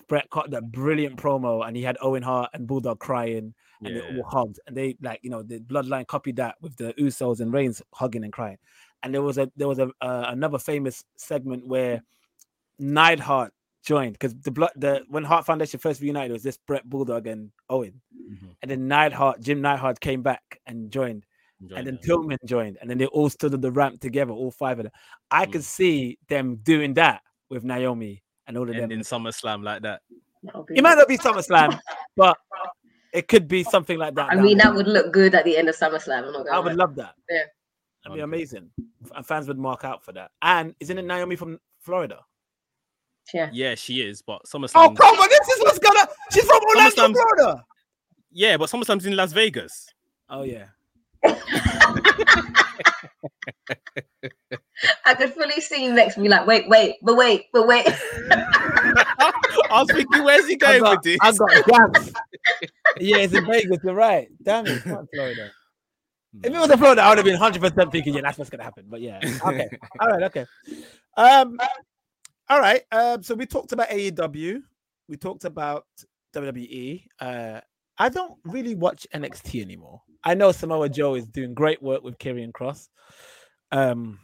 Bret 0.08 0.28
caught 0.30 0.50
that 0.50 0.72
brilliant 0.72 1.16
promo, 1.16 1.66
and 1.66 1.76
he 1.76 1.82
had 1.82 1.98
Owen 2.00 2.22
Hart 2.22 2.50
and 2.54 2.66
Bulldog 2.66 2.98
crying, 2.98 3.54
and 3.84 3.94
yeah. 3.94 4.00
they 4.00 4.18
all 4.18 4.24
hugged, 4.24 4.58
and 4.66 4.76
they 4.76 4.96
like 5.02 5.20
you 5.22 5.30
know 5.30 5.42
the 5.42 5.60
bloodline 5.60 6.06
copied 6.06 6.36
that 6.36 6.56
with 6.60 6.76
the 6.76 6.94
Usos 6.94 7.40
and 7.40 7.52
Reigns 7.52 7.82
hugging 7.92 8.24
and 8.24 8.32
crying, 8.32 8.58
and 9.03 9.14
there 9.14 9.22
was 9.22 9.38
a 9.38 9.51
there 9.57 9.68
was 9.68 9.78
a 9.78 9.88
uh, 10.01 10.26
another 10.28 10.59
famous 10.59 11.05
segment 11.16 11.66
where 11.66 12.03
Neidhart 12.78 13.53
joined 13.84 14.12
because 14.12 14.34
the 14.36 14.51
blood 14.51 14.70
the 14.76 15.05
when 15.09 15.24
Hart 15.24 15.46
Foundation 15.46 15.80
first 15.80 16.01
reunited 16.01 16.30
it 16.30 16.34
was 16.34 16.42
this 16.42 16.59
Bret 16.66 16.88
Bulldog 16.88 17.26
and 17.26 17.51
Owen, 17.70 18.01
Mhm. 18.30 18.57
and 18.62 18.70
then 18.70 18.88
Neidhart 18.88 19.40
Jim 19.40 19.61
Neidhart 19.61 20.01
came 20.01 20.22
back 20.22 20.61
and 20.66 20.90
joined, 20.90 21.24
Enjoy 21.61 21.76
and 21.76 21.86
then 21.86 21.94
that. 22.01 22.05
Pillman 22.05 22.38
joined, 22.44 22.78
and 22.80 22.88
then 22.90 22.99
they 22.99 23.07
all 23.07 23.28
stood 23.30 23.55
on 23.55 23.61
the 23.61 23.70
ramp 23.72 24.01
together, 24.01 24.32
all 24.32 24.51
five 24.51 24.78
of 24.78 24.84
them. 24.84 24.92
I 25.30 25.46
could 25.46 25.62
Mm. 25.62 25.64
see 25.64 26.18
them 26.28 26.57
doing 26.57 26.94
that 26.94 27.22
with 27.51 27.64
Naomi 27.64 28.22
and 28.46 28.57
all 28.57 28.68
of 28.68 28.74
them. 28.74 28.84
ending 28.84 29.01
SummerSlam 29.01 29.62
like 29.64 29.82
that. 29.82 30.03
Be- 30.68 30.76
It 30.78 30.82
might 30.82 30.94
not 30.96 31.09
be 31.09 31.18
SummerSlam, 31.18 31.80
but 32.16 32.36
it 33.12 33.26
could 33.26 33.49
be 33.49 33.64
something 33.64 33.99
like 33.99 34.14
that. 34.14 34.30
I 34.30 34.34
down 34.36 34.44
mean, 34.44 34.59
that 34.59 34.72
would 34.74 34.86
look 34.86 35.12
good 35.12 35.34
at 35.34 35.44
the 35.44 35.57
end 35.57 35.68
of 35.68 35.76
SummerSlam. 35.76 36.26
I'm 36.26 36.32
not 36.32 36.46
I 36.46 36.51
gonna 36.51 36.62
would 36.62 36.76
lie. 36.76 36.84
love 36.84 36.94
that. 36.96 37.14
Yeah. 37.30 37.42
That'd 38.09 38.18
be 38.18 38.36
amazing. 38.36 38.70
And 39.14 39.26
fans 39.26 39.48
would 39.48 39.59
mark 39.59 39.84
out 39.84 40.02
for 40.02 40.12
that. 40.12 40.30
And 40.42 40.74
isn't 40.80 40.96
it 40.98 41.04
Naomi 41.04 41.36
from 41.36 41.61
Florida? 41.80 42.20
Yeah. 43.34 43.50
Yeah, 43.52 43.74
she 43.74 44.00
is, 44.00 44.22
but 44.22 44.42
SummerSlam. 44.44 44.72
Oh, 44.76 44.90
come 44.90 45.18
on. 45.18 45.28
This 45.28 45.48
is 45.48 45.62
what's 45.62 45.78
gonna. 45.78 46.09
She's 46.32 46.44
from 46.44 46.61
Orlando, 46.62 46.90
SummerSlam's- 46.90 47.18
Florida. 47.36 47.64
Yeah, 48.32 48.56
but 48.56 48.70
SummerSlam's 48.70 49.06
in 49.06 49.16
Las 49.16 49.32
Vegas. 49.32 49.88
Oh, 50.30 50.42
yeah. 50.42 50.66
I 55.04 55.14
could 55.14 55.32
fully 55.32 55.61
see 55.61 55.84
you 55.84 55.92
next 55.92 56.14
to 56.14 56.20
me 56.20 56.28
like, 56.28 56.46
wait, 56.46 56.68
wait, 56.68 56.96
but 57.02 57.16
wait, 57.16 57.46
but 57.52 57.66
wait. 57.66 57.86
I 59.70 59.82
was 59.82 59.88
thinking, 59.90 60.24
where's 60.24 60.46
he 60.46 60.56
going 60.56 60.82
got, 60.82 60.96
with 60.96 61.02
this? 61.02 61.18
I 61.20 61.32
got 61.32 61.66
gaps. 61.66 62.12
yeah, 62.98 63.18
it's 63.18 63.34
in 63.34 63.44
Vegas. 63.46 63.78
You're 63.82 63.94
right. 63.94 64.28
Damn 64.42 64.66
it. 64.66 64.72
It's 64.76 64.86
not 64.86 65.04
Florida. 65.12 65.50
If 66.42 66.52
it 66.52 66.58
was 66.58 66.70
a 66.70 66.76
Florida, 66.76 67.02
I 67.02 67.08
would 67.08 67.18
have 67.18 67.24
been 67.24 67.40
100% 67.40 67.90
thinking, 67.92 68.14
yeah, 68.14 68.20
that's 68.22 68.38
what's 68.38 68.50
going 68.50 68.58
to 68.58 68.64
happen. 68.64 68.84
But 68.88 69.00
yeah. 69.00 69.18
Okay. 69.46 69.68
all 70.00 70.08
right. 70.08 70.22
Okay. 70.24 70.46
Um, 71.16 71.58
all 72.48 72.60
right. 72.60 72.82
Um, 72.92 73.22
so 73.22 73.34
we 73.34 73.46
talked 73.46 73.72
about 73.72 73.88
AEW. 73.88 74.62
We 75.08 75.16
talked 75.16 75.44
about 75.44 75.86
WWE. 76.34 77.04
Uh, 77.18 77.60
I 77.98 78.08
don't 78.08 78.34
really 78.44 78.74
watch 78.74 79.06
NXT 79.14 79.62
anymore. 79.62 80.02
I 80.22 80.34
know 80.34 80.52
Samoa 80.52 80.88
Joe 80.88 81.14
is 81.14 81.26
doing 81.26 81.54
great 81.54 81.82
work 81.82 82.02
with 82.02 82.18
Karrion 82.18 82.52
Cross. 82.52 82.88
Um, 83.72 84.18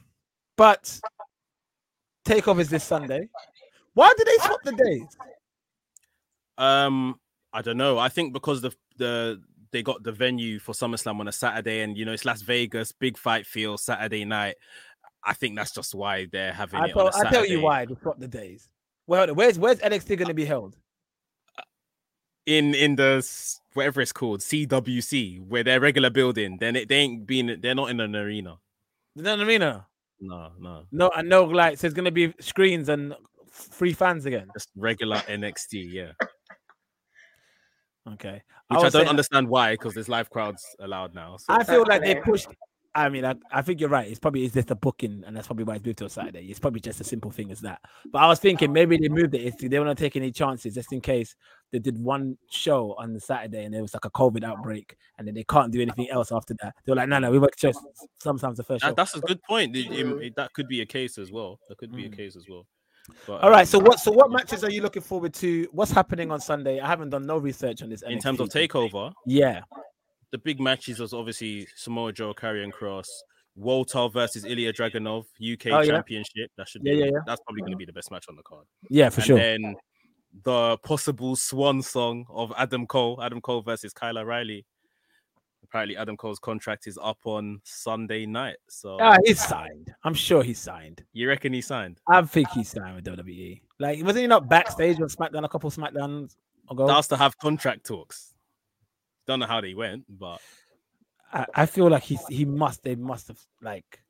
but 0.56 1.00
Takeover 2.26 2.60
is 2.60 2.70
this 2.70 2.84
Sunday. 2.84 3.28
Why 3.94 4.12
did 4.16 4.26
they 4.26 4.44
swap 4.44 4.60
the 4.64 4.72
days? 4.72 5.06
Um, 6.58 7.18
I 7.52 7.62
don't 7.62 7.76
know. 7.76 7.98
I 7.98 8.08
think 8.08 8.32
because 8.32 8.60
the 8.60 8.72
the 8.96 9.40
they 9.74 9.82
got 9.82 10.02
the 10.02 10.12
venue 10.12 10.58
for 10.58 10.72
SummerSlam 10.72 11.20
on 11.20 11.28
a 11.28 11.32
Saturday, 11.32 11.82
and 11.82 11.98
you 11.98 12.04
know 12.04 12.12
it's 12.12 12.24
Las 12.24 12.40
Vegas, 12.42 12.92
big 12.92 13.18
fight 13.18 13.44
feel 13.44 13.76
Saturday 13.76 14.24
night. 14.24 14.54
I 15.22 15.34
think 15.34 15.56
that's 15.56 15.72
just 15.72 15.94
why 15.94 16.26
they're 16.30 16.52
having 16.52 16.80
I 16.80 16.86
it 16.86 16.94
tell, 16.94 17.10
I 17.14 17.30
tell 17.30 17.46
you 17.46 17.60
why 17.60 17.84
they 17.84 17.94
swap 18.00 18.18
the 18.18 18.28
days. 18.28 18.68
Well, 19.06 19.34
where's 19.34 19.58
where's 19.58 19.80
NXT 19.80 20.16
going 20.16 20.28
to 20.28 20.34
be 20.34 20.44
held? 20.44 20.76
in 22.46 22.74
in 22.74 22.96
the 22.96 23.26
whatever 23.72 24.00
it's 24.00 24.12
called 24.12 24.40
CWC, 24.40 25.40
where 25.46 25.64
their 25.64 25.80
regular 25.80 26.10
building. 26.10 26.58
Then 26.58 26.76
it 26.76 26.88
they 26.88 26.96
ain't 26.96 27.26
been. 27.26 27.58
They're 27.60 27.74
not 27.74 27.90
in 27.90 28.00
an 28.00 28.14
arena. 28.14 28.58
The 29.16 29.40
arena. 29.40 29.86
No, 30.20 30.52
no, 30.58 30.86
No, 30.90 31.10
and 31.16 31.28
no 31.28 31.44
lights. 31.44 31.82
There's 31.82 31.94
going 31.94 32.04
to 32.04 32.10
be 32.10 32.32
screens 32.40 32.88
and 32.88 33.14
free 33.50 33.92
fans 33.92 34.26
again. 34.26 34.48
just 34.54 34.70
regular 34.76 35.16
NXT. 35.18 35.92
Yeah, 35.92 36.12
Okay. 38.12 38.42
which 38.68 38.78
I, 38.78 38.82
was 38.82 38.92
don't 38.92 39.00
saying- 39.00 39.08
understand 39.08 39.48
why, 39.48 39.72
because 39.74 39.94
there's 39.94 40.08
live 40.08 40.28
crowds 40.30 40.64
allowed 40.78 41.14
now. 41.14 41.36
So. 41.38 41.46
I 41.54 41.64
feel 41.64 41.84
like 41.88 42.02
they 42.02 42.16
pushed. 42.16 42.48
I 42.96 43.08
mean, 43.08 43.24
I, 43.24 43.34
I 43.50 43.60
think 43.62 43.80
you're 43.80 43.88
right. 43.88 44.06
It's 44.08 44.20
probably 44.20 44.44
it's 44.44 44.54
just 44.54 44.70
a 44.70 44.76
booking, 44.76 45.24
and 45.26 45.36
that's 45.36 45.48
probably 45.48 45.64
why 45.64 45.74
it's 45.74 45.84
moved 45.84 45.98
to 45.98 46.04
a 46.04 46.08
Saturday. 46.08 46.46
It's 46.46 46.60
probably 46.60 46.78
just 46.78 47.00
a 47.00 47.04
simple 47.04 47.32
thing 47.32 47.50
as 47.50 47.58
that. 47.62 47.80
But 48.12 48.20
I 48.20 48.28
was 48.28 48.38
thinking 48.38 48.72
maybe 48.72 48.96
they 48.96 49.08
moved 49.08 49.34
it. 49.34 49.40
If 49.42 49.58
they 49.58 49.66
don't 49.66 49.84
want 49.86 49.98
to 49.98 50.04
take 50.04 50.14
any 50.14 50.30
chances, 50.30 50.74
just 50.74 50.92
in 50.92 51.00
case 51.00 51.34
they 51.72 51.80
did 51.80 51.98
one 51.98 52.38
show 52.50 52.94
on 52.96 53.12
the 53.12 53.18
Saturday 53.18 53.64
and 53.64 53.74
there 53.74 53.82
was 53.82 53.94
like 53.94 54.04
a 54.04 54.10
COVID 54.10 54.44
outbreak, 54.44 54.96
and 55.18 55.26
then 55.26 55.34
they 55.34 55.42
can't 55.42 55.72
do 55.72 55.82
anything 55.82 56.08
else 56.08 56.30
after 56.30 56.54
that. 56.62 56.76
They 56.84 56.92
were 56.92 56.96
like, 56.96 57.08
no, 57.08 57.18
no, 57.18 57.32
we 57.32 57.40
work 57.40 57.56
just 57.56 57.80
sometimes 58.22 58.58
the 58.58 58.62
first 58.62 58.82
show. 58.82 58.88
That, 58.90 58.96
that's 58.96 59.16
a 59.16 59.20
good 59.20 59.42
point. 59.42 59.74
It- 59.74 59.90
it- 59.90 60.06
it- 60.22 60.36
that 60.36 60.52
could 60.52 60.68
be 60.68 60.80
a 60.80 60.86
case 60.86 61.18
as 61.18 61.32
well. 61.32 61.58
That 61.68 61.78
could 61.78 61.90
be 61.90 62.04
Mm. 62.04 62.12
a 62.12 62.16
case 62.16 62.36
as 62.36 62.46
well. 62.48 62.64
But, 63.26 63.42
All 63.42 63.50
right. 63.50 63.60
um, 63.60 63.66
So 63.66 63.78
what? 63.78 64.00
So 64.00 64.10
what 64.12 64.30
matches 64.30 64.64
are 64.64 64.70
you 64.70 64.80
looking 64.82 65.02
forward 65.02 65.34
to? 65.34 65.68
What's 65.72 65.90
happening 65.90 66.30
on 66.30 66.40
Sunday? 66.40 66.80
I 66.80 66.86
haven't 66.86 67.10
done 67.10 67.26
no 67.26 67.36
research 67.38 67.82
on 67.82 67.90
this. 67.90 68.02
in 68.02 68.18
terms 68.18 68.40
of 68.40 68.48
NXT. 68.48 68.68
takeover, 68.68 69.12
yeah. 69.26 69.60
the 70.32 70.38
big 70.38 70.60
matches 70.60 70.98
was 71.00 71.12
obviously 71.12 71.66
Samoa 71.76 72.12
Joe, 72.12 72.32
Karrion 72.34 72.72
Cross, 72.72 73.08
Walter 73.56 74.08
versus 74.08 74.44
Ilja 74.44 74.72
Dragunov, 74.74 75.24
UK 75.40 75.66
Oh, 75.72 75.80
yeah. 75.80 75.92
Championship. 75.92 76.50
That 76.56 76.68
should 76.68 76.82
be. 76.82 76.90
Yeah, 76.90 76.96
yeah, 76.96 77.10
yeah. 77.12 77.18
That's 77.26 77.40
probably 77.42 77.60
going 77.62 77.72
to 77.72 77.76
be 77.78 77.84
the 77.84 77.92
best 77.92 78.10
match 78.10 78.24
on 78.28 78.36
the 78.36 78.42
card. 78.42 78.64
Yeah, 78.88 79.10
for 79.10 79.20
and 79.20 79.26
sure. 79.26 79.38
then 79.38 79.76
the 80.44 80.76
possible 80.78 81.36
swan 81.36 81.82
song 81.82 82.24
of 82.28 82.52
Adam 82.58 82.86
Cole, 82.86 83.22
Adam 83.22 83.40
Cole 83.40 83.62
versus 83.62 83.92
Kyle 83.92 84.18
O'Reilly. 84.18 84.64
Apparently, 85.74 85.96
Adam 85.96 86.16
Cole's 86.16 86.38
contract 86.38 86.86
is 86.86 86.96
up 87.02 87.18
on 87.24 87.60
Sunday 87.64 88.26
night. 88.26 88.58
So 88.68 88.96
Ah, 89.00 89.16
he's 89.24 89.44
signed. 89.44 89.92
I'm 90.04 90.14
sure 90.14 90.44
he's 90.44 90.60
signed. 90.60 91.02
you 91.12 91.26
reckon 91.28 91.52
he 91.52 91.60
signed? 91.60 92.00
I 92.08 92.22
think 92.22 92.48
he's 92.50 92.68
signed 92.68 92.94
with 92.94 93.04
WWE. 93.04 93.60
Like, 93.80 93.98
wasn't 94.04 94.18
he 94.22 94.26
not 94.28 94.48
backstage 94.48 95.00
on 95.00 95.08
SmackDown 95.08 95.44
a 95.44 95.48
couple 95.48 95.68
SmackDowns 95.72 96.36
ago? 96.70 96.86
That's 96.86 97.08
to 97.08 97.16
have 97.16 97.36
contract 97.38 97.84
talks. 97.86 98.34
Don't 99.26 99.40
know 99.40 99.46
how 99.46 99.60
they 99.60 99.74
went, 99.74 100.04
but 100.08 100.40
I, 101.32 101.44
I 101.56 101.66
feel 101.66 101.88
like 101.90 102.04
he's 102.04 102.24
he 102.28 102.44
must. 102.44 102.84
They 102.84 102.94
must 102.94 103.26
have 103.26 103.40
like. 103.60 104.00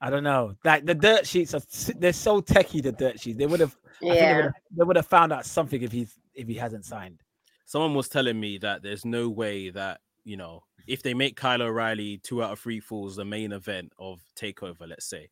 I 0.00 0.08
don't 0.08 0.24
know. 0.24 0.54
Like 0.64 0.86
the 0.86 0.94
dirt 0.94 1.26
sheets 1.26 1.52
are 1.52 1.60
they're 1.98 2.14
so 2.14 2.40
techie. 2.40 2.82
The 2.82 2.92
dirt 2.92 3.20
sheets. 3.20 3.36
They 3.36 3.44
would 3.46 3.60
have. 3.60 3.76
I 4.02 4.08
they 4.08 4.14
Yeah. 4.16 4.36
would 4.36 4.44
have. 4.46 4.54
They 4.78 4.84
would 4.84 4.96
have 4.96 5.06
found 5.08 5.30
out 5.30 5.44
something 5.44 5.82
if 5.82 5.92
he's 5.92 6.18
if 6.34 6.48
he 6.48 6.54
hasn't 6.54 6.86
signed. 6.86 7.20
someone 7.66 7.92
was 7.92 8.08
telling 8.08 8.40
me 8.40 8.56
that 8.58 8.82
there's 8.82 9.04
no 9.04 9.28
way 9.28 9.68
that 9.68 10.00
you 10.24 10.36
know 10.36 10.62
if 10.86 11.02
they 11.02 11.14
make 11.14 11.36
Kyle 11.36 11.62
O'Reilly 11.62 12.18
two 12.18 12.42
out 12.42 12.52
of 12.52 12.60
three 12.60 12.80
falls 12.80 13.16
the 13.16 13.24
main 13.24 13.52
event 13.52 13.92
of 13.98 14.20
Takeover, 14.38 14.88
let's 14.88 15.06
say, 15.06 15.28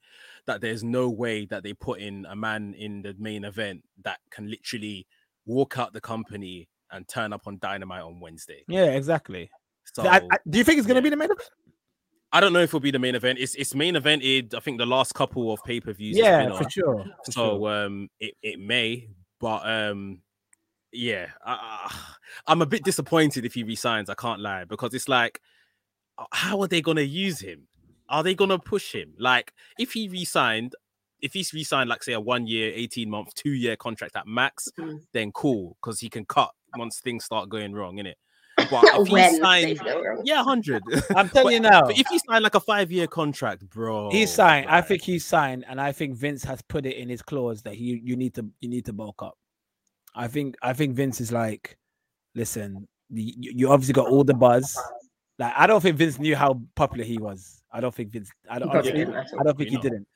that 0.47 0.61
there's 0.61 0.83
no 0.83 1.11
way 1.11 1.45
that 1.47 1.63
they 1.63 1.75
put 1.75 2.01
in 2.01 2.27
a 2.29 2.37
man 2.37 2.75
in 2.75 3.03
the 3.03 3.15
main 3.19 3.45
event 3.45 3.83
that 4.05 4.19
can 4.31 4.51
literally 4.51 5.07
walk 5.47 5.79
out 5.79 5.93
the 5.93 6.01
company 6.01 6.69
and 6.91 7.07
turn 7.09 7.33
up 7.33 7.43
on 7.47 7.59
Dynamite 7.59 8.03
on 8.03 8.21
Wednesday. 8.21 8.65
Yeah, 8.69 8.93
exactly. 8.93 9.51
So 9.95 10.05
I- 10.05 10.27
I- 10.31 10.39
do 10.49 10.59
you 10.59 10.65
think 10.65 10.79
it's 10.79 10.87
gonna 10.87 11.01
yeah. 11.01 11.05
be 11.05 11.11
the 11.11 11.17
main 11.17 11.31
event? 11.31 11.51
I 12.35 12.41
don't 12.41 12.55
know 12.55 12.61
if 12.61 12.71
it'll 12.71 12.81
be 12.81 12.91
the 12.91 12.99
main 12.99 13.15
event. 13.15 13.39
It's 13.39 13.55
it's 13.57 13.75
main 13.75 13.95
evented. 13.95 14.55
I 14.55 14.61
think 14.61 14.79
the 14.79 14.87
last 14.87 15.15
couple 15.15 15.53
of 15.53 15.63
pay 15.65 15.81
per 15.81 15.93
views. 15.93 16.17
Yeah, 16.17 16.57
for 16.57 16.69
sure. 16.71 17.05
for 17.27 17.33
so 17.33 17.59
sure. 17.59 17.85
um 17.85 18.09
it, 18.21 18.35
it 18.43 18.59
may 18.59 19.11
but 19.39 19.69
um 19.69 20.23
yeah 20.93 21.27
I, 21.45 21.53
I- 21.89 21.95
i'm 22.47 22.63
a 22.63 22.67
bit 22.67 22.85
disappointed 22.85 23.45
if 23.45 23.55
he 23.55 23.63
resigns 23.63 24.11
i 24.11 24.15
can't 24.15 24.41
lie 24.41 24.65
because 24.65 24.95
it's 24.95 25.09
like 25.09 25.41
uh, 26.19 26.25
how 26.33 26.61
are 26.61 26.69
they 26.69 26.81
going 26.83 26.97
to 26.99 27.05
use 27.05 27.41
him 27.41 27.67
are 28.09 28.23
they 28.23 28.35
going 28.35 28.51
to 28.51 28.59
push 28.59 28.93
him 28.95 29.15
like 29.19 29.53
if 29.79 29.93
he 29.93 30.09
resigned 30.09 30.75
if 31.21 31.33
he's 31.33 31.55
re-signed 31.55 31.89
like 31.89 32.03
say 32.03 32.15
a 32.15 32.21
one 32.21 32.49
year, 32.49 32.73
eighteen 32.75 33.09
month, 33.09 33.33
two 33.35 33.53
year 33.53 33.77
contract 33.77 34.17
at 34.17 34.27
max, 34.27 34.69
Mm. 34.77 34.99
then 35.13 35.31
cool 35.31 35.77
because 35.81 36.01
he 36.01 36.09
can 36.11 36.25
cut 36.25 36.51
once 36.77 36.99
things 36.99 37.25
start 37.25 37.49
going 37.49 37.73
wrong, 37.73 37.99
innit? 37.99 38.15
But 38.69 38.83
if 39.01 39.07
he 39.07 39.39
signed, 39.39 39.67
things 39.67 39.79
go 39.81 40.03
wrong. 40.03 40.23
yeah, 40.25 40.43
hundred. 40.43 40.83
I'm 41.17 41.29
telling 41.29 41.53
you 41.55 41.61
now. 41.61 41.83
But 41.83 41.97
if 41.97 42.09
he 42.09 42.19
signed 42.19 42.43
like 42.43 42.57
a 42.57 42.61
five 42.61 42.91
year 42.91 43.07
contract, 43.07 43.71
bro, 43.71 44.11
He's 44.11 44.33
signed. 44.33 44.67
I 44.69 44.81
think 44.81 45.03
he's 45.03 45.25
signed, 45.25 45.65
and 45.69 45.81
I 45.81 45.93
think 45.93 46.17
Vince 46.17 46.43
has 46.43 46.61
put 46.63 46.87
it 46.87 46.97
in 46.97 47.09
his 47.09 47.23
clause 47.23 47.63
that 47.63 47.75
he 47.75 48.01
you 48.03 48.17
need 48.17 48.35
to 48.35 48.45
you 48.61 48.69
need 48.69 48.85
to 48.87 48.93
bulk 48.93 49.23
up. 49.23 49.39
I 50.15 50.29
think 50.29 50.57
I 50.63 50.73
think 50.73 50.95
Vince 50.95 51.21
is 51.21 51.33
like, 51.33 51.79
listen, 52.35 52.87
you, 53.11 53.33
you 53.37 53.71
obviously 53.71 53.95
got 53.95 54.09
all 54.09 54.25
the 54.25 54.35
buzz. 54.35 54.79
Like 55.39 55.53
I 55.57 55.67
don't 55.67 55.81
think 55.81 55.97
Vince 55.97 56.19
knew 56.19 56.37
how 56.37 56.61
popular 56.75 57.05
he 57.05 57.19
was. 57.19 57.63
I 57.73 57.81
don't 57.81 57.95
think 57.95 58.11
Vince. 58.11 58.31
I 58.51 58.59
don't. 58.59 58.69
He 58.69 58.73
probably 58.73 58.91
honestly, 58.91 59.13
didn't. 59.13 59.41
I 59.41 59.43
don't 59.43 59.59
think 59.59 59.71
he 59.71 59.77
didn't. 59.79 60.07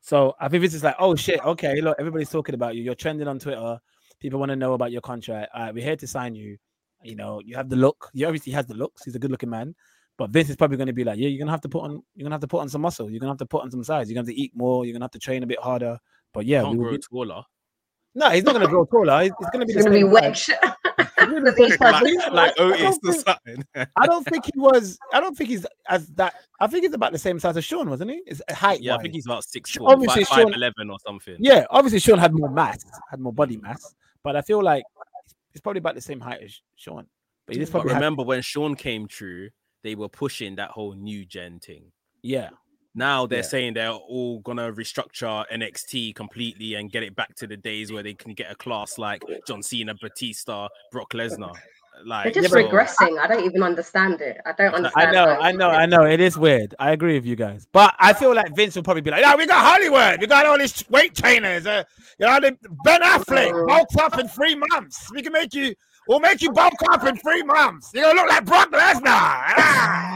So 0.00 0.34
I 0.40 0.48
think 0.48 0.60
Vince 0.60 0.74
is 0.74 0.84
like, 0.84 0.96
oh 0.98 1.14
shit, 1.16 1.44
okay, 1.44 1.80
look, 1.80 1.96
everybody's 1.98 2.30
talking 2.30 2.54
about 2.54 2.76
you. 2.76 2.82
You're 2.82 2.94
trending 2.94 3.28
on 3.28 3.38
Twitter. 3.38 3.78
People 4.20 4.38
want 4.38 4.50
to 4.50 4.56
know 4.56 4.74
about 4.74 4.92
your 4.92 5.00
contract. 5.00 5.50
All 5.54 5.62
right, 5.62 5.74
we're 5.74 5.84
here 5.84 5.96
to 5.96 6.06
sign 6.06 6.34
you. 6.34 6.56
You 7.02 7.16
know, 7.16 7.40
you 7.44 7.56
have 7.56 7.68
the 7.68 7.76
look. 7.76 8.10
He 8.14 8.24
obviously 8.24 8.52
has 8.52 8.66
the 8.66 8.74
looks. 8.74 9.04
He's 9.04 9.14
a 9.14 9.18
good 9.18 9.30
looking 9.30 9.50
man. 9.50 9.74
But 10.18 10.30
Vince 10.30 10.48
is 10.48 10.56
probably 10.56 10.78
going 10.78 10.86
to 10.86 10.94
be 10.94 11.04
like, 11.04 11.18
yeah, 11.18 11.28
you're 11.28 11.38
gonna 11.38 11.50
have 11.50 11.60
to 11.62 11.68
put 11.68 11.82
on, 11.82 12.02
you're 12.14 12.24
gonna 12.24 12.34
have 12.34 12.40
to 12.40 12.46
put 12.46 12.60
on 12.60 12.68
some 12.68 12.80
muscle. 12.80 13.10
You're 13.10 13.20
gonna 13.20 13.32
have 13.32 13.38
to 13.38 13.46
put 13.46 13.62
on 13.62 13.70
some 13.70 13.84
size. 13.84 14.08
You're 14.08 14.14
gonna 14.14 14.26
have 14.28 14.34
to 14.34 14.40
eat 14.40 14.52
more. 14.54 14.84
You're 14.84 14.94
gonna 14.94 15.04
have 15.04 15.10
to 15.10 15.18
train 15.18 15.42
a 15.42 15.46
bit 15.46 15.60
harder. 15.60 15.98
But 16.32 16.46
yeah, 16.46 16.62
can't 16.62 16.72
we 16.72 16.78
will 16.78 16.84
grow 16.84 16.92
be- 16.92 17.02
taller. 17.02 17.42
No, 18.18 18.30
he's 18.30 18.42
not 18.44 18.54
gonna 18.54 18.66
grow 18.66 18.84
taller. 18.86 19.22
He's, 19.22 19.32
he's 19.38 19.50
gonna 19.50 19.66
be 19.66 19.72
It's 19.74 19.84
the 19.84 19.90
gonna 19.90 19.98
be 20.00 20.04
wedge. 20.04 20.44
size. 20.44 20.56
He's 21.18 21.28
gonna 21.28 21.40
be 21.40 21.50
the 21.50 21.56
same 21.56 21.68
like, 21.68 21.78
But 21.80 22.06
he's- 22.06 22.32
like 22.32 22.54
oh, 22.58 22.68
I 22.68 22.72
Otis 22.72 22.80
don't 22.80 23.08
or 23.08 23.12
think- 23.12 23.24
something. 23.26 23.64
I 23.96 24.06
don't 24.06 24.24
think 24.26 24.44
he 24.46 24.52
was. 24.58 24.98
I 25.12 25.20
don't 25.20 25.36
think 25.36 25.50
he's 25.50 25.66
as 25.88 26.06
that. 26.14 26.34
I 26.60 26.66
think 26.66 26.84
he's 26.84 26.94
about 26.94 27.12
the 27.12 27.18
same 27.18 27.38
size 27.40 27.56
as 27.56 27.64
Shawn, 27.64 27.90
wasn't 27.90 28.12
he? 28.12 28.22
Is 28.26 28.42
height. 28.50 28.80
yeah, 28.80 28.94
I 28.94 28.98
think 29.02 29.12
he's 29.12 29.26
about 29.26 29.44
six 29.44 29.70
Sh- 29.70 29.76
foot, 29.78 29.88
obviously 29.92 30.24
five, 30.24 30.38
Shawn- 30.44 30.54
eleven 30.54 30.88
or 30.90 30.98
something. 31.06 31.36
Yeah, 31.38 31.66
obviously 31.70 31.98
Shawn 32.00 32.18
had 32.18 32.32
more 32.32 32.48
mass, 32.48 32.84
had 33.10 33.20
more 33.20 33.32
body 33.32 33.56
mass, 33.58 33.94
but 34.22 34.36
I 34.36 34.40
feel 34.42 34.62
like 34.62 34.84
he's 35.52 35.60
probably 35.60 35.78
about 35.80 35.94
the 35.96 36.00
same 36.00 36.20
height 36.20 36.40
as 36.42 36.58
Shawn. 36.76 37.06
But 37.46 37.56
he 37.56 37.60
just 37.60 37.72
But 37.72 37.80
probably 37.80 37.92
had- 37.94 37.98
remember 38.00 38.22
when 38.22 38.40
Shawn 38.40 38.74
came 38.76 39.06
through, 39.08 39.50
they 39.82 39.94
were 39.94 40.08
pushing 40.08 40.56
that 40.56 40.70
whole 40.70 40.94
new 40.94 41.24
gen 41.26 41.58
thing. 41.60 41.90
yeah, 42.22 42.50
Now 42.98 43.26
they're 43.26 43.38
Yeah. 43.40 43.42
saying 43.42 43.74
they're 43.74 43.90
all 43.90 44.40
gonna 44.40 44.72
restructure 44.72 45.44
NXT 45.52 46.14
completely 46.14 46.74
and 46.74 46.90
get 46.90 47.02
it 47.02 47.14
back 47.14 47.34
to 47.36 47.46
the 47.46 47.56
days 47.56 47.92
where 47.92 48.02
they 48.02 48.14
can 48.14 48.32
get 48.32 48.50
a 48.50 48.54
class 48.54 48.96
like 48.98 49.22
John 49.46 49.62
Cena, 49.62 49.94
Batista, 49.94 50.68
Brock 50.90 51.10
Lesnar. 51.12 51.54
Like 52.04 52.24
They're 52.34 52.42
just 52.42 52.52
so- 52.52 52.62
regressing. 52.62 53.18
I 53.18 53.26
don't 53.26 53.44
even 53.44 53.62
understand 53.62 54.20
it. 54.20 54.38
I 54.44 54.52
don't 54.52 54.74
understand. 54.74 55.08
I 55.08 55.12
know, 55.12 55.26
I 55.40 55.52
know, 55.52 55.70
I 55.70 55.86
know. 55.86 56.02
It 56.04 56.20
is 56.20 56.36
weird. 56.36 56.74
I 56.78 56.90
agree 56.92 57.14
with 57.14 57.24
you 57.24 57.36
guys, 57.36 57.66
but 57.72 57.94
I 57.98 58.12
feel 58.12 58.34
like 58.34 58.54
Vince 58.54 58.76
will 58.76 58.82
probably 58.82 59.00
be 59.00 59.10
like, 59.10 59.22
"No, 59.22 59.34
we 59.36 59.46
got 59.46 59.64
Hollywood. 59.64 60.20
We 60.20 60.26
got 60.26 60.44
all 60.44 60.58
these 60.58 60.84
weight 60.90 61.14
trainers. 61.14 61.66
Uh, 61.66 61.84
you 62.18 62.26
know, 62.26 62.38
the- 62.40 62.56
Ben 62.84 63.00
Affleck 63.00 63.66
bulk 63.66 63.88
up 63.98 64.18
in 64.18 64.28
three 64.28 64.54
months. 64.54 65.10
We 65.12 65.22
can 65.22 65.32
make 65.32 65.54
you. 65.54 65.74
We'll 66.06 66.20
make 66.20 66.42
you 66.42 66.52
bulk 66.52 66.74
up 66.92 67.04
in 67.06 67.16
three 67.16 67.42
months. 67.42 67.90
You're 67.94 68.04
gonna 68.04 68.20
look 68.20 68.28
like 68.30 68.44
Brock 68.44 68.70
Lesnar." 68.72 70.15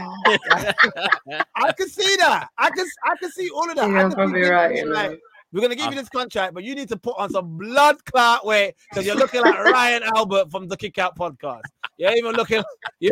I 1.55 1.71
can 1.77 1.87
see 1.89 2.15
that. 2.17 2.49
I 2.57 2.69
can. 2.69 2.85
I 3.05 3.15
can 3.19 3.31
see 3.31 3.49
all 3.49 3.69
of 3.69 3.75
that. 3.75 3.85
I 3.85 3.89
You're 3.89 4.01
can 4.01 4.11
see 4.11 4.15
probably 4.15 4.41
right, 4.49 4.75
you 4.75 4.85
know. 4.85 4.91
like, 4.91 5.19
We're 5.53 5.61
gonna 5.61 5.75
give 5.75 5.87
Ah. 5.87 5.89
you 5.89 5.95
this 5.97 6.09
contract, 6.09 6.53
but 6.53 6.63
you 6.63 6.75
need 6.75 6.87
to 6.89 6.97
put 6.97 7.15
on 7.17 7.29
some 7.29 7.57
blood 7.57 8.03
clot 8.05 8.45
weight 8.45 8.75
because 8.89 9.05
you're 9.05 9.15
looking 9.15 9.41
like 9.41 9.57
Ryan 9.65 10.03
Albert 10.15 10.49
from 10.51 10.67
the 10.67 10.77
Kick 10.77 10.97
Out 10.97 11.17
podcast. 11.17 11.63
You're 11.97 12.15
even 12.15 12.33
looking, 12.35 12.63
you, 12.99 13.11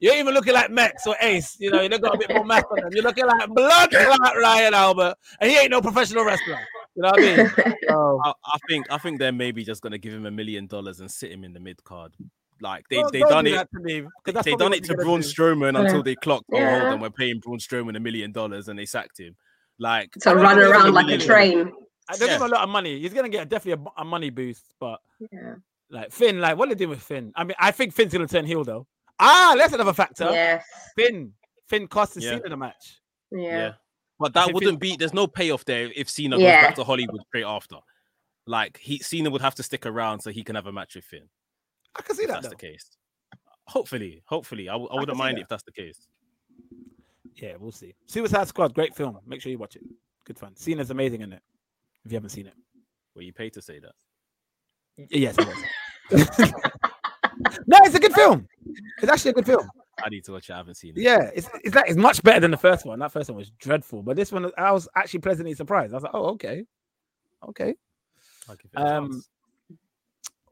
you're 0.00 0.14
even 0.16 0.34
looking 0.34 0.54
like 0.54 0.70
Max 0.70 1.06
or 1.06 1.14
Ace. 1.20 1.56
You 1.60 1.70
know, 1.70 1.82
you 1.82 1.88
look 1.88 2.02
got 2.02 2.14
a 2.14 2.18
bit 2.18 2.30
more 2.34 2.44
mass 2.44 2.64
on 2.70 2.80
them. 2.80 2.90
You're 2.92 3.04
looking 3.04 3.26
like 3.26 3.48
blood 3.50 3.90
clot 3.90 4.36
Ryan 4.36 4.74
Albert, 4.74 5.14
and 5.40 5.50
he 5.50 5.56
ain't 5.58 5.70
no 5.70 5.80
professional 5.82 6.24
wrestler. 6.24 6.58
You 6.96 7.02
know 7.02 7.10
what 7.10 7.20
I 7.22 7.36
mean? 7.36 7.50
So, 7.88 8.20
I, 8.24 8.32
I 8.44 8.58
think 8.68 8.86
I 8.90 8.98
think 8.98 9.18
they're 9.18 9.32
maybe 9.32 9.64
just 9.64 9.80
gonna 9.82 9.96
give 9.98 10.12
him 10.12 10.26
a 10.26 10.30
million 10.30 10.66
dollars 10.66 11.00
and 11.00 11.10
sit 11.10 11.30
him 11.32 11.42
in 11.44 11.52
the 11.54 11.60
mid 11.60 11.82
card. 11.84 12.12
Like 12.60 12.84
they 12.88 12.96
don't- 12.96 13.12
they 13.12 13.20
done 13.20 13.44
do 13.44 13.52
it. 13.52 13.56
that 13.56 13.70
to 13.72 13.80
me, 13.80 14.02
'cause 14.24 14.34
They 14.44 14.50
they 14.50 14.56
done 14.56 14.72
it 14.74 14.84
to 14.84 14.94
Braun 14.94 15.20
do. 15.20 15.26
Strowman 15.26 15.74
Yeah. 15.74 15.80
until 15.82 16.02
they 16.02 16.14
clocked. 16.16 16.46
Oh, 16.52 16.56
hold 16.58 16.62
Yeah. 16.82 16.92
on, 16.92 17.00
we're 17.00 17.10
paying 17.10 17.38
Braun 17.40 17.58
Strowman 17.58 17.96
a 17.96 18.00
million 18.00 18.32
dollars 18.32 18.68
and 18.68 18.78
they 18.78 18.86
sacked 18.86 19.18
him. 19.20 19.36
Like 19.78 20.10
to 20.22 20.34
run 20.34 20.56
think 20.56 20.68
around 20.70 20.92
like 20.94 21.08
a 21.08 21.18
train. 21.24 21.72
I 22.08 22.16
don't 22.16 22.28
give 22.28 22.36
him 22.36 22.42
a 22.42 22.48
lot 22.48 22.62
of 22.62 22.68
money. 22.70 22.98
He's 23.00 23.12
gonna 23.14 23.28
get 23.28 23.48
definitely 23.48 23.84
a, 23.96 24.00
a 24.00 24.04
money 24.04 24.30
boost, 24.30 24.64
but 24.80 25.00
Yeah. 25.30 25.54
like 25.90 26.10
Finn, 26.10 26.40
like 26.40 26.56
what 26.56 26.68
they 26.68 26.74
doing 26.74 26.90
with 26.90 27.02
Finn? 27.02 27.32
I 27.36 27.44
mean, 27.44 27.54
I 27.58 27.70
think 27.70 27.94
Finn's 27.94 28.12
gonna 28.12 28.26
turn 28.26 28.44
heel 28.44 28.64
though. 28.64 28.86
Ah, 29.20 29.54
that's 29.56 29.72
another 29.74 29.92
factor. 29.92 30.24
Yes. 30.30 30.64
Finn, 30.96 31.32
Finn 31.68 31.86
cost 31.86 32.14
the 32.14 32.22
Yeah. 32.22 32.30
Cena 32.38 32.48
the 32.48 32.56
match. 32.56 33.00
yeah. 33.30 33.40
Yeah. 33.42 33.72
But 34.18 34.32
that 34.34 34.52
wouldn't 34.52 34.80
be. 34.80 34.96
There's 34.96 35.14
no 35.14 35.28
payoff 35.28 35.64
there 35.64 35.92
if 35.94 36.10
Cena 36.10 36.36
goes 36.36 36.44
back 36.44 36.74
to 36.74 36.82
Hollywood 36.84 37.20
straight 37.28 37.44
after. 37.44 37.76
Like 38.46 38.78
he 38.78 38.98
Cena 38.98 39.30
would 39.30 39.42
have 39.42 39.54
to 39.56 39.62
stick 39.62 39.86
around 39.86 40.20
so 40.20 40.30
he 40.30 40.42
can 40.42 40.56
have 40.56 40.66
a 40.66 40.72
match 40.72 40.96
with 40.96 41.04
Finn. 41.04 41.28
I 41.98 42.02
can 42.02 42.16
see 42.16 42.26
that. 42.26 42.34
that's 42.34 42.44
Though. 42.46 42.50
the 42.50 42.56
case. 42.56 42.96
Hopefully, 43.66 44.22
hopefully, 44.26 44.68
I, 44.68 44.72
w- 44.72 44.88
I 44.90 44.94
wouldn't 44.94 45.18
mind 45.18 45.36
that. 45.36 45.42
if 45.42 45.48
that's 45.48 45.62
the 45.64 45.72
case. 45.72 46.06
Yeah, 47.36 47.54
we'll 47.58 47.70
see. 47.72 47.94
Suicide 48.06 48.48
Squad, 48.48 48.74
great 48.74 48.94
film. 48.96 49.18
Make 49.26 49.42
sure 49.42 49.52
you 49.52 49.58
watch 49.58 49.76
it. 49.76 49.82
Good 50.24 50.38
fun. 50.38 50.56
Cena's 50.56 50.90
amazing 50.90 51.20
in 51.20 51.32
it. 51.32 51.42
If 52.04 52.12
you 52.12 52.16
haven't 52.16 52.30
seen 52.30 52.46
it, 52.46 52.54
Well, 53.14 53.22
you 53.24 53.32
pay 53.32 53.50
to 53.50 53.60
say 53.62 53.78
that. 53.80 53.92
Yes, 55.10 55.36
it 55.38 55.46
was. 55.46 55.58
no, 57.66 57.78
it's 57.84 57.94
a 57.94 58.00
good 58.00 58.12
film. 58.14 58.48
It's 59.02 59.10
actually 59.12 59.30
a 59.32 59.34
good 59.34 59.46
film. 59.46 59.68
I 60.04 60.08
need 60.08 60.24
to 60.24 60.32
watch 60.32 60.48
it. 60.50 60.54
I 60.54 60.56
haven't 60.56 60.74
seen 60.76 60.94
it. 60.96 61.02
Yeah, 61.02 61.30
it's 61.34 61.48
it's 61.62 61.74
like 61.74 61.88
it's 61.88 61.96
much 61.96 62.22
better 62.22 62.40
than 62.40 62.50
the 62.50 62.56
first 62.56 62.84
one. 62.86 62.98
That 63.00 63.12
first 63.12 63.28
one 63.30 63.36
was 63.36 63.50
dreadful, 63.50 64.02
but 64.02 64.16
this 64.16 64.32
one 64.32 64.50
I 64.56 64.72
was 64.72 64.88
actually 64.96 65.20
pleasantly 65.20 65.54
surprised. 65.54 65.92
I 65.92 65.96
was 65.96 66.02
like, 66.04 66.14
oh, 66.14 66.30
okay, 66.30 66.64
okay. 67.48 67.74
I'll 68.48 68.56
give 68.56 68.70
it 68.72 68.78
Um. 68.78 69.22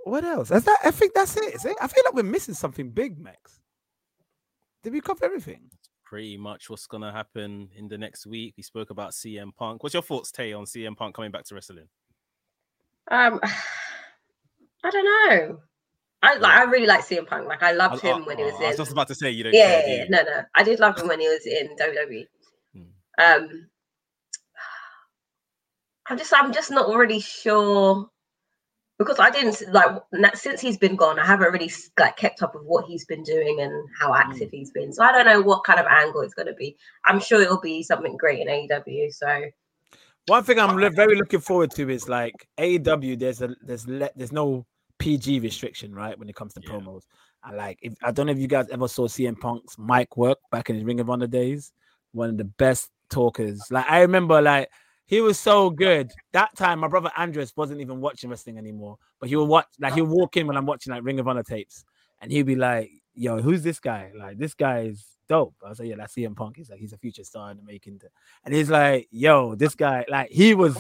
What 0.07 0.25
else? 0.25 0.53
Is 0.53 0.65
that? 0.65 0.79
I 0.85 0.93
think 0.93 1.15
that's 1.15 1.37
it. 1.37 1.55
is 1.55 1.65
it? 1.65 1.77
I 1.81 1.89
feel 1.89 2.05
like 2.05 2.15
we're 2.15 2.23
missing 2.23 2.55
something 2.55 2.91
big, 2.91 3.19
Mekz. 3.19 3.59
Did 4.85 4.93
we 4.93 5.01
cover 5.01 5.25
everything? 5.25 5.69
pretty 6.05 6.37
much 6.37 6.71
what's 6.71 6.87
gonna 6.87 7.13
happen 7.13 7.69
in 7.77 7.89
the 7.89 7.99
next 7.99 8.27
week. 8.27 8.55
We 8.57 8.63
spoke 8.63 8.91
about 8.91 9.11
CM 9.11 9.55
Punk. 9.55 9.83
What's 9.83 9.95
your 9.95 10.03
thoughts, 10.05 10.31
Tae, 10.31 10.53
on 10.53 10.65
CM 10.65 10.97
Punk 10.97 11.17
coming 11.17 11.33
back 11.33 11.45
to 11.47 11.55
wrestling? 11.55 11.89
Um, 13.11 13.41
I 14.85 14.91
don't 14.91 15.05
know. 15.05 15.59
I 16.23 16.37
like. 16.37 16.57
I 16.57 16.63
really 16.65 16.87
like 16.87 17.05
CM 17.05 17.27
Punk. 17.27 17.49
Like 17.49 17.63
I 17.63 17.71
I, 17.71 17.73
loved 17.73 18.05
I- 18.05 18.15
him 18.15 18.25
when 18.25 18.39
he 18.39 18.45
was 18.45 18.55
oh, 18.57 18.65
I 18.65 18.69
was 18.69 18.77
just 18.77 18.93
about 18.93 19.09
to 19.09 19.15
say 19.15 19.31
you 19.31 19.43
don't 19.45 19.55
yeah, 19.55 19.67
care, 19.67 19.81
yeah, 19.81 19.87
do 19.87 19.93
yeah. 19.93 20.05
you? 20.05 20.09
no, 20.11 20.23
no. 20.23 20.43
I 20.55 20.63
did 20.63 20.79
love 20.79 20.99
him 20.99 21.09
when 21.09 21.21
he 21.21 21.29
was 21.29 21.45
in 21.45 21.77
WWE. 21.77 22.27
Hmm. 22.73 22.83
Um, 23.19 23.69
I'm 26.09 26.17
just, 26.17 26.33
I'm 26.33 26.53
just 26.53 26.71
not 26.71 26.89
really 26.95 27.21
sure 27.21 28.09
because 28.99 29.19
I 29.19 29.31
didn't 29.31 29.63
like 29.73 29.91
na- 30.13 30.31
since 30.35 30.61
he's 30.61 30.79
been 30.79 30.97
gone. 30.97 31.19
I 31.19 31.27
haven't 31.27 31.53
really 31.53 31.71
like 31.99 32.17
kept 32.17 32.43
up 32.43 32.55
with 32.55 32.65
what 32.65 32.87
he's 32.87 33.05
been 33.05 33.23
doing 33.23 33.61
and 33.61 33.89
how 33.99 34.15
active 34.15 34.49
mm. 34.49 34.55
he's 34.55 34.71
been. 34.71 34.93
So 34.93 35.03
I 35.03 35.13
don't 35.13 35.27
know 35.27 35.43
what 35.43 35.65
kind 35.65 35.79
of 35.79 35.87
angle 35.87 36.23
it's 36.23 36.35
going 36.35 36.47
to 36.47 36.55
be. 36.55 36.77
I'm 37.05 37.21
sure 37.21 37.41
it'll 37.41 37.61
be 37.61 37.83
something 37.83 38.17
great 38.17 38.41
in 38.41 38.49
AEW. 38.49 39.13
So 39.13 39.45
One 40.27 40.45
thing 40.45 40.59
I'm 40.59 40.77
li- 40.77 40.89
very 40.89 41.17
looking 41.17 41.41
forward 41.41 41.71
to 41.73 41.91
is 41.91 42.09
like 42.09 42.49
AEW. 42.59 43.19
There's 43.19 43.43
a 43.43 43.55
there's 43.63 43.87
le- 43.87 44.11
there's 44.17 44.33
no 44.33 44.65
PG 44.99 45.41
restriction, 45.41 45.95
right? 45.95 46.19
When 46.19 46.29
it 46.29 46.35
comes 46.35 46.55
to 46.55 46.61
Yeah. 46.63 46.71
promos. 46.71 47.03
I 47.45 47.53
like. 47.53 47.79
If 47.83 47.95
I 48.03 48.11
don't 48.13 48.27
know 48.27 48.33
if 48.33 48.39
you 48.39 48.49
guys 48.49 48.69
ever 48.71 48.89
saw 48.89 49.07
CM 49.07 49.39
Punk's 49.39 49.79
mic 49.79 50.17
work 50.17 50.39
back 50.51 50.71
in 50.71 50.77
his 50.77 50.85
Ring 50.85 51.01
of 51.01 51.11
Honor 51.11 51.27
days. 51.27 51.73
One 52.13 52.31
of 52.31 52.39
the 52.39 52.45
best 52.45 52.91
talkers. 53.11 53.61
Like 53.71 53.85
I 53.91 54.01
remember, 54.01 54.41
like 54.41 54.71
he 55.07 55.21
was 55.21 55.39
so 55.39 55.71
good. 55.71 56.11
That 56.33 56.55
time, 56.57 56.81
my 56.81 56.89
brother 56.89 57.11
Andres 57.17 57.53
wasn't 57.57 57.81
even 57.81 58.01
watching 58.01 58.31
wrestling 58.31 58.59
anymore, 58.59 58.99
but 59.21 59.29
he 59.29 59.37
would 59.37 59.45
watch. 59.45 59.67
Like 59.81 59.95
he'll 59.95 60.07
walk 60.07 60.37
in 60.37 60.47
when 60.47 60.57
I'm 60.57 60.67
watching 60.67 60.93
like 60.93 61.05
Ring 61.05 61.19
of 61.21 61.29
Honor 61.29 61.43
tapes, 61.43 61.85
and 62.21 62.31
he'll 62.31 62.45
be 62.45 62.57
like, 62.57 62.91
"Yo, 63.15 63.41
who's 63.41 63.63
this 63.63 63.81
guy? 63.81 64.13
Like 64.17 64.39
this 64.39 64.55
guy 64.55 64.81
is." 64.81 65.07
Dope. 65.29 65.57
I 65.65 65.71
was 65.71 65.81
like, 65.81 65.89
yeah, 65.89 65.97
that's 65.97 66.15
CM 66.15 66.37
Punk. 66.37 66.57
He's 66.57 66.71
like, 66.71 66.79
he's 66.79 66.93
a 66.93 66.99
future 66.99 67.25
star 67.25 67.51
in 67.51 67.57
the 67.57 67.63
making. 67.65 68.01
And 68.45 68.55
he's 68.55 68.71
like, 68.71 69.09
yo, 69.11 69.57
this 69.57 69.75
guy, 69.75 70.05
like, 70.09 70.31
he 70.31 70.55
was 70.55 70.79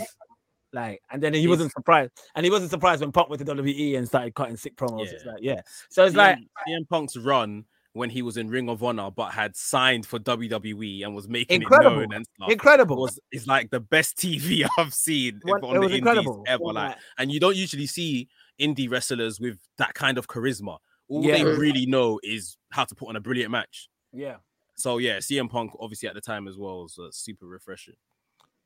like, 0.72 1.02
and 1.10 1.20
then 1.20 1.34
he 1.34 1.48
wasn't 1.48 1.72
surprised, 1.72 2.12
and 2.36 2.44
he 2.44 2.50
wasn't 2.52 2.70
surprised 2.70 3.00
when 3.00 3.10
Punk 3.10 3.28
went 3.28 3.44
to 3.44 3.52
WWE 3.52 3.98
and 3.98 4.06
started 4.06 4.36
cutting 4.36 4.56
sick 4.56 4.76
promos. 4.76 5.08
It's 5.08 5.24
like, 5.24 5.40
yeah. 5.40 5.62
So 5.90 6.04
it's 6.04 6.14
CM, 6.14 6.18
like, 6.18 6.38
CM 6.68 6.88
Punk's 6.88 7.16
run 7.16 7.64
when 7.96 8.10
he 8.10 8.22
was 8.22 8.36
in 8.36 8.48
Ring 8.48 8.68
of 8.68 8.82
Honor 8.82 9.10
but 9.10 9.32
had 9.32 9.56
signed 9.56 10.06
for 10.06 10.18
WWE 10.18 11.04
and 11.04 11.14
was 11.14 11.28
making 11.28 11.62
Incredible. 11.62 11.98
it 12.00 12.08
known 12.08 12.12
and 12.14 12.26
stuff. 12.36 12.50
incredible. 12.50 12.96
was 12.96 13.18
is 13.32 13.46
like 13.46 13.70
the 13.70 13.80
best 13.80 14.16
TV 14.22 14.66
I've 14.78 14.94
seen 14.94 15.40
What- 15.44 15.64
on 15.64 15.74
the 15.74 15.80
was 15.80 15.92
indies 15.92 16.26
ever. 16.46 16.62
Well, 16.62 16.74
Like, 16.74 16.96
and 17.18 17.32
you 17.32 17.40
don't 17.40 17.56
usually 17.56 17.86
see 17.86 18.28
indie 18.60 18.90
wrestlers 18.90 19.40
with 19.40 19.58
that 19.78 19.94
kind 19.94 20.18
of 20.18 20.26
charisma. 20.28 20.78
All 21.08 21.24
Yeah. 21.24 21.36
they 21.38 21.44
really 21.44 21.86
know 21.86 22.20
is 22.22 22.56
how 22.70 22.84
to 22.84 22.94
put 22.94 23.08
on 23.08 23.16
a 23.16 23.20
brilliant 23.20 23.50
match. 23.50 23.88
yeah. 24.12 24.36
So 24.78 24.98
yeah, 24.98 25.16
CM 25.18 25.48
Punk 25.48 25.72
obviously 25.80 26.06
at 26.06 26.14
the 26.14 26.20
time 26.20 26.46
as 26.46 26.58
well 26.58 26.82
was 26.82 26.98
uh, 26.98 27.08
super 27.10 27.46
refreshing. 27.46 27.94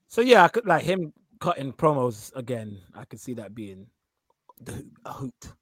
So 0.09 0.23
yeah, 0.23 0.43
I 0.43 0.49
could 0.49 0.67
like 0.67 0.83
him 0.83 1.13
cutting 1.39 1.73
promos 1.73 2.35
again. 2.35 2.81
I 2.97 3.05
could 3.05 3.21
see 3.21 3.35
that 3.35 3.55
being 3.55 3.87
the, 4.61 4.85
a 5.05 5.13
hoot. 5.13 5.53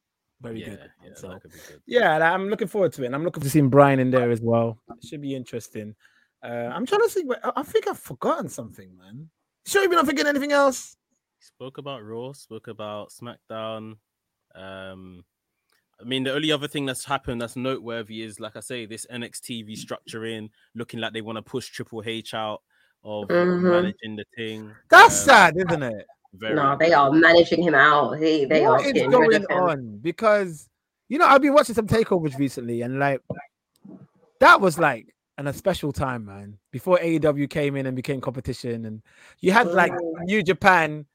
Very 0.40 0.60
Yeah, 0.60 0.68
good. 0.70 0.90
yeah, 1.04 1.10
so 1.14 1.28
that 1.28 1.42
could 1.42 1.52
be 1.52 1.58
good. 1.68 1.82
yeah, 1.86 2.32
I'm 2.32 2.48
looking 2.48 2.68
forward 2.68 2.92
to 2.94 3.02
it. 3.02 3.06
And 3.06 3.14
I'm 3.14 3.24
looking 3.24 3.42
to 3.42 3.50
seeing 3.50 3.68
Bryan 3.68 3.98
in 3.98 4.10
there 4.10 4.30
as 4.30 4.40
well. 4.40 4.78
It 4.90 5.04
should 5.06 5.20
be 5.20 5.34
interesting. 5.34 5.94
Uh, 6.42 6.70
I'm 6.72 6.86
trying 6.86 7.02
to 7.02 7.08
see. 7.10 7.24
What, 7.24 7.40
I- 7.56 7.62
think 7.64 7.88
I've 7.88 7.98
forgotten 7.98 8.48
something, 8.48 8.96
man. 8.96 9.28
Sure, 9.66 9.82
you're 9.82 9.90
not 9.92 10.06
thinking 10.06 10.26
anything 10.26 10.52
else. 10.52 10.96
Spoke 11.40 11.78
about 11.78 12.04
Raw, 12.04 12.32
spoke 12.32 12.68
about 12.68 13.10
SmackDown. 13.10 13.96
Um, 14.54 15.24
I 16.00 16.04
mean, 16.04 16.22
the 16.22 16.32
only 16.32 16.52
other 16.52 16.68
thing 16.68 16.86
that's 16.86 17.04
happened 17.04 17.40
that's 17.42 17.56
noteworthy 17.56 18.22
is, 18.22 18.38
like 18.38 18.56
I 18.56 18.60
say, 18.60 18.86
this 18.86 19.04
NXT 19.12 19.64
restructuring, 19.68 20.50
looking 20.76 21.00
like 21.00 21.12
they 21.12 21.20
want 21.20 21.36
to 21.36 21.42
push 21.42 21.68
Triple 21.68 22.02
H 22.06 22.34
out 22.34 22.62
of 23.02 23.26
Mhm. 23.28 23.62
managing 23.62 24.14
the 24.16 24.24
thing. 24.36 24.72
That's 24.88 25.20
Um, 25.22 25.26
sad, 25.26 25.56
isn't 25.56 25.82
it? 25.82 26.06
Very- 26.34 26.54
No, 26.54 26.76
they 26.78 26.92
are 26.92 27.10
managing 27.12 27.62
him 27.62 27.74
out. 27.74 28.18
He, 28.18 28.44
they 28.44 28.62
what 28.62 28.80
are 28.84 28.86
is 28.86 29.02
going 29.02 29.28
rid 29.28 29.44
of 29.44 29.50
him. 29.50 29.56
on? 29.58 29.98
Because 30.02 30.68
you 31.08 31.18
know, 31.18 31.26
I've 31.26 31.40
been 31.42 31.54
watching 31.54 31.74
some 31.74 31.86
takeovers 31.86 32.38
recently, 32.38 32.82
and 32.82 32.98
like 32.98 33.20
that 34.40 34.60
was 34.60 34.78
like 34.78 35.14
an, 35.38 35.46
a 35.46 35.52
special 35.52 35.92
time, 35.92 36.26
man. 36.26 36.58
Before 36.70 36.98
AEW 36.98 37.48
came 37.48 37.76
in 37.76 37.86
and 37.86 37.96
became 37.96 38.20
competition, 38.20 38.84
and 38.84 39.02
you 39.40 39.52
had 39.52 39.68
like 39.68 39.92
Mm. 39.92 40.24
New 40.24 40.42
Japan. 40.42 41.06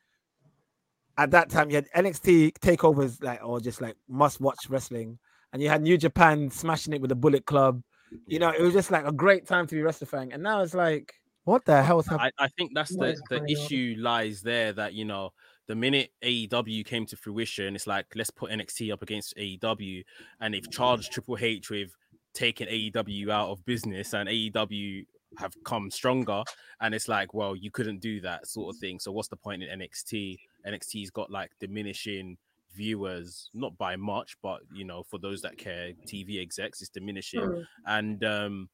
At 1.15 1.29
that 1.29 1.51
time, 1.51 1.69
you 1.69 1.75
had 1.75 1.87
NXT 1.95 2.53
takeovers, 2.53 3.21
like 3.23 3.39
or 3.45 3.59
just 3.59 3.81
like 3.81 3.95
must-watch 4.09 4.67
wrestling, 4.67 5.19
and 5.53 5.61
you 5.61 5.69
had 5.69 5.83
New 5.83 5.95
Japan 5.95 6.49
smashing 6.49 6.91
it 6.93 7.01
with 7.01 7.09
the 7.09 7.15
Bullet 7.15 7.45
Club. 7.45 7.83
You 8.25 8.39
know, 8.39 8.49
it 8.49 8.61
was 8.61 8.73
just 8.73 8.89
like 8.89 9.05
a 9.05 9.11
great 9.11 9.45
time 9.45 9.67
to 9.67 9.75
be 9.75 9.81
wrestling 9.83 10.07
fan. 10.07 10.31
And 10.31 10.41
now 10.41 10.61
it's 10.63 10.73
like, 10.73 11.13
what 11.43 11.65
the 11.65 11.83
hell 11.83 11.99
is 11.99 12.07
happening? 12.07 12.31
I, 12.39 12.45
I 12.45 12.47
think 12.49 12.71
that's 12.73 12.95
What 12.95 13.15
the, 13.15 13.21
the 13.29 13.41
going 13.41 13.43
on? 13.43 13.47
issue 13.51 13.95
lies 13.99 14.41
there 14.41 14.73
that 14.73 14.93
you 14.93 15.05
know 15.05 15.31
the 15.67 15.75
minute 15.75 16.11
AEW 16.23 16.85
came 16.85 17.05
to 17.07 17.17
fruition, 17.17 17.75
it's 17.75 17.87
like 17.87 18.07
let's 18.15 18.29
put 18.29 18.51
NXT 18.51 18.91
up 18.91 19.01
against 19.01 19.35
AEW, 19.37 20.03
and 20.39 20.53
they've 20.53 20.69
charged 20.71 21.11
Triple 21.11 21.37
H 21.39 21.69
with 21.69 21.95
taking 22.33 22.67
AEW 22.67 23.29
out 23.29 23.49
of 23.49 23.65
business, 23.65 24.13
and 24.13 24.27
AEW 24.29 25.05
have 25.37 25.53
come 25.63 25.89
stronger, 25.89 26.43
and 26.81 26.93
it's 26.93 27.07
like, 27.07 27.33
well, 27.33 27.55
you 27.55 27.71
couldn't 27.71 27.99
do 28.01 28.21
that 28.21 28.47
sort 28.47 28.75
of 28.75 28.79
thing. 28.79 28.99
So 28.99 29.11
what's 29.11 29.29
the 29.29 29.37
point 29.37 29.63
in 29.63 29.79
NXT? 29.79 30.37
NXT's 30.67 31.09
got 31.11 31.31
like 31.31 31.51
diminishing 31.59 32.37
viewers, 32.73 33.49
not 33.53 33.77
by 33.77 33.95
much, 33.95 34.37
but 34.41 34.61
you 34.73 34.83
know, 34.85 35.03
for 35.03 35.17
those 35.17 35.41
that 35.43 35.57
care, 35.57 35.93
TV 36.07 36.39
execs, 36.41 36.81
it's 36.81 36.89
diminishing 36.89 37.41
Mm. 37.41 37.65
and 37.85 38.23
um 38.23 38.69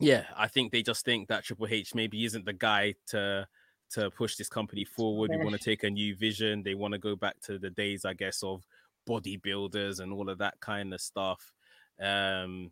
yeah 0.00 0.24
i 0.36 0.46
think 0.46 0.70
they 0.72 0.82
just 0.82 1.04
think 1.04 1.28
that 1.28 1.44
triple 1.44 1.66
h 1.68 1.94
maybe 1.94 2.24
isn't 2.24 2.44
the 2.44 2.52
guy 2.52 2.94
to 3.06 3.46
to 3.90 4.10
push 4.10 4.36
this 4.36 4.50
company 4.50 4.84
forward. 4.84 5.30
They 5.30 5.38
want 5.38 5.52
to 5.52 5.58
take 5.58 5.82
a 5.82 5.88
new 5.88 6.14
vision. 6.14 6.62
They 6.62 6.74
want 6.74 6.92
to 6.92 6.98
go 6.98 7.16
back 7.16 7.40
to 7.46 7.58
the 7.58 7.70
days 7.70 8.04
i 8.04 8.12
guess 8.12 8.42
of 8.42 8.62
bodybuilders 9.08 10.00
and 10.00 10.12
all 10.12 10.28
of 10.28 10.36
that 10.38 10.60
kind 10.60 10.92
of 10.92 11.00
stuff. 11.00 11.52
Um 12.00 12.70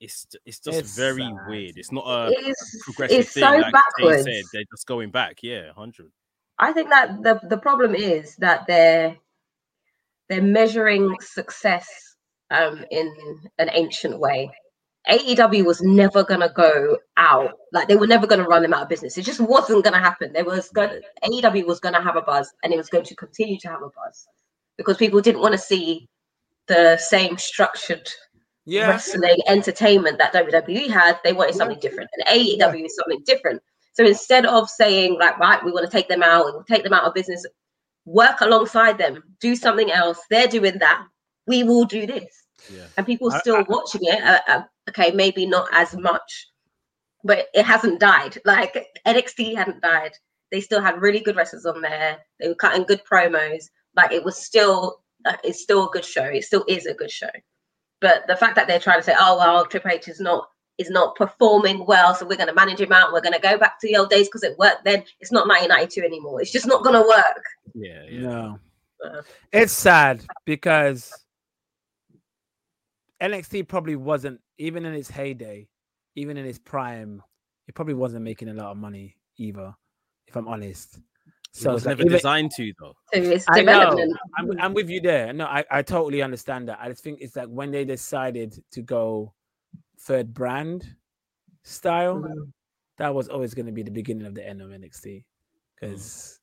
it's 0.00 0.26
it's 0.44 0.58
just 0.58 0.78
It's 0.80 0.96
very 0.96 1.22
sad. 1.22 1.48
weird. 1.48 1.76
It's 1.78 1.92
not 1.92 2.04
a 2.06 2.32
It's, 2.32 2.82
progressive 2.84 3.18
it's 3.20 3.32
thing 3.32 3.44
so 3.44 3.50
like 3.58 3.72
backwards. 3.72 4.24
said. 4.24 4.42
They're 4.52 4.64
just 4.70 4.86
going 4.88 5.10
back. 5.10 5.38
Yeah 5.42 5.66
100 5.66 6.10
I 6.58 6.72
think 6.72 6.88
that 6.90 7.22
the 7.22 7.38
the 7.48 7.58
problem 7.58 7.94
is 7.94 8.34
that 8.36 8.66
they're 8.66 9.16
they're 10.28 10.42
measuring 10.42 11.14
success 11.20 11.86
um 12.50 12.84
in 12.90 13.14
an 13.58 13.70
ancient 13.72 14.18
way. 14.18 14.50
AEW 15.08 15.64
was 15.64 15.80
never 15.82 16.24
gonna 16.24 16.48
go 16.54 16.98
out 17.16 17.52
like 17.72 17.86
they 17.88 17.96
were 17.96 18.06
never 18.06 18.26
gonna 18.26 18.44
run 18.44 18.62
them 18.62 18.74
out 18.74 18.82
of 18.82 18.88
business. 18.88 19.16
It 19.16 19.22
just 19.22 19.40
wasn't 19.40 19.84
gonna 19.84 19.98
happen. 20.00 20.32
There 20.32 20.44
was 20.44 20.68
going 20.70 21.00
AEW 21.24 21.66
was 21.66 21.80
gonna 21.80 22.02
have 22.02 22.16
a 22.16 22.22
buzz 22.22 22.52
and 22.62 22.72
it 22.72 22.76
was 22.76 22.88
going 22.88 23.04
to 23.04 23.14
continue 23.14 23.58
to 23.60 23.68
have 23.68 23.82
a 23.82 23.88
buzz 23.90 24.26
because 24.76 24.96
people 24.96 25.20
didn't 25.20 25.40
want 25.42 25.52
to 25.52 25.58
see 25.58 26.08
the 26.66 26.96
same 26.96 27.38
structured 27.38 28.08
Yeah, 28.64 28.88
wrestling 28.88 29.38
entertainment 29.46 30.18
that 30.18 30.32
WWE 30.34 30.90
had, 30.90 31.20
they 31.22 31.32
wanted 31.32 31.54
something 31.54 31.78
different. 31.78 32.10
And 32.14 32.26
AEW 32.26 32.84
is 32.84 32.96
something 32.96 33.22
different. 33.24 33.62
So 33.92 34.04
instead 34.04 34.44
of 34.44 34.68
saying, 34.68 35.16
like, 35.20 35.38
right, 35.38 35.64
we 35.64 35.70
want 35.72 35.86
to 35.86 35.90
take 35.96 36.08
them 36.08 36.22
out, 36.24 36.44
we'll 36.46 36.64
take 36.64 36.82
them 36.82 36.92
out 36.92 37.04
of 37.04 37.14
business, 37.14 37.46
work 38.04 38.40
alongside 38.40 38.98
them, 38.98 39.22
do 39.40 39.54
something 39.54 39.90
else. 39.92 40.18
They're 40.28 40.48
doing 40.48 40.78
that. 40.80 41.06
We 41.46 41.62
will 41.62 41.84
do 41.84 42.06
this. 42.06 42.26
yeah 42.68 42.86
And 42.96 43.06
people 43.06 43.32
I- 43.32 43.38
still 43.38 43.64
watching 43.68 44.00
it. 44.02 44.20
Uh, 44.22 44.40
uh, 44.48 44.62
okay, 44.88 45.10
maybe 45.12 45.46
not 45.46 45.68
as 45.72 45.96
much, 45.96 46.48
but 47.24 47.46
it 47.54 47.64
hasn't 47.64 48.00
died. 48.00 48.38
Like 48.44 48.86
NXT 49.06 49.56
hadn't 49.56 49.82
died. 49.82 50.12
They 50.52 50.60
still 50.60 50.80
had 50.80 51.00
really 51.00 51.20
good 51.20 51.36
wrestlers 51.36 51.66
on 51.66 51.80
there. 51.80 52.18
They 52.40 52.48
were 52.48 52.54
cutting 52.54 52.84
good 52.84 53.02
promos. 53.10 53.64
Like 53.96 54.12
it 54.12 54.24
was 54.24 54.36
still, 54.36 55.00
uh, 55.24 55.36
it's 55.42 55.62
still 55.62 55.88
a 55.88 55.90
good 55.90 56.04
show. 56.04 56.24
It 56.24 56.44
still 56.44 56.64
is 56.68 56.86
a 56.86 56.94
good 56.94 57.10
show. 57.10 57.30
But 58.00 58.26
the 58.28 58.36
fact 58.36 58.54
that 58.56 58.68
they're 58.68 58.78
trying 58.78 58.98
to 58.98 59.02
say, 59.02 59.14
"Oh 59.18 59.38
well, 59.38 59.64
Triple 59.66 59.90
H 59.90 60.06
is 60.08 60.20
not 60.20 60.48
is 60.78 60.90
not 60.90 61.16
performing 61.16 61.86
well, 61.86 62.14
so 62.14 62.26
we're 62.26 62.36
going 62.36 62.48
to 62.48 62.54
manage 62.54 62.80
him 62.80 62.92
out. 62.92 63.12
We're 63.12 63.22
going 63.22 63.32
to 63.32 63.40
go 63.40 63.56
back 63.56 63.80
to 63.80 63.86
the 63.88 63.96
old 63.96 64.10
days 64.10 64.28
because 64.28 64.42
it 64.42 64.58
worked 64.58 64.84
then." 64.84 65.02
It's 65.20 65.32
not 65.32 65.48
1992 65.48 66.02
anymore. 66.02 66.40
It's 66.42 66.52
just 66.52 66.66
not 66.66 66.84
going 66.84 66.94
to 66.94 67.00
work. 67.08 67.42
yeah 67.74 68.02
yeah 68.08 68.20
no, 68.20 68.58
Uh. 69.04 69.22
it's 69.52 69.72
sad 69.72 70.22
because 70.44 71.10
NXT 73.22 73.68
probably 73.68 73.96
wasn't 73.96 74.40
even 74.58 74.84
in 74.84 74.94
its 74.94 75.10
heyday, 75.10 75.68
even 76.14 76.36
in 76.36 76.44
its 76.46 76.58
prime. 76.58 77.22
It 77.68 77.74
probably 77.74 77.94
wasn't 77.94 78.24
making 78.24 78.48
a 78.48 78.54
lot 78.54 78.70
of 78.70 78.76
money 78.76 79.16
either, 79.38 79.74
if 80.28 80.36
I'm 80.36 80.48
honest. 80.48 80.94
So 81.52 81.60
it 81.60 81.62
So 81.62 81.72
was 81.72 81.82
it's 81.82 81.86
like 81.86 81.92
never 81.98 82.02
even- 82.02 82.12
designed 82.18 82.50
to 82.56 82.72
though 82.78 82.94
it's 83.12 83.46
I 83.48 83.62
know. 83.62 83.96
I'm, 84.38 84.50
I'm 84.60 84.74
with 84.74 84.90
you 84.90 85.00
there. 85.00 85.32
No, 85.32 85.46
I, 85.46 85.64
I 85.70 85.82
totally 85.82 86.20
understand 86.22 86.68
that. 86.68 86.78
I 86.80 86.88
just 86.90 87.02
think 87.02 87.20
it's 87.20 87.34
like 87.36 87.48
when 87.48 87.70
they 87.70 87.84
decided 87.84 88.62
to 88.72 88.82
go 88.82 89.32
third 90.00 90.34
brand 90.34 90.86
style, 91.64 92.16
Mhm. 92.16 92.52
that 92.98 93.14
was 93.14 93.28
always 93.28 93.54
going 93.54 93.66
to 93.66 93.72
be 93.72 93.82
the 93.82 93.90
beginning 93.90 94.26
of 94.26 94.34
the 94.34 94.46
end 94.46 94.60
of 94.60 94.70
NXT 94.70 95.24
because 95.74 96.38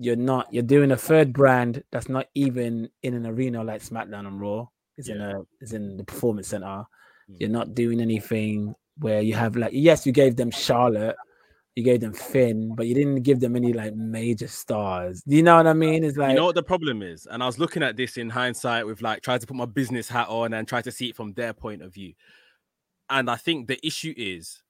you're 0.00 0.16
not 0.16 0.52
you're 0.52 0.62
doing 0.62 0.92
a 0.92 0.96
third 0.96 1.32
brand 1.32 1.82
that's 1.92 2.08
not 2.08 2.26
even 2.34 2.88
in 3.02 3.14
an 3.14 3.26
arena 3.26 3.62
like 3.62 3.82
SmackDown 3.82 4.26
and 4.26 4.40
Raw. 4.40 4.66
It's 4.98 5.08
in 5.08 5.20
a 5.20 5.42
it's 5.60 5.72
in 5.72 5.96
the 5.96 6.04
performance 6.04 6.48
center. 6.48 6.66
Mm. 6.66 6.84
You're 7.40 7.50
not 7.50 7.74
doing 7.74 8.00
anything 8.00 8.74
where 8.98 9.22
you 9.22 9.34
have 9.34 9.56
like 9.56 9.72
yes, 9.72 10.04
you 10.04 10.12
gave 10.12 10.36
them 10.36 10.50
Charlotte, 10.50 11.16
you 11.74 11.82
gave 11.84 12.00
them 12.00 12.12
Finn, 12.12 12.74
but 12.74 12.86
you 12.86 12.94
didn't 12.94 13.22
give 13.22 13.40
them 13.40 13.56
any 13.56 13.72
like 13.72 13.94
major 13.94 14.48
stars. 14.48 15.22
Do 15.22 15.36
you 15.36 15.42
know 15.42 15.56
what 15.56 15.66
I 15.66 15.72
mean? 15.72 16.04
It's 16.04 16.18
like 16.18 16.30
you 16.30 16.36
know 16.36 16.46
what 16.46 16.56
the 16.56 16.62
problem 16.62 17.02
is 17.02 17.26
and 17.30 17.42
i 17.42 17.46
was 17.46 17.58
looking 17.58 17.82
at 17.82 17.96
this 17.96 18.16
in 18.16 18.30
hindsight 18.30 18.86
with 18.86 19.02
like 19.02 19.22
trying 19.22 19.38
to 19.38 19.46
put 19.46 19.56
my 19.56 19.66
business 19.66 20.08
hat 20.08 20.28
on 20.28 20.52
and 20.54 20.66
try 20.66 20.82
to 20.82 20.90
see 20.90 21.08
it 21.10 21.16
from 21.16 21.32
their 21.34 21.52
point 21.52 21.82
of 21.82 21.92
view 21.92 22.12
and 23.10 23.30
i 23.30 23.36
think 23.36 23.66
the 23.66 23.84
issue 23.86 24.14
is 24.16 24.62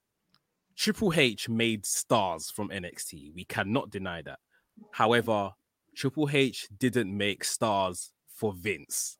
triple 0.77 1.13
h 1.15 1.49
made 1.49 1.85
stars 1.85 2.51
from 2.51 2.69
nxt 2.69 3.35
we 3.35 3.45
cannot 3.45 3.91
deny 3.91 4.23
that 4.23 4.39
however 4.93 5.51
triple 5.95 6.29
h 6.33 6.69
didn't 6.79 7.15
make 7.17 7.45
stars 7.45 8.13
for 8.29 8.53
vince 8.53 9.18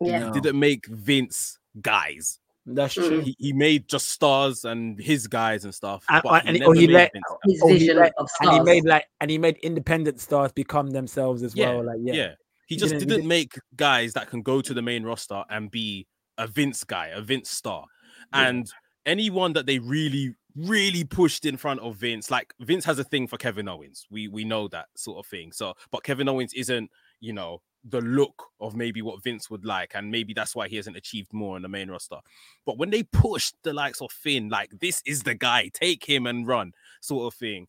Yeah. 0.00 0.18
No. 0.20 0.32
didn't 0.32 0.58
make 0.58 0.86
vince 0.86 1.58
guys 1.80 2.38
that's 2.66 2.94
Mm. 2.96 3.08
true. 3.08 3.20
he, 3.20 3.34
he 3.38 3.52
made 3.54 3.88
just 3.88 4.10
stars 4.10 4.64
and 4.66 4.98
his 5.00 5.26
guys 5.26 5.64
and 5.64 5.74
stuff 5.74 6.04
And- 6.10 6.22
but 6.22 6.46
and- 6.46 6.56
he 6.56 6.64
or 6.64 6.74
he 6.74 6.86
made 6.86 6.92
let- 6.92 7.12
Vince 7.14 7.24
guys. 7.30 7.52
His 7.52 7.62
Oh, 7.62 7.68
he 7.68 7.92
let- 7.94 8.12
of 8.18 8.28
and 8.40 8.50
he 8.52 8.60
made 8.60 8.84
like 8.84 9.06
and 9.20 9.30
he 9.30 9.38
made 9.38 9.56
independent 9.58 10.20
stars 10.20 10.52
become 10.52 10.90
themselves 10.90 11.42
as 11.42 11.54
Yeah, 11.56 11.70
well. 11.72 11.84
Like 11.86 11.98
yeah, 12.02 12.12
yeah. 12.14 12.34
He 12.66 12.74
He 12.74 12.76
just 12.76 12.90
didn't- 12.92 13.08
didn't 13.08 13.16
didn't- 13.22 13.28
make 13.28 13.54
guys 13.76 14.12
that 14.12 14.28
can 14.28 14.42
go 14.42 14.60
to 14.60 14.74
the 14.74 14.82
main 14.82 15.02
roster 15.04 15.42
and 15.48 15.70
be 15.70 16.06
a 16.36 16.46
Vince 16.46 16.84
guy, 16.84 17.06
a 17.08 17.22
Vince 17.22 17.48
star. 17.50 17.86
Yeah. 18.34 18.48
And 18.48 18.70
anyone 19.06 19.54
that 19.54 19.64
they 19.64 19.78
really, 19.78 20.34
really 20.54 21.04
pushed 21.04 21.46
in 21.46 21.56
front 21.56 21.80
of 21.80 21.96
Vince, 21.96 22.30
like 22.30 22.52
Vince 22.60 22.84
has 22.84 22.98
a 22.98 23.04
thing 23.04 23.26
for 23.26 23.38
Kevin 23.38 23.66
Owens. 23.68 24.06
We 24.10 24.28
we 24.28 24.44
know 24.44 24.68
that 24.68 24.88
sort 24.94 25.18
of 25.18 25.26
thing. 25.30 25.52
So, 25.52 25.72
but 25.90 26.02
Kevin 26.04 26.28
Owens 26.28 26.52
isn't, 26.52 26.90
you 27.20 27.32
know, 27.32 27.62
the 27.84 28.00
look 28.00 28.44
of 28.60 28.74
maybe 28.74 29.02
what 29.02 29.22
Vince 29.22 29.48
would 29.50 29.64
like, 29.64 29.92
and 29.94 30.10
maybe 30.10 30.34
that's 30.34 30.54
why 30.54 30.68
he 30.68 30.76
hasn't 30.76 30.96
achieved 30.96 31.32
more 31.32 31.56
in 31.56 31.62
the 31.62 31.68
main 31.68 31.90
roster. 31.90 32.18
But 32.66 32.78
when 32.78 32.90
they 32.90 33.02
pushed 33.04 33.54
the 33.62 33.72
likes 33.72 34.00
of 34.00 34.10
Finn, 34.12 34.48
like 34.48 34.70
this 34.80 35.02
is 35.06 35.22
the 35.22 35.34
guy, 35.34 35.70
take 35.72 36.04
him 36.04 36.26
and 36.26 36.46
run, 36.46 36.72
sort 37.00 37.32
of 37.32 37.38
thing. 37.38 37.68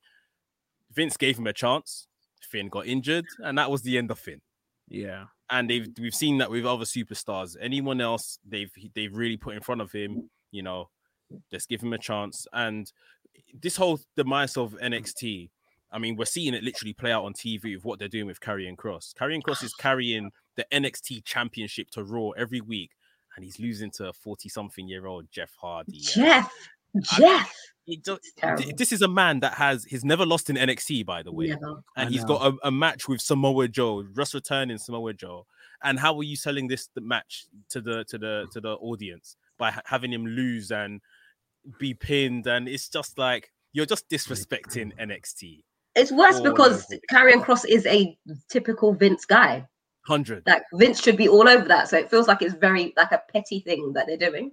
Vince 0.91 1.17
gave 1.17 1.37
him 1.37 1.47
a 1.47 1.53
chance. 1.53 2.07
Finn 2.41 2.67
got 2.69 2.87
injured, 2.87 3.25
and 3.39 3.57
that 3.57 3.69
was 3.69 3.81
the 3.83 3.97
end 3.97 4.11
of 4.11 4.19
Finn. 4.19 4.41
yeah. 4.87 5.25
And 5.51 5.67
they've 5.67 5.87
we've 5.99 6.13
seen 6.13 6.37
that 6.39 6.51
with 6.51 6.65
other 6.65 6.85
superstars. 6.85 7.55
Anyone 7.59 8.01
else 8.01 8.37
they've 8.47 8.71
they've 8.93 9.15
really 9.15 9.37
put 9.37 9.55
in 9.55 9.61
front 9.61 9.81
of 9.81 9.91
him, 9.91 10.29
you 10.51 10.61
know, 10.61 10.89
just 11.51 11.69
give 11.69 11.81
him 11.81 11.93
a 11.93 11.97
chance. 11.97 12.45
And 12.53 12.91
this 13.59 13.75
whole 13.75 13.99
demise 14.15 14.57
of 14.57 14.73
NXT, 14.81 15.49
I 15.91 15.97
mean, 15.99 16.15
we're 16.15 16.25
seeing 16.25 16.53
it 16.53 16.63
literally 16.63 16.93
play 16.93 17.11
out 17.11 17.25
on 17.25 17.33
TV 17.33 17.75
with 17.75 17.83
what 17.85 17.97
they're 17.99 18.07
doing 18.07 18.27
with 18.27 18.39
Karrion 18.39 18.77
Cross. 18.77 19.13
Karrion 19.19 19.41
Cross 19.43 19.63
is 19.63 19.73
carrying 19.79 20.31
the 20.55 20.65
NXT 20.71 21.23
Championship 21.25 21.89
to 21.91 22.03
Raw 22.03 22.29
every 22.31 22.61
week, 22.61 22.91
and 23.35 23.43
he's 23.45 23.59
losing 23.59 23.89
to 23.91 24.09
a 24.09 24.13
forty-something-year-old 24.13 25.27
Jeff 25.31 25.53
Hardy. 25.59 25.97
and 25.97 26.03
Jeff. 26.03 26.51
Jeff. 27.17 27.53
it 27.87 28.03
just- 28.03 28.19
It's 28.23 28.33
terrible. 28.33 28.63
th- 28.63 28.75
this 28.75 28.91
is 28.91 29.01
a 29.01 29.07
man 29.07 29.39
that 29.41 29.53
has 29.55 29.83
he's 29.85 30.03
never 30.03 30.25
lost 30.25 30.49
in 30.49 30.55
NXT, 30.57 31.05
by 31.05 31.23
the 31.23 31.31
way, 31.31 31.47
never. 31.47 31.81
and 31.95 32.09
he's 32.11 32.23
got 32.25 32.45
a, 32.53 32.67
a 32.67 32.71
match 32.71 33.07
with 33.07 33.21
Samoa 33.21 33.67
Joe, 33.67 34.03
Russ 34.15 34.33
returning 34.33 34.77
Samoa 34.77 35.13
Joe. 35.13 35.45
And 35.83 35.99
how 35.99 36.15
are 36.17 36.23
you 36.23 36.35
selling 36.35 36.67
this 36.67 36.89
match 36.99 37.45
to 37.69 37.79
the 37.81 38.03
to 38.05 38.17
the 38.17 38.47
to 38.51 38.59
the 38.61 38.73
audience 38.73 39.37
by 39.57 39.71
ha- 39.71 39.81
having 39.85 40.11
him 40.13 40.25
lose 40.25 40.71
and 40.71 41.01
be 41.79 41.93
pinned? 41.93 42.45
And 42.47 42.67
it's 42.67 42.89
just 42.89 43.17
like 43.17 43.51
you're 43.71 43.85
just 43.87 44.09
disrespecting 44.09 44.91
NXT. 44.99 45.63
It's 45.99 46.11
worse 46.11 46.37
all 46.37 46.43
because 46.43 46.85
over 47.13 47.27
it. 47.29 47.41
Cross 47.43 47.65
is 47.65 47.85
a 47.85 48.17
typical 48.49 48.93
Vince 48.93 49.25
guy. 49.25 49.67
Hundred. 50.05 50.43
Like 50.47 50.63
Vince 50.73 51.01
should 51.01 51.17
be 51.17 51.27
all 51.27 51.47
over 51.47 51.65
that. 51.67 51.87
So 51.89 51.97
it 51.97 52.09
feels 52.09 52.27
like 52.27 52.41
it's 52.41 52.55
very 52.55 52.93
like 52.97 53.11
a 53.11 53.21
petty 53.31 53.59
thing 53.59 53.93
that 53.93 54.07
they're 54.07 54.17
doing. 54.17 54.51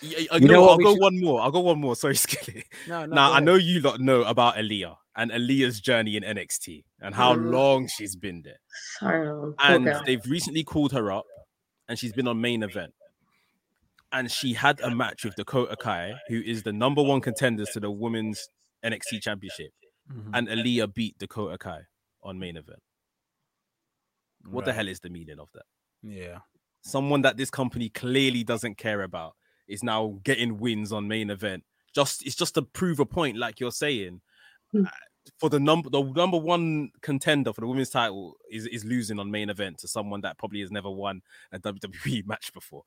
Yeah, 0.00 0.18
You 0.20 0.28
I 0.30 0.38
know 0.38 0.46
know, 0.54 0.68
I'll 0.68 0.78
go 0.78 0.92
should- 0.94 1.00
one 1.02 1.20
more. 1.20 1.40
I'll 1.40 1.50
go 1.50 1.60
one 1.60 1.80
more. 1.80 1.96
Sorry, 2.02 2.14
Skilly. 2.16 2.64
No, 2.88 3.04
no. 3.06 3.14
now 3.14 3.32
I 3.32 3.40
know 3.40 3.54
you 3.56 3.80
lot 3.80 4.00
know 4.00 4.22
about 4.22 4.54
Aliyah 4.56 4.96
and 5.16 5.30
Aliyah's 5.30 5.80
journey 5.80 6.16
in 6.16 6.22
NXT 6.22 6.84
and 7.00 7.14
how 7.14 7.34
Mhm. 7.34 7.52
long 7.52 7.88
she's 7.88 8.16
been 8.16 8.42
there. 8.42 8.60
So 9.00 9.54
And 9.58 9.92
they've 10.06 10.24
recently 10.26 10.64
called 10.64 10.92
her 10.92 11.10
up, 11.12 11.24
and 11.88 11.98
she's 11.98 12.12
been 12.12 12.26
on 12.28 12.40
main 12.40 12.62
event. 12.62 12.94
And 14.12 14.30
she 14.30 14.52
had 14.54 14.80
a 14.80 14.94
match 14.94 15.24
with 15.24 15.34
Dakota 15.34 15.76
Kai, 15.76 16.14
who 16.28 16.40
is 16.40 16.62
the 16.62 16.72
number 16.72 17.02
one 17.02 17.20
contenders 17.20 17.68
to 17.70 17.80
the 17.80 17.90
women's 17.90 18.48
NXT 18.84 19.20
championship. 19.22 19.72
Mhm. 20.12 20.30
And 20.34 20.48
Aliyah 20.48 20.92
beat 20.92 21.18
Dakota 21.18 21.56
Kai 21.58 21.82
on 22.22 22.38
main 22.38 22.56
event. 22.56 22.80
What 24.48 24.64
the 24.66 24.72
hell 24.72 24.88
is 24.88 25.00
the 25.00 25.08
meaning 25.08 25.38
of 25.38 25.48
that? 25.54 25.64
Yeah. 26.02 26.38
Someone 26.82 27.22
that 27.22 27.36
this 27.38 27.50
company 27.50 27.88
clearly 27.88 28.44
doesn't 28.44 28.76
care 28.76 29.02
about 29.02 29.34
is 29.66 29.82
now 29.82 30.18
getting 30.22 30.58
wins 30.58 30.92
on 30.92 31.08
main 31.08 31.30
event. 31.30 31.64
Just 31.94 32.26
it's 32.26 32.34
just 32.36 32.54
to 32.54 32.62
prove 32.62 33.00
a 33.00 33.06
point, 33.06 33.38
like 33.38 33.60
you're 33.60 33.72
saying. 33.72 34.20
Hmm. 34.72 34.84
Uh, 34.86 34.90
For 35.40 35.48
the 35.48 35.58
number 35.58 35.88
the 35.88 36.02
number 36.02 36.36
one 36.36 36.90
contender 37.00 37.54
for 37.54 37.62
the 37.62 37.66
women's 37.66 37.88
title 37.88 38.36
is, 38.50 38.66
is 38.66 38.84
losing 38.84 39.18
on 39.18 39.30
main 39.30 39.48
event 39.48 39.78
to 39.78 39.88
someone 39.88 40.20
that 40.20 40.36
probably 40.36 40.60
has 40.60 40.70
never 40.70 40.90
won 40.90 41.22
a 41.52 41.58
WWE 41.58 42.22
match 42.26 42.52
before. 42.52 42.82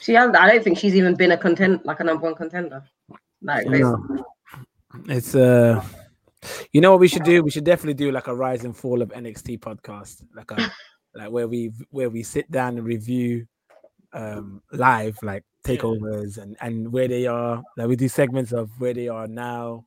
she 0.00 0.14
has, 0.14 0.34
I 0.34 0.50
don't 0.50 0.64
think 0.64 0.78
she's 0.78 0.96
even 0.96 1.14
been 1.14 1.30
a 1.30 1.36
contend 1.38 1.80
like 1.84 2.00
a 2.00 2.04
number 2.04 2.24
one 2.24 2.34
contender. 2.34 2.82
Like 3.40 3.68
this- 3.68 3.80
No. 3.82 4.26
It's 5.06 5.36
uh 5.36 5.80
you 6.72 6.80
know 6.80 6.90
what 6.92 7.00
we 7.00 7.08
should 7.08 7.24
do? 7.24 7.42
We 7.42 7.50
should 7.50 7.64
definitely 7.64 7.94
do 7.94 8.10
like 8.12 8.26
a 8.28 8.34
rise 8.34 8.64
and 8.64 8.76
fall 8.76 9.02
of 9.02 9.10
NXT 9.10 9.60
podcast. 9.60 10.22
Like 10.34 10.50
a 10.50 10.70
like 11.14 11.30
where 11.30 11.48
we 11.48 11.72
where 11.90 12.10
we 12.10 12.22
sit 12.22 12.50
down 12.50 12.78
and 12.78 12.86
review 12.86 13.46
um 14.12 14.60
live 14.72 15.16
like 15.22 15.44
takeovers 15.64 16.38
and 16.38 16.56
and 16.60 16.92
where 16.92 17.08
they 17.08 17.26
are. 17.26 17.62
Like 17.76 17.88
we 17.88 17.96
do 17.96 18.08
segments 18.08 18.52
of 18.52 18.70
where 18.80 18.94
they 18.94 19.08
are 19.08 19.26
now, 19.26 19.84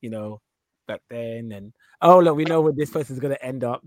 you 0.00 0.10
know, 0.10 0.40
back 0.88 1.00
then 1.08 1.52
and 1.52 1.72
oh 2.00 2.18
look, 2.18 2.36
we 2.36 2.44
know 2.44 2.60
where 2.60 2.72
this 2.72 2.90
person's 2.90 3.20
gonna 3.20 3.38
end 3.40 3.64
up. 3.64 3.82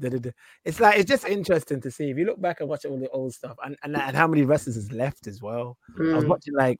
It's 0.63 0.79
like 0.79 0.97
it's 0.97 1.09
just 1.09 1.25
interesting 1.25 1.81
to 1.81 1.91
see 1.91 2.09
if 2.09 2.17
you 2.17 2.25
look 2.25 2.41
back 2.41 2.61
and 2.61 2.69
watch 2.69 2.85
all 2.85 2.97
the 2.97 3.09
old 3.09 3.33
stuff 3.33 3.57
and, 3.63 3.75
and, 3.83 3.95
and 3.97 4.15
how 4.15 4.27
many 4.27 4.43
wrestlers 4.43 4.77
is 4.77 4.91
left 4.91 5.27
as 5.27 5.41
well. 5.41 5.77
I 5.99 6.15
was 6.15 6.23
Mm. 6.23 6.29
watching 6.29 6.53
like 6.55 6.79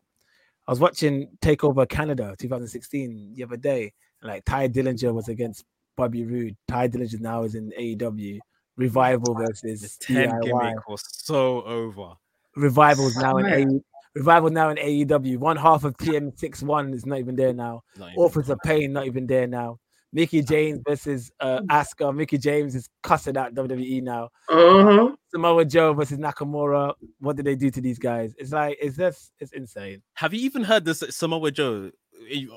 I 0.68 0.72
was 0.72 0.80
watching 0.80 1.30
Takeover 1.42 1.88
Canada 1.88 2.36
2016 2.40 3.34
the 3.36 3.44
other 3.44 3.58
day. 3.58 3.94
And 4.26 4.34
like 4.34 4.44
Tye 4.46 4.68
Dillinger 4.68 5.14
was 5.14 5.28
against 5.30 5.66
Bobby 5.96 6.26
Roode. 6.26 6.56
Tye 6.68 6.88
Dillinger 6.88 7.20
now 7.20 7.44
is 7.44 7.54
in 7.54 7.72
AEW. 7.80 8.40
Revival 8.76 9.36
The 9.36 9.46
versus 9.46 9.98
10 10.02 10.30
DIY. 10.32 10.42
gimmick 10.42 10.90
was 10.90 11.04
so 11.08 11.62
over. 11.64 12.14
Revival's 12.56 13.16
now 13.18 13.38
in 13.38 13.46
Right. 13.46 13.68
AE, 13.68 13.82
Revival 14.16 14.50
now 14.50 14.70
in 14.70 14.78
AEW. 14.78 15.38
One 15.38 15.58
half 15.58 15.84
of 15.84 15.96
TM61 15.98 16.94
is 16.96 17.06
not 17.06 17.20
even 17.20 17.36
there 17.36 17.54
now. 17.54 17.84
Not 18.00 18.10
even- 18.14 18.20
Authors 18.24 18.50
of 18.50 18.60
Pain 18.66 18.94
not 18.94 19.06
even 19.06 19.28
there 19.28 19.46
now. 19.48 19.80
Mickie 20.12 20.42
James 20.42 20.80
versus 20.88 21.30
uh, 21.42 21.60
Asuka. 21.70 22.16
Mickie 22.16 22.38
James 22.38 22.74
is 22.74 22.90
cussing 23.04 23.36
out 23.38 23.54
WWE 23.54 24.02
now. 24.02 24.30
Mhm. 24.50 25.14
Samoa 25.30 25.66
Joe 25.66 25.94
versus 25.94 26.18
Nakamura. 26.18 26.94
What 27.20 27.36
did 27.36 27.46
they 27.46 27.56
do 27.56 27.70
to 27.70 27.82
these 27.82 28.00
guys? 28.00 28.34
It's 28.40 28.54
like 28.54 28.78
it's 28.82 28.96
just 28.98 29.34
it's 29.40 29.52
insane. 29.52 30.02
Have 30.14 30.34
you 30.34 30.40
even 30.42 30.64
heard 30.64 30.86
this 30.86 31.04
Samoa 31.10 31.52
Joe? 31.52 31.92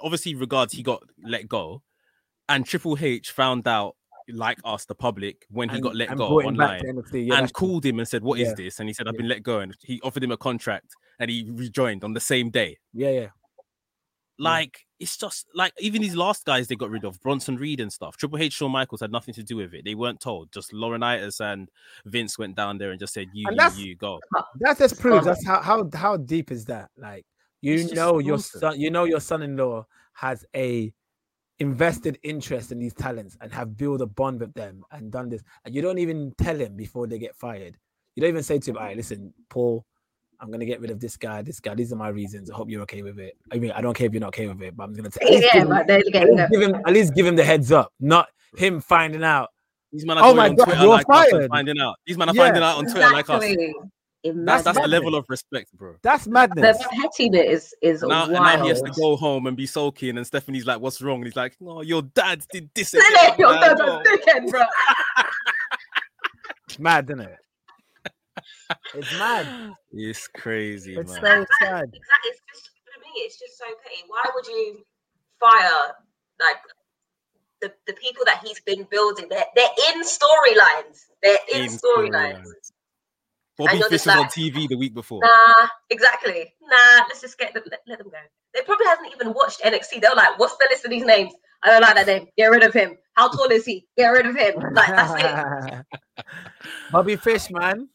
Obviously, 0.03 0.35
regards 0.35 0.73
he 0.73 0.83
got 0.83 1.03
let 1.23 1.49
go, 1.49 1.83
and 2.49 2.65
Triple 2.65 2.97
H 3.01 3.31
found 3.31 3.67
out, 3.69 3.97
like 4.31 4.59
us, 4.65 4.85
the 4.85 4.95
public, 4.95 5.47
when 5.51 5.69
he 5.71 5.77
And- 5.77 5.83
got 5.83 5.95
let 5.97 6.09
go 6.17 6.29
brought 6.29 6.45
him 6.45 6.57
back 6.57 6.83
online. 6.83 7.05
Yeah, 7.27 7.39
and 7.39 7.53
called 7.53 7.85
him 7.85 7.99
and 7.99 8.07
said, 8.09 8.23
"What 8.23 8.39
is 8.41 8.49
Yeah. 8.49 8.55
this?" 8.55 8.79
And 8.81 8.89
he 8.89 8.93
said, 8.93 9.09
"I've 9.09 9.15
Yeah. 9.15 9.19
been 9.19 9.29
let 9.29 9.43
go," 9.43 9.61
and 9.61 9.75
he 9.83 10.01
offered 10.03 10.23
him 10.23 10.31
a 10.33 10.37
contract, 10.37 10.95
and 11.19 11.31
he 11.31 11.49
rejoined 11.51 12.05
on 12.05 12.13
the 12.13 12.21
same 12.21 12.51
day. 12.51 12.79
yeah, 12.93 13.11
yeah. 13.11 13.29
Like 14.41 14.87
it's 15.01 15.17
just 15.17 15.47
like 15.53 15.73
even 15.81 16.01
these 16.01 16.15
last 16.15 16.45
guys 16.45 16.69
they 16.69 16.77
got 16.77 16.91
rid 16.91 17.05
of 17.05 17.21
Bronson 17.21 17.57
Reed 17.57 17.81
and 17.81 17.93
stuff. 17.93 18.17
Triple 18.17 18.39
H, 18.39 18.53
Shawn 18.53 18.71
Michaels 18.71 19.01
had 19.01 19.11
nothing 19.11 19.35
to 19.35 19.43
do 19.43 19.57
with 19.57 19.75
it. 19.75 19.85
They 19.85 19.97
weren't 19.97 20.21
told. 20.21 20.53
Just 20.53 20.71
Laurinaitis 20.73 21.41
and 21.41 21.69
Vince 22.07 22.39
went 22.39 22.55
down 22.55 22.79
there 22.79 22.93
and 22.93 23.01
just 23.01 23.15
said, 23.15 23.27
"You, 23.35 23.49
you, 23.51 23.85
you 23.87 23.97
go." 23.97 24.21
That 24.61 24.79
just 24.79 25.01
proves 25.01 25.25
that's 25.27 25.45
how 25.45 25.61
how 25.61 25.89
how 25.93 26.17
deep 26.19 26.53
is 26.53 26.67
that? 26.67 26.91
Like 26.97 27.27
you 27.61 27.75
It's 27.75 27.83
just 27.85 27.95
know 27.95 28.19
your 28.19 28.33
nonsense. 28.37 28.61
son, 28.61 28.81
you 28.81 28.91
know 28.91 29.05
your 29.05 29.21
son-in-law 29.21 29.87
has 30.15 30.45
a 30.55 30.93
invested 31.61 32.19
interest 32.23 32.71
in 32.71 32.79
these 32.79 32.95
talents 32.95 33.37
and 33.41 33.53
have 33.53 33.77
built 33.77 34.01
a 34.01 34.07
bond 34.07 34.41
with 34.41 34.55
them 34.55 34.83
and 34.93 35.11
done 35.11 35.29
this, 35.29 35.43
and 35.65 35.75
you 35.75 35.83
don't 35.83 35.99
even 35.99 36.33
tell 36.39 36.57
him 36.57 36.77
before 36.77 37.07
they 37.07 37.19
get 37.19 37.35
fired. 37.37 37.77
You 38.15 38.21
don't 38.21 38.31
even 38.31 38.43
say 38.43 38.59
to 38.59 38.71
him, 38.71 38.77
"All 38.77 38.85
right, 38.85 38.97
listen, 38.97 39.33
Paul, 39.49 39.85
I'm 40.41 40.53
gonna 40.53 40.65
get 40.65 40.81
rid 40.81 40.91
of 40.91 41.01
this 41.01 41.17
guy, 41.17 41.43
this 41.43 41.59
guy. 41.59 41.75
These 41.75 41.93
are 41.93 41.97
my 41.97 42.09
reasons. 42.11 42.49
I 42.51 42.55
hope 42.55 42.71
you're 42.71 42.83
okay 42.83 43.03
with 43.03 43.19
it. 43.19 43.37
I 43.53 43.59
mean, 43.59 43.73
I 43.73 43.81
don't 43.81 43.95
care 43.95 44.07
if 44.07 44.13
you're 44.13 44.21
not 44.21 44.29
okay 44.29 44.47
with 44.47 44.63
it, 44.63 44.77
but 44.77 44.85
I'm 44.85 44.95
gonna 44.95 45.11
tell 45.11 45.27
at 45.27 45.35
Yeah, 45.35 45.53
give 45.53 45.63
him- 45.63 45.69
but 45.69 45.87
they're 45.89 45.97
at 45.99 46.05
least 46.05 46.51
give 46.53 46.63
him 46.63 46.75
at 46.87 46.93
least 46.93 47.15
give 47.15 47.27
him 47.27 47.35
the 47.37 47.45
heads 47.45 47.73
up, 47.73 47.93
not 47.99 48.29
him 48.57 48.81
finding 48.81 49.25
out. 49.25 49.51
These 49.91 50.07
men 50.07 50.19
are 50.19 50.25
Oh 50.27 50.35
my 50.35 50.49
on 50.51 50.55
God, 50.55 50.65
Twitter 50.65 50.81
you're 50.83 50.91
like 50.91 51.07
fired. 51.07 51.49
finding 51.49 51.81
out. 51.81 51.97
These 52.07 52.19
men 52.19 52.29
are 52.29 52.35
Yeah. 52.35 52.43
finding 52.45 52.63
out 52.63 52.77
on 52.79 52.85
Twitter 52.85 53.11
like 53.11 53.29
us. 53.31 53.43
Exactly. 54.25 54.45
That's 54.45 54.62
Imagine. 54.62 54.64
that's 54.64 54.79
the 54.81 54.89
level 54.89 55.14
of 55.14 55.25
respect, 55.29 55.73
bro. 55.75 55.95
That's 56.03 56.25
the 56.25 56.31
madness. 56.31 56.79
pettiness 56.91 57.73
is, 57.81 57.95
is 57.95 58.03
Now, 58.03 58.29
wild. 58.29 58.33
now 58.33 58.62
he 58.64 58.69
has 58.69 58.83
to 58.83 58.91
go 59.01 59.16
home 59.16 59.47
and 59.47 59.57
be 59.57 59.64
sulking, 59.66 60.16
and 60.16 60.27
Stephanie's 60.27 60.66
like, 60.66 60.81
"What's 60.81 61.01
wrong?" 61.01 61.16
And 61.19 61.27
he's 61.27 61.37
like, 61.37 61.55
"No, 61.61 61.83
your 61.83 62.03
dad 62.03 62.45
did 62.53 62.69
this." 62.75 62.91
Silly, 62.91 63.05
again, 63.11 63.35
you're 63.39 63.53
man. 63.53 63.77
such 63.77 63.87
a 63.87 63.93
Oh." 63.93 64.03
dickhead, 64.05 64.51
bro. 64.51 64.62
It's 66.69 66.79
mad, 66.79 67.09
isn't 67.09 67.21
it? 67.21 67.37
It's 68.95 69.19
mad. 69.19 69.73
It's 69.93 70.29
crazy, 70.29 70.97
It's 70.97 71.12
man. 71.23 71.47
so 71.47 71.66
sad. 71.66 71.85
Exactly. 71.85 72.01
It's 72.31 72.41
just 72.53 72.71
for 72.85 73.01
me, 73.01 73.11
it's 73.25 73.39
just 73.39 73.57
so 73.59 73.64
petty. 73.83 74.03
Why 74.09 74.23
would 74.35 74.47
you 74.47 74.83
fire 75.41 75.95
like 76.41 76.57
the, 77.62 77.73
the 77.87 77.95
people 77.95 78.25
that 78.27 78.43
he's 78.45 78.61
been 78.61 78.87
building? 78.91 79.27
They're 79.31 79.45
they're 79.55 79.71
in 79.95 80.03
storylines. 80.03 81.07
They're 81.23 81.39
in, 81.55 81.62
In 81.64 81.69
storylines. 81.71 82.43
storylines. 82.43 82.73
Bobby 83.59 83.83
Fish 83.89 84.07
was 84.07 84.09
on 84.09 84.27
TV 84.27 84.69
the 84.69 84.77
week 84.77 84.95
before. 84.95 85.21
Nah, 85.23 85.69
exactly. 85.91 86.55
Nah, 86.63 87.05
let's 87.09 87.21
just 87.21 87.37
get 87.39 87.55
them. 87.55 87.65
Let, 87.71 87.81
let 87.89 87.99
them 87.99 88.09
go. 88.09 88.19
They 88.55 88.63
probably 88.63 88.87
hasn't 88.87 89.13
even 89.15 89.35
watched 89.35 89.61
NXT. 89.63 90.01
They're 90.01 90.15
like, 90.15 90.39
what's 90.39 90.57
the 90.57 90.69
list 90.71 90.85
of 90.85 90.91
these 90.91 91.05
names? 91.05 91.33
I 91.63 91.71
don't 91.71 91.83
like 91.83 91.97
that 91.97 92.07
name. 92.07 92.29
Get 92.37 92.47
rid 92.47 92.63
of 92.63 92.73
him. 92.73 92.97
How 93.15 93.29
tall 93.29 93.51
is 93.51 93.65
he? 93.65 93.87
Get 93.97 94.09
rid 94.11 94.27
of 94.27 94.37
him. 94.37 94.55
Like 94.73 94.89
that's 94.89 95.75
it. 95.75 96.25
Bobby 96.93 97.17
Fish, 97.17 97.51
man. 97.51 97.89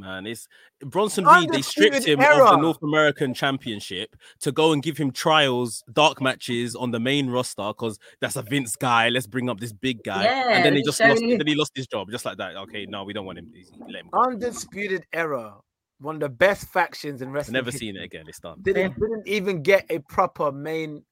Man, 0.00 0.26
it's 0.26 0.48
Bronson 0.80 1.24
Reed. 1.24 1.50
They 1.50 1.62
stripped 1.62 1.94
Undisputed 1.94 2.20
him 2.20 2.40
of 2.40 2.50
the 2.50 2.56
North 2.56 2.82
American 2.82 3.34
Championship 3.34 4.16
to 4.40 4.50
go 4.50 4.72
and 4.72 4.82
give 4.82 4.96
him 4.96 5.10
trials, 5.12 5.84
dark 5.92 6.20
matches 6.20 6.74
on 6.74 6.90
the 6.90 6.98
main 7.00 7.28
roster 7.30 7.68
because 7.68 7.98
that's 8.20 8.36
a 8.36 8.42
Vince 8.42 8.76
guy. 8.76 9.10
Let's 9.10 9.26
bring 9.26 9.48
up 9.50 9.60
this 9.60 9.72
big 9.72 10.02
guy, 10.02 10.24
and 10.24 10.64
then 10.64 10.74
he 10.74 10.82
just 10.82 11.00
lost. 11.00 11.20
you. 11.22 11.36
Then 11.36 11.46
he 11.46 11.54
lost 11.54 11.72
his 11.74 11.86
job, 11.86 12.10
just 12.10 12.24
like 12.24 12.38
that. 12.38 12.56
Okay, 12.56 12.86
no, 12.86 13.04
we 13.04 13.12
don't 13.12 13.26
want 13.26 13.38
him. 13.38 13.52
Let 13.88 14.00
him 14.00 14.08
go. 14.10 14.24
Undisputed 14.24 15.04
era. 15.12 15.54
One 16.00 16.14
of 16.14 16.20
the 16.22 16.30
best 16.30 16.68
factions 16.68 17.20
in 17.20 17.28
I've 17.28 17.34
wrestling. 17.34 17.52
never 17.52 17.70
seen 17.70 17.94
it 17.96 18.02
again. 18.02 18.24
It's 18.26 18.40
done. 18.40 18.58
Didn't, 18.62 18.98
didn't 18.98 19.28
even 19.28 19.62
get 19.62 19.84
a 19.90 19.98
proper 20.08 20.50
main 20.50 21.04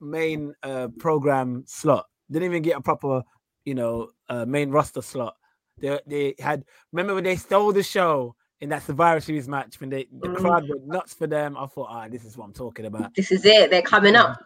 main 0.00 0.54
uh 0.62 0.88
program 0.98 1.64
slot. 1.66 2.04
Didn't 2.30 2.44
even 2.44 2.62
get 2.62 2.76
a 2.76 2.80
proper, 2.82 3.22
you 3.64 3.74
know, 3.74 4.10
uh, 4.28 4.44
main 4.44 4.70
roster 4.70 5.00
slot. 5.02 5.36
They 5.80 6.00
they 6.06 6.34
had 6.38 6.64
remember 6.92 7.14
when 7.14 7.24
they 7.24 7.36
stole 7.36 7.72
the 7.72 7.82
show 7.82 8.34
in 8.60 8.68
that 8.68 8.82
Survivor 8.82 9.20
Series 9.20 9.48
match 9.48 9.80
when 9.80 9.90
they 9.90 10.06
the 10.12 10.28
Mhm. 10.28 10.36
crowd 10.36 10.68
went 10.68 10.86
nuts 10.86 11.14
for 11.14 11.26
them. 11.26 11.56
I 11.56 11.66
thought, 11.66 11.88
ah, 11.90 12.08
this 12.08 12.24
is 12.24 12.36
what 12.36 12.44
I'm 12.44 12.52
talking 12.52 12.86
about. 12.86 13.14
This 13.14 13.32
is 13.32 13.44
it. 13.44 13.70
They're 13.70 13.82
coming 13.82 14.16
up. 14.16 14.38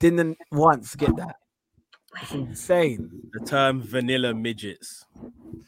Didn't 0.00 0.36
once 0.52 0.94
get 0.94 1.16
that. 1.16 1.36
It's 2.22 2.32
insane. 2.32 3.10
The 3.32 3.44
term 3.44 3.82
vanilla 3.82 4.34
midgets. 4.34 5.04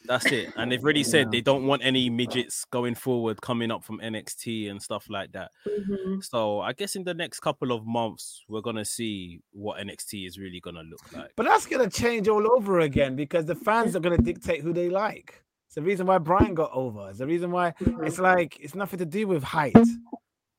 That's 0.06 0.26
it. 0.26 0.52
And 0.56 0.72
they've 0.72 0.82
already 0.82 1.04
said 1.04 1.30
they 1.30 1.40
don't 1.40 1.66
want 1.66 1.84
any 1.84 2.10
midgets 2.10 2.64
going 2.64 2.94
forward 2.94 3.40
coming 3.40 3.70
up 3.70 3.84
from 3.84 4.00
NXT 4.00 4.70
and 4.70 4.82
stuff 4.82 5.08
like 5.08 5.30
that. 5.32 5.50
Mhm. 5.66 6.24
So 6.24 6.60
I 6.60 6.72
guess 6.72 6.96
in 6.96 7.04
the 7.04 7.14
next 7.14 7.40
couple 7.40 7.70
of 7.72 7.86
months, 7.86 8.44
we're 8.48 8.62
gonna 8.62 8.84
see 8.84 9.40
what 9.52 9.78
NXT 9.78 10.26
is 10.26 10.38
really 10.38 10.60
gonna 10.60 10.82
look 10.82 11.12
like. 11.12 11.30
But 11.36 11.46
that's 11.46 11.66
gonna 11.66 11.90
change 11.90 12.26
all 12.26 12.50
over 12.50 12.80
again 12.80 13.14
because 13.16 13.44
the 13.44 13.54
fans 13.54 13.94
are 13.94 14.00
gonna 14.00 14.18
dictate 14.18 14.62
who 14.62 14.72
they 14.72 14.88
like. 14.88 15.42
It's 15.66 15.76
the 15.76 15.82
reason 15.82 16.06
why 16.06 16.18
Bryan 16.18 16.54
got 16.54 16.70
over. 16.72 17.10
It's 17.10 17.18
the 17.20 17.26
reason 17.26 17.52
why 17.52 17.74
Mhm. 17.80 18.06
it's 18.06 18.18
like 18.18 18.58
it's 18.60 18.74
nothing 18.74 18.98
to 18.98 19.06
do 19.06 19.28
with 19.28 19.42
height. 19.44 19.76
It's- 19.76 19.96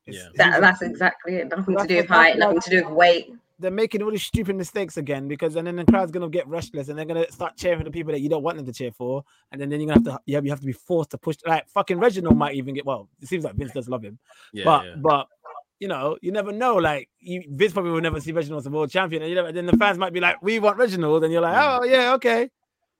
Yeah. 0.06 0.28
That, 0.36 0.60
that's 0.60 0.80
exactly 0.82 1.34
it. 1.36 1.48
Nothing 1.48 1.76
to 1.76 1.86
do 1.86 1.96
with 1.96 2.08
height. 2.08 2.38
Nothing 2.38 2.60
to 2.60 2.70
do 2.70 2.84
with 2.84 2.94
weight. 2.94 3.34
They're 3.62 3.70
making 3.70 4.02
all 4.02 4.10
these 4.10 4.24
stupid 4.24 4.56
mistakes 4.56 4.96
again 4.96 5.28
because 5.28 5.56
and 5.56 5.66
then 5.66 5.76
the 5.76 5.84
crowd's 5.84 6.10
gonna 6.10 6.28
get 6.28 6.46
restless 6.46 6.88
and 6.88 6.98
they're 6.98 7.06
gonna 7.06 7.30
start 7.30 7.56
cheering 7.56 7.78
for 7.78 7.84
the 7.84 7.90
people 7.90 8.12
that 8.12 8.20
you 8.20 8.28
don't 8.28 8.42
want 8.42 8.56
them 8.56 8.66
to 8.66 8.72
cheer 8.72 8.92
for, 8.92 9.24
and 9.50 9.60
then, 9.60 9.70
then 9.70 9.80
you're 9.80 9.88
gonna 9.94 10.10
have 10.10 10.18
to 10.18 10.22
you 10.26 10.34
have, 10.34 10.44
you 10.44 10.50
have 10.50 10.60
to 10.60 10.66
be 10.66 10.72
forced 10.72 11.10
to 11.10 11.18
push 11.18 11.36
like 11.46 11.68
fucking 11.68 11.98
Reginald 11.98 12.36
might 12.36 12.54
even 12.54 12.74
get 12.74 12.84
well. 12.84 13.08
It 13.20 13.28
seems 13.28 13.44
like 13.44 13.54
Vince 13.54 13.72
does 13.72 13.88
love 13.88 14.02
him, 14.02 14.18
Yeah, 14.52 14.64
but 14.64 14.84
yeah. 14.84 14.94
but 14.96 15.26
you 15.80 15.88
know, 15.88 16.16
you 16.20 16.30
never 16.30 16.52
know. 16.52 16.76
Like 16.76 17.08
you, 17.18 17.42
Vince 17.48 17.72
probably 17.72 17.90
will 17.90 18.00
never 18.00 18.20
see 18.20 18.32
Reginald 18.32 18.60
as 18.60 18.66
a 18.66 18.70
world 18.70 18.90
champion, 18.90 19.22
and 19.22 19.28
you 19.30 19.34
never, 19.34 19.50
then 19.50 19.66
the 19.66 19.76
fans 19.76 19.98
might 19.98 20.12
be 20.12 20.20
like, 20.20 20.40
"We 20.42 20.58
want 20.60 20.76
Reginald," 20.76 21.24
and 21.24 21.32
you're 21.32 21.42
like, 21.42 21.56
Mm. 21.56 21.78
"Oh 21.80 21.84
yeah, 21.84 22.14
okay." 22.14 22.50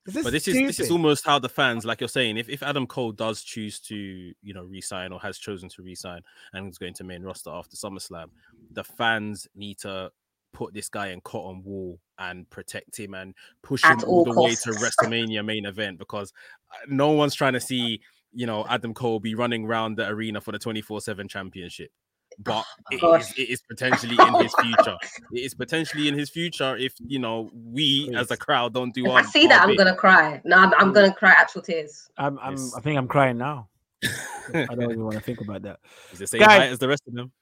Is 0.05 0.15
but 0.25 0.33
this 0.33 0.49
is 0.49 0.55
this 0.55 0.81
is 0.81 0.91
almost 0.91 1.25
how 1.25 1.39
the 1.39 1.49
fans, 1.49 1.85
like 1.85 2.01
you're 2.01 2.09
saying, 2.09 2.37
if, 2.37 2.49
if 2.49 2.61
Adam 2.61 2.89
Cole 2.89 3.13
does 3.13 3.43
choose 3.43 3.79
to, 3.81 3.95
you 3.95 4.53
know, 4.53 4.65
resign 4.65 5.13
or 5.13 5.21
has 5.21 5.39
chosen 5.39 5.69
to 5.69 5.83
resign 5.83 6.23
and 6.55 6.69
is 6.69 6.77
going 6.77 6.95
to 6.95 7.05
main 7.05 7.23
roster 7.23 7.51
after 7.51 7.77
SummerSlam, 7.77 8.27
the 8.73 8.83
fans 8.83 9.47
need 9.55 9.79
to 9.79 10.11
put 10.53 10.74
this 10.74 10.88
guy 10.88 11.09
in 11.09 11.20
cotton 11.22 11.62
wool 11.64 11.98
and 12.18 12.48
protect 12.50 12.96
him 12.98 13.14
and 13.14 13.34
push 13.62 13.82
him 13.84 13.92
At 13.92 14.05
all 14.05 14.18
all 14.28 14.34
the 14.34 14.40
way 14.42 14.55
to. 14.55 14.70
WrestleMania 14.72 15.44
main 15.44 15.66
event 15.66 15.98
because 15.98 16.32
uh, 16.72 16.76
no 16.88 17.11
one's 17.11 17.34
trying 17.34 17.55
to 17.55 17.61
see, 17.61 18.00
you 18.32 18.46
know, 18.46 18.64
Adam 18.68 18.94
Cole 18.94 19.20
be 19.20 19.34
running 19.34 19.64
around 19.64 19.96
the 19.96 20.09
arena 20.09 20.40
for 20.40 20.53
the 20.53 20.59
24/7 20.59 21.28
championship. 21.28 21.90
But 22.38 22.64
it 22.90 23.00
gosh. 23.03 23.30
is, 23.32 23.38
it 23.38 23.50
is 23.50 23.62
potentially 23.68 24.16
in 24.18 24.34
his 24.42 24.55
future. 24.62 24.96
It 25.32 25.40
is 25.40 25.53
potentially 25.55 26.09
in 26.09 26.18
his 26.18 26.30
future 26.30 26.74
if 26.78 26.94
you 27.07 27.18
know 27.18 27.50
we 27.55 28.11
as 28.16 28.30
a 28.30 28.38
crowd 28.38 28.72
don't 28.72 28.94
do 28.94 29.05
If 29.05 29.12
our. 29.12 29.18
I 29.18 29.22
see 29.22 29.46
that, 29.48 29.57
our 29.59 29.62
I'm 29.64 29.68
bit. 29.68 29.76
gonna 29.78 29.94
cry. 29.94 30.40
No, 30.44 30.57
I'm, 30.57 30.72
I'm 30.78 30.92
gonna 30.94 31.12
cry 31.12 31.32
actual 31.36 31.61
tears. 31.61 32.09
I'm, 32.16 32.38
I'm, 32.38 32.53
Yes. 32.53 32.72
I 32.74 32.80
think 32.80 32.96
I'm 32.96 33.07
crying 33.07 33.36
now. 33.36 33.68
I 34.55 34.64
don't 34.64 34.82
even 34.92 35.05
want 35.05 35.16
to 35.16 35.20
think 35.22 35.42
about 35.42 35.61
that. 35.62 35.80
He's 36.11 36.20
the 36.20 36.26
same 36.26 36.40
Guys- 36.40 36.59
height 36.59 36.70
as 36.70 36.78
the 36.78 36.88
rest 36.88 37.03
of 37.07 37.12
them. 37.14 37.32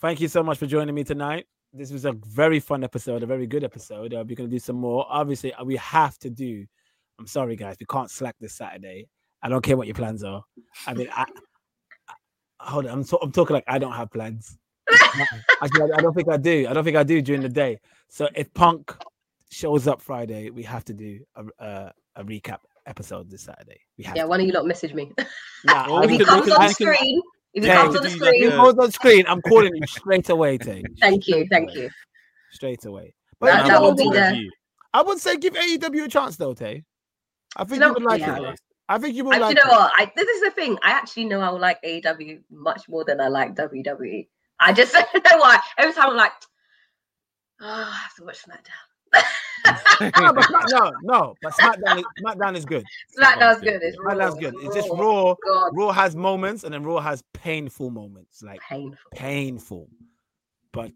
Thank 0.00 0.20
you 0.22 0.28
so 0.28 0.42
much 0.42 0.56
for 0.56 0.66
joining 0.66 0.94
me 0.94 1.04
tonight. 1.04 1.46
This 1.72 1.90
was 1.92 2.04
a 2.06 2.12
very 2.12 2.60
fun 2.60 2.82
episode, 2.82 3.22
a 3.22 3.26
very 3.26 3.46
good 3.46 3.62
episode. 3.62 4.14
Uh, 4.14 4.24
we're 4.26 4.36
going 4.36 4.48
to 4.48 4.56
do 4.56 4.58
some 4.58 4.76
more. 4.76 5.06
Obviously, 5.08 5.52
uh, 5.52 5.64
we 5.64 5.76
have 5.76 6.18
to 6.20 6.30
do. 6.30 6.64
I'm 7.18 7.26
sorry, 7.26 7.56
guys, 7.56 7.76
we 7.78 7.86
can't 7.86 8.10
slack 8.10 8.36
this 8.40 8.54
Saturday. 8.54 9.08
I 9.42 9.48
don't 9.48 9.62
care 9.62 9.76
what 9.76 9.86
your 9.86 9.94
plans 9.94 10.24
are. 10.24 10.42
I 10.86 10.94
mean, 10.94 11.08
I, 11.12 11.26
I 12.08 12.70
hold 12.70 12.86
on. 12.86 12.92
I'm, 12.92 13.04
so, 13.04 13.18
I'm 13.20 13.32
talking 13.32 13.54
like 13.54 13.64
I 13.68 13.78
don't 13.78 13.92
have 13.92 14.10
plans. 14.10 14.56
Actually, 15.62 15.92
I, 15.92 15.98
I 15.98 16.00
don't 16.00 16.14
think 16.14 16.28
I 16.30 16.36
do. 16.38 16.66
I 16.68 16.72
don't 16.72 16.84
think 16.84 16.96
I 16.96 17.02
do 17.02 17.20
during 17.20 17.42
the 17.42 17.48
day. 17.48 17.78
So 18.08 18.28
if 18.34 18.52
Punk 18.54 18.96
shows 19.50 19.86
up 19.86 20.00
Friday, 20.00 20.50
we 20.50 20.62
have 20.62 20.84
to 20.86 20.94
do 20.94 21.20
a, 21.36 21.44
a, 21.64 21.92
a 22.16 22.24
recap 22.24 22.58
episode 22.86 23.30
this 23.30 23.42
Saturday. 23.42 23.80
We 23.98 24.04
have 24.04 24.16
Yeah, 24.16 24.22
to. 24.24 24.28
don't 24.30 24.46
you 24.46 24.52
lot 24.52 24.66
message 24.66 24.94
me. 24.94 25.12
Nah, 25.64 26.00
if 26.02 26.10
he 26.10 26.18
comes 26.24 26.50
on 26.50 26.68
screen, 26.70 27.20
if 27.54 27.64
he 27.64 27.70
comes 27.70 27.96
on 27.96 28.02
the 28.02 28.08
could 28.10 28.18
do 28.18 28.24
like 28.24 28.34
If 28.34 28.40
he 28.40 28.46
screen, 28.46 28.56
goes 28.60 28.78
on 28.78 28.92
screen, 28.92 29.24
I'm 29.28 29.42
calling 29.42 29.74
you 29.74 29.86
straight 29.86 30.28
away, 30.28 30.58
Tae. 30.58 30.82
thank 31.00 31.26
you, 31.28 31.46
thank 31.50 31.74
you. 31.74 31.90
Straight 32.52 32.84
away. 32.84 33.14
That- 33.40 33.66
that 33.66 33.80
will 33.82 33.94
be 33.94 34.04
the- 34.10 34.50
I 34.94 35.02
would 35.02 35.18
say 35.18 35.36
give 35.36 35.54
AEW 35.54 36.04
a 36.04 36.08
chance 36.08 36.36
though, 36.36 36.54
Tae. 36.54 36.84
I 37.56 37.64
think 37.64 37.82
you 37.82 37.92
would 37.92 38.02
like 38.02 38.20
yeah. 38.20 38.50
it. 38.52 38.60
I 38.88 38.98
think 38.98 39.14
you 39.16 39.24
would 39.24 39.34
And 39.34 39.42
like 39.42 39.56
you 39.56 39.62
know 39.62 39.70
it. 39.70 39.74
what? 39.76 39.92
I, 39.98 40.10
this 40.16 40.28
is 40.28 40.42
the 40.42 40.50
thing. 40.50 40.78
I 40.82 40.92
actually 40.92 41.26
know 41.26 41.40
I 41.40 41.50
will 41.50 41.60
like 41.60 41.80
AEW 41.82 42.40
much 42.50 42.88
more 42.88 43.04
than 43.04 43.20
I 43.20 43.28
like 43.28 43.54
WWE. 43.54 44.28
I 44.60 44.72
just 44.72 44.92
don't 45.12 45.14
know 45.14 45.38
why. 45.38 45.60
Every 45.76 45.92
time 45.94 46.10
I'm 46.10 46.16
like, 46.16 46.32
oh, 47.60 47.66
I 47.66 47.94
have 48.02 48.14
to 48.16 48.24
watch 48.24 48.42
SmackDown. 48.42 48.87
No, 50.00 50.32
but 50.32 50.46
no, 50.70 50.92
no, 51.02 51.34
but 51.42 51.52
SmackDown 51.54 51.98
is, 51.98 52.04
SmackDown 52.22 52.56
is 52.56 52.64
good. 52.64 52.84
SmackDown's 53.18 53.60
good, 53.60 53.80
good. 53.80 53.82
It's. 53.82 53.96
SmackDown's 53.96 54.38
good. 54.38 54.54
It's 54.60 54.74
just 54.74 54.88
raw. 54.90 54.98
Raw. 54.98 55.34
God, 55.44 55.70
Raw 55.76 55.92
has 55.92 56.16
moments, 56.16 56.64
and 56.64 56.72
then 56.72 56.84
Raw 56.84 57.00
has 57.00 57.22
painful 57.32 57.90
moments, 57.90 58.42
like 58.42 58.60
painful. 58.60 58.96
painful. 59.12 59.88
But 60.72 60.92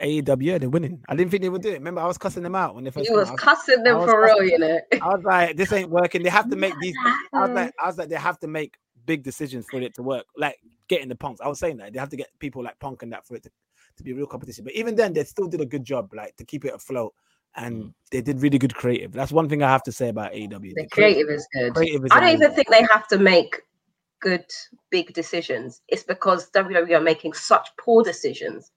AEW, 0.00 0.60
they're 0.60 0.68
winning. 0.68 1.02
I 1.08 1.16
didn't 1.16 1.30
think 1.30 1.42
they 1.42 1.48
would 1.48 1.62
do 1.62 1.70
it. 1.70 1.74
Remember, 1.74 2.00
I 2.00 2.06
was 2.06 2.18
cussing 2.18 2.42
them 2.42 2.54
out 2.54 2.74
when 2.74 2.84
they 2.84 2.90
first. 2.90 3.08
You 3.08 3.16
was 3.16 3.30
cussing 3.32 3.82
them 3.82 3.98
was 3.98 4.10
for 4.10 4.24
real, 4.24 4.42
you 4.42 4.58
know. 4.58 4.80
I 5.02 5.08
was 5.08 5.24
like, 5.24 5.56
this 5.56 5.72
ain't 5.72 5.90
working. 5.90 6.22
They 6.22 6.30
have 6.30 6.50
to 6.50 6.56
make 6.56 6.74
these. 6.80 6.94
I 7.32 7.46
was 7.46 7.50
like, 7.50 7.74
I 7.82 7.86
was 7.86 7.98
like, 7.98 8.08
they 8.08 8.16
have 8.16 8.38
to 8.40 8.46
make 8.46 8.78
big 9.06 9.22
decisions 9.22 9.66
for 9.70 9.80
it 9.80 9.94
to 9.94 10.02
work. 10.02 10.26
Like 10.36 10.58
getting 10.88 11.08
the 11.08 11.16
punks. 11.16 11.40
I 11.40 11.48
was 11.48 11.58
saying 11.58 11.78
that 11.78 11.92
they 11.92 11.98
have 11.98 12.10
to 12.10 12.16
get 12.16 12.28
people 12.38 12.62
like 12.62 12.78
Punk 12.78 13.02
and 13.02 13.12
that 13.12 13.26
for 13.26 13.36
it 13.36 13.42
to, 13.44 13.50
to 13.96 14.02
be 14.02 14.12
real 14.12 14.26
competition. 14.26 14.64
But 14.64 14.74
even 14.74 14.94
then, 14.94 15.12
they 15.12 15.24
still 15.24 15.48
did 15.48 15.60
a 15.60 15.66
good 15.66 15.84
job, 15.84 16.12
like 16.14 16.36
to 16.36 16.44
keep 16.44 16.64
it 16.64 16.74
afloat. 16.74 17.14
And 17.56 17.84
Mm. 17.84 17.94
they 18.12 18.20
did 18.20 18.40
really 18.40 18.58
good 18.58 18.74
creative. 18.74 19.12
That's 19.12 19.32
one 19.32 19.48
thing 19.48 19.62
I 19.62 19.68
have 19.70 19.82
to 19.84 19.92
say 19.92 20.08
about 20.10 20.32
AEW. 20.32 20.74
The 20.74 20.86
creative 20.92 21.28
is 21.28 21.46
good. 21.52 21.74
creative 21.74 22.04
is 22.04 22.10
I 22.12 22.20
don't 22.20 22.28
even 22.34 22.52
think 22.52 22.68
they 22.68 22.82
have 22.90 23.08
to 23.08 23.18
make 23.18 23.62
good 24.20 24.44
big 24.90 25.12
decisions. 25.14 25.82
It's 25.88 26.02
because 26.04 26.50
WWE 26.50 26.96
are 26.96 27.00
making 27.00 27.32
such 27.32 27.68
poor 27.80 28.02
decisions 28.04 28.70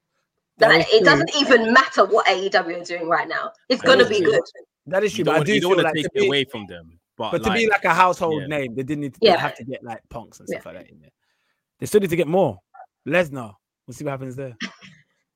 That 0.58 0.68
that 0.68 0.80
is 0.80 0.86
it 0.86 0.98
true. 0.98 1.04
doesn't 1.04 1.30
even 1.36 1.72
matter 1.72 2.04
what 2.04 2.26
AEW 2.26 2.80
are 2.80 2.84
doing 2.84 3.08
right 3.08 3.28
now. 3.28 3.52
It's 3.68 3.82
gonna 3.82 4.08
be 4.08 4.18
true. 4.20 4.32
good. 4.32 4.42
That 4.86 5.04
is 5.04 5.16
You 5.16 5.24
true. 5.24 5.32
But 5.32 5.32
don't, 5.32 5.40
I 5.42 5.44
do 5.44 5.54
you 5.54 5.60
don't 5.60 5.70
want 5.70 5.82
like 5.84 5.94
to 5.94 6.02
to 6.02 6.08
take 6.08 6.22
it 6.22 6.26
away 6.26 6.44
from 6.44 6.66
them, 6.66 6.98
but, 7.16 7.30
but 7.32 7.44
to 7.44 7.52
be 7.52 7.68
like 7.68 7.84
a 7.84 7.94
household 7.94 8.42
yeah. 8.42 8.48
name, 8.48 8.74
they 8.74 8.82
didn't 8.82 9.00
need 9.02 9.14
to 9.14 9.20
Yeah. 9.22 9.36
have 9.38 9.54
to 9.56 9.64
get 9.64 9.82
like 9.84 10.00
punks 10.08 10.40
and 10.40 10.48
stuff 10.48 10.66
like 10.66 10.74
that 10.76 10.90
in 10.90 10.98
there. 11.00 11.10
They 11.78 11.86
still 11.86 12.00
need 12.00 12.10
to 12.10 12.16
get 12.16 12.26
more. 12.28 12.58
Lesnar. 13.06 13.54
We'll 13.86 13.94
see 13.94 14.04
what 14.04 14.12
happens 14.12 14.36
there. 14.36 14.56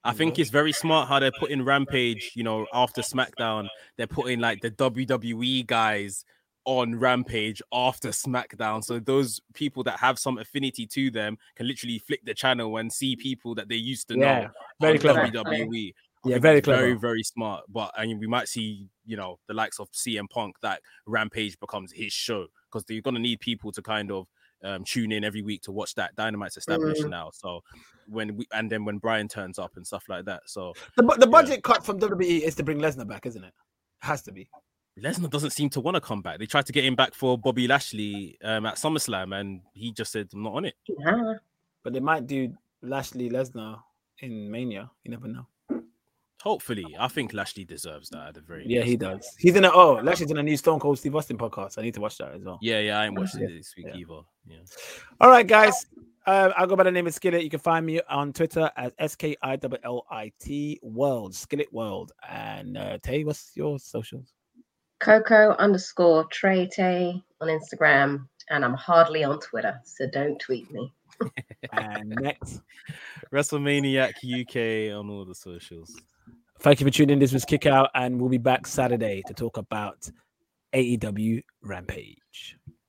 I 0.07 0.13
think 0.13 0.39
it's 0.39 0.51
very 0.51 0.73
smart 0.73 1.09
how 1.09 1.19
they're 1.19 1.33
putting 1.33 1.63
Rampage, 1.65 2.33
you 2.35 2.45
know, 2.45 2.67
after 2.73 3.03
SmackDown, 3.03 3.69
they're 3.97 4.07
putting 4.07 4.41
like 4.41 4.61
the 4.61 4.71
WWE 4.71 5.67
guys 5.67 6.25
on 6.65 6.99
Rampage 6.99 7.61
after 7.73 8.09
SmackDown. 8.11 8.85
So 8.85 8.99
those 8.99 9.41
people 9.55 9.83
that 9.85 9.99
have 9.99 10.19
some 10.19 10.39
affinity 10.39 10.87
to 10.87 11.11
them 11.11 11.39
can 11.55 11.67
literally 11.67 11.99
flick 11.99 12.25
the 12.25 12.35
channel 12.35 12.77
and 12.77 12.93
see 12.93 13.17
people 13.17 13.55
that 13.57 13.69
they 13.69 13.77
used 13.77 14.09
to 14.09 14.17
Yeah, 14.17 14.43
know 14.43 14.49
very 14.81 14.99
clever. 14.99 15.27
WWE. 15.27 15.95
I 16.25 16.29
Yeah, 16.29 16.39
very 16.39 16.59
it's 16.59 16.67
Very, 16.67 16.95
very 16.95 17.23
smart. 17.23 17.65
But 17.69 17.93
I 17.97 18.07
mean, 18.07 18.19
we 18.19 18.27
might 18.27 18.49
see, 18.49 18.89
you 19.05 19.17
know, 19.17 19.39
the 19.47 19.55
likes 19.55 19.79
of 19.79 19.91
CM 19.93 20.29
Punk 20.29 20.57
that 20.63 20.83
Rampage 21.07 21.59
becomes 21.61 21.93
his 21.93 22.13
show 22.13 22.47
because 22.71 22.85
they're 22.85 23.01
gonna 23.01 23.21
need 23.21 23.41
people 23.41 23.71
to 23.73 23.83
kind 23.83 24.11
of 24.11 24.27
um, 24.65 24.85
tune 24.85 25.13
in 25.13 25.25
every 25.25 25.43
week 25.43 25.63
to 25.63 25.73
watch 25.73 25.95
that. 25.97 26.15
Dynamite's 26.17 26.57
established 26.57 27.03
Mm. 27.03 27.11
now, 27.11 27.31
so 27.33 27.63
when 28.09 28.37
we 28.37 28.47
and 28.53 28.71
then 28.71 28.85
when 28.85 28.99
Bryan 28.99 29.29
turns 29.29 29.59
up 29.59 29.77
and 29.77 29.87
stuff 29.87 30.05
like 30.09 30.25
that, 30.27 30.43
so 30.47 30.73
The, 30.97 31.03
bu- 31.03 31.17
the 31.19 31.27
budget 31.27 31.63
cut 31.63 31.85
from 31.85 31.99
WWE 32.01 32.41
is 32.43 32.55
to 32.57 32.63
bring 32.63 32.79
Lesnar 32.79 33.07
back, 33.07 33.27
isn't 33.27 33.43
it? 33.45 33.53
Has 34.01 34.23
to 34.23 34.33
be. 34.33 34.49
Lesnar 34.99 35.29
doesn't 35.29 35.51
seem 35.51 35.69
to 35.71 35.81
want 35.81 35.95
to 35.97 36.01
come 36.01 36.23
back. 36.23 36.39
They 36.39 36.47
tried 36.47 36.65
to 36.67 36.73
get 36.73 36.85
him 36.85 36.95
back 36.97 37.15
for 37.15 37.37
Bobby 37.37 37.67
Lashley 37.69 38.39
um, 38.43 38.65
at 38.65 38.77
SummerSlam, 38.77 39.39
and 39.39 39.61
he 39.75 39.93
just 39.93 40.11
said, 40.13 40.29
"I'm 40.33 40.43
not 40.43 40.55
on 40.55 40.65
it." 40.65 40.75
Yeah. 40.89 41.35
But 41.83 41.93
they 41.93 42.01
might 42.01 42.27
do 42.27 42.55
Lashley 42.83 43.29
Lesnar 43.31 43.81
in 44.21 44.51
Mania. 44.51 44.91
You 45.05 45.11
never 45.11 45.29
know. 45.29 45.47
Hopefully, 46.47 46.97
I 46.97 47.09
think 47.09 47.35
Lashley 47.35 47.65
deserves 47.65 48.09
that 48.11 48.29
at 48.29 48.35
the 48.35 48.41
very 48.41 48.63
Yeah, 48.69 48.83
least. 48.83 48.89
he 48.91 48.97
does. 48.97 49.35
He's 49.37 49.57
in 49.57 49.65
a 49.65 49.69
oh, 49.73 49.95
Lashley's 50.01 50.31
in 50.31 50.39
a 50.39 50.43
new 50.45 50.57
Stone 50.57 50.79
Cold 50.79 50.97
Steve 50.97 51.17
Austin 51.17 51.37
podcast. 51.37 51.77
I 51.77 51.83
need 51.83 51.95
to 51.95 52.01
watch 52.01 52.19
that 52.19 52.37
as 52.37 52.45
well. 52.45 52.61
Yeah, 52.63 52.79
yeah, 52.79 53.01
I 53.01 53.07
ain't 53.07 53.19
watching 53.19 53.41
Yeah, 53.41 53.49
it 53.49 53.57
this 53.57 53.75
week 53.77 53.87
yeah. 53.89 53.97
either. 53.97 54.21
Yeah. 54.47 54.59
All 55.21 55.29
right, 55.29 55.45
guys. 55.45 55.87
Uh, 56.25 56.53
I'll 56.57 56.69
go 56.69 56.77
by 56.77 56.85
the 56.85 56.93
name 56.93 57.09
of 57.09 57.13
Skillit. 57.15 57.43
You 57.43 57.51
can 57.51 57.59
find 57.59 57.85
me 57.85 58.01
on 58.09 58.33
Twitter 58.33 58.71
as 58.77 58.93
S 58.97 59.17
K 59.17 59.35
I 59.43 59.59
L 59.61 59.73
L 59.83 60.07
I 60.09 60.31
T 60.39 60.79
World, 60.83 61.33
Skillit 61.35 61.73
World. 61.73 62.13
And 62.29 62.79
uh, 62.79 62.99
Tae, 63.03 63.25
what's 63.25 63.51
your 63.57 63.81
socials? 63.81 64.33
Coco 65.01 65.57
underscore 65.59 66.27
Trey 66.27 66.69
Tay 66.69 67.21
on 67.41 67.49
Instagram, 67.49 68.29
and 68.51 68.65
I'm 68.65 68.75
hardly 68.75 69.25
on 69.25 69.41
Twitter, 69.41 69.81
so 69.85 70.07
don't 70.13 70.39
tweet 70.39 70.71
me. 70.71 70.93
And 71.73 72.11
next, 72.21 72.61
WrestleManiac 73.33 74.13
UK 74.23 74.97
on 74.97 75.11
all 75.11 75.25
the 75.25 75.35
socials. 75.35 75.93
Thank 76.61 76.81
you 76.81 76.87
for 76.87 76.91
tuning 76.91 77.15
in. 77.15 77.19
This 77.19 77.33
was 77.33 77.45
Kick 77.45 77.67
Out, 77.67 77.91
and 77.95 78.21
we'll 78.21 78.31
be 78.31 78.39
back 78.39 78.67
Saturday 78.67 79.23
to 79.27 79.35
talk 79.35 79.57
about 79.57 80.11
AEW 80.75 81.43
Rampage. 81.63 82.57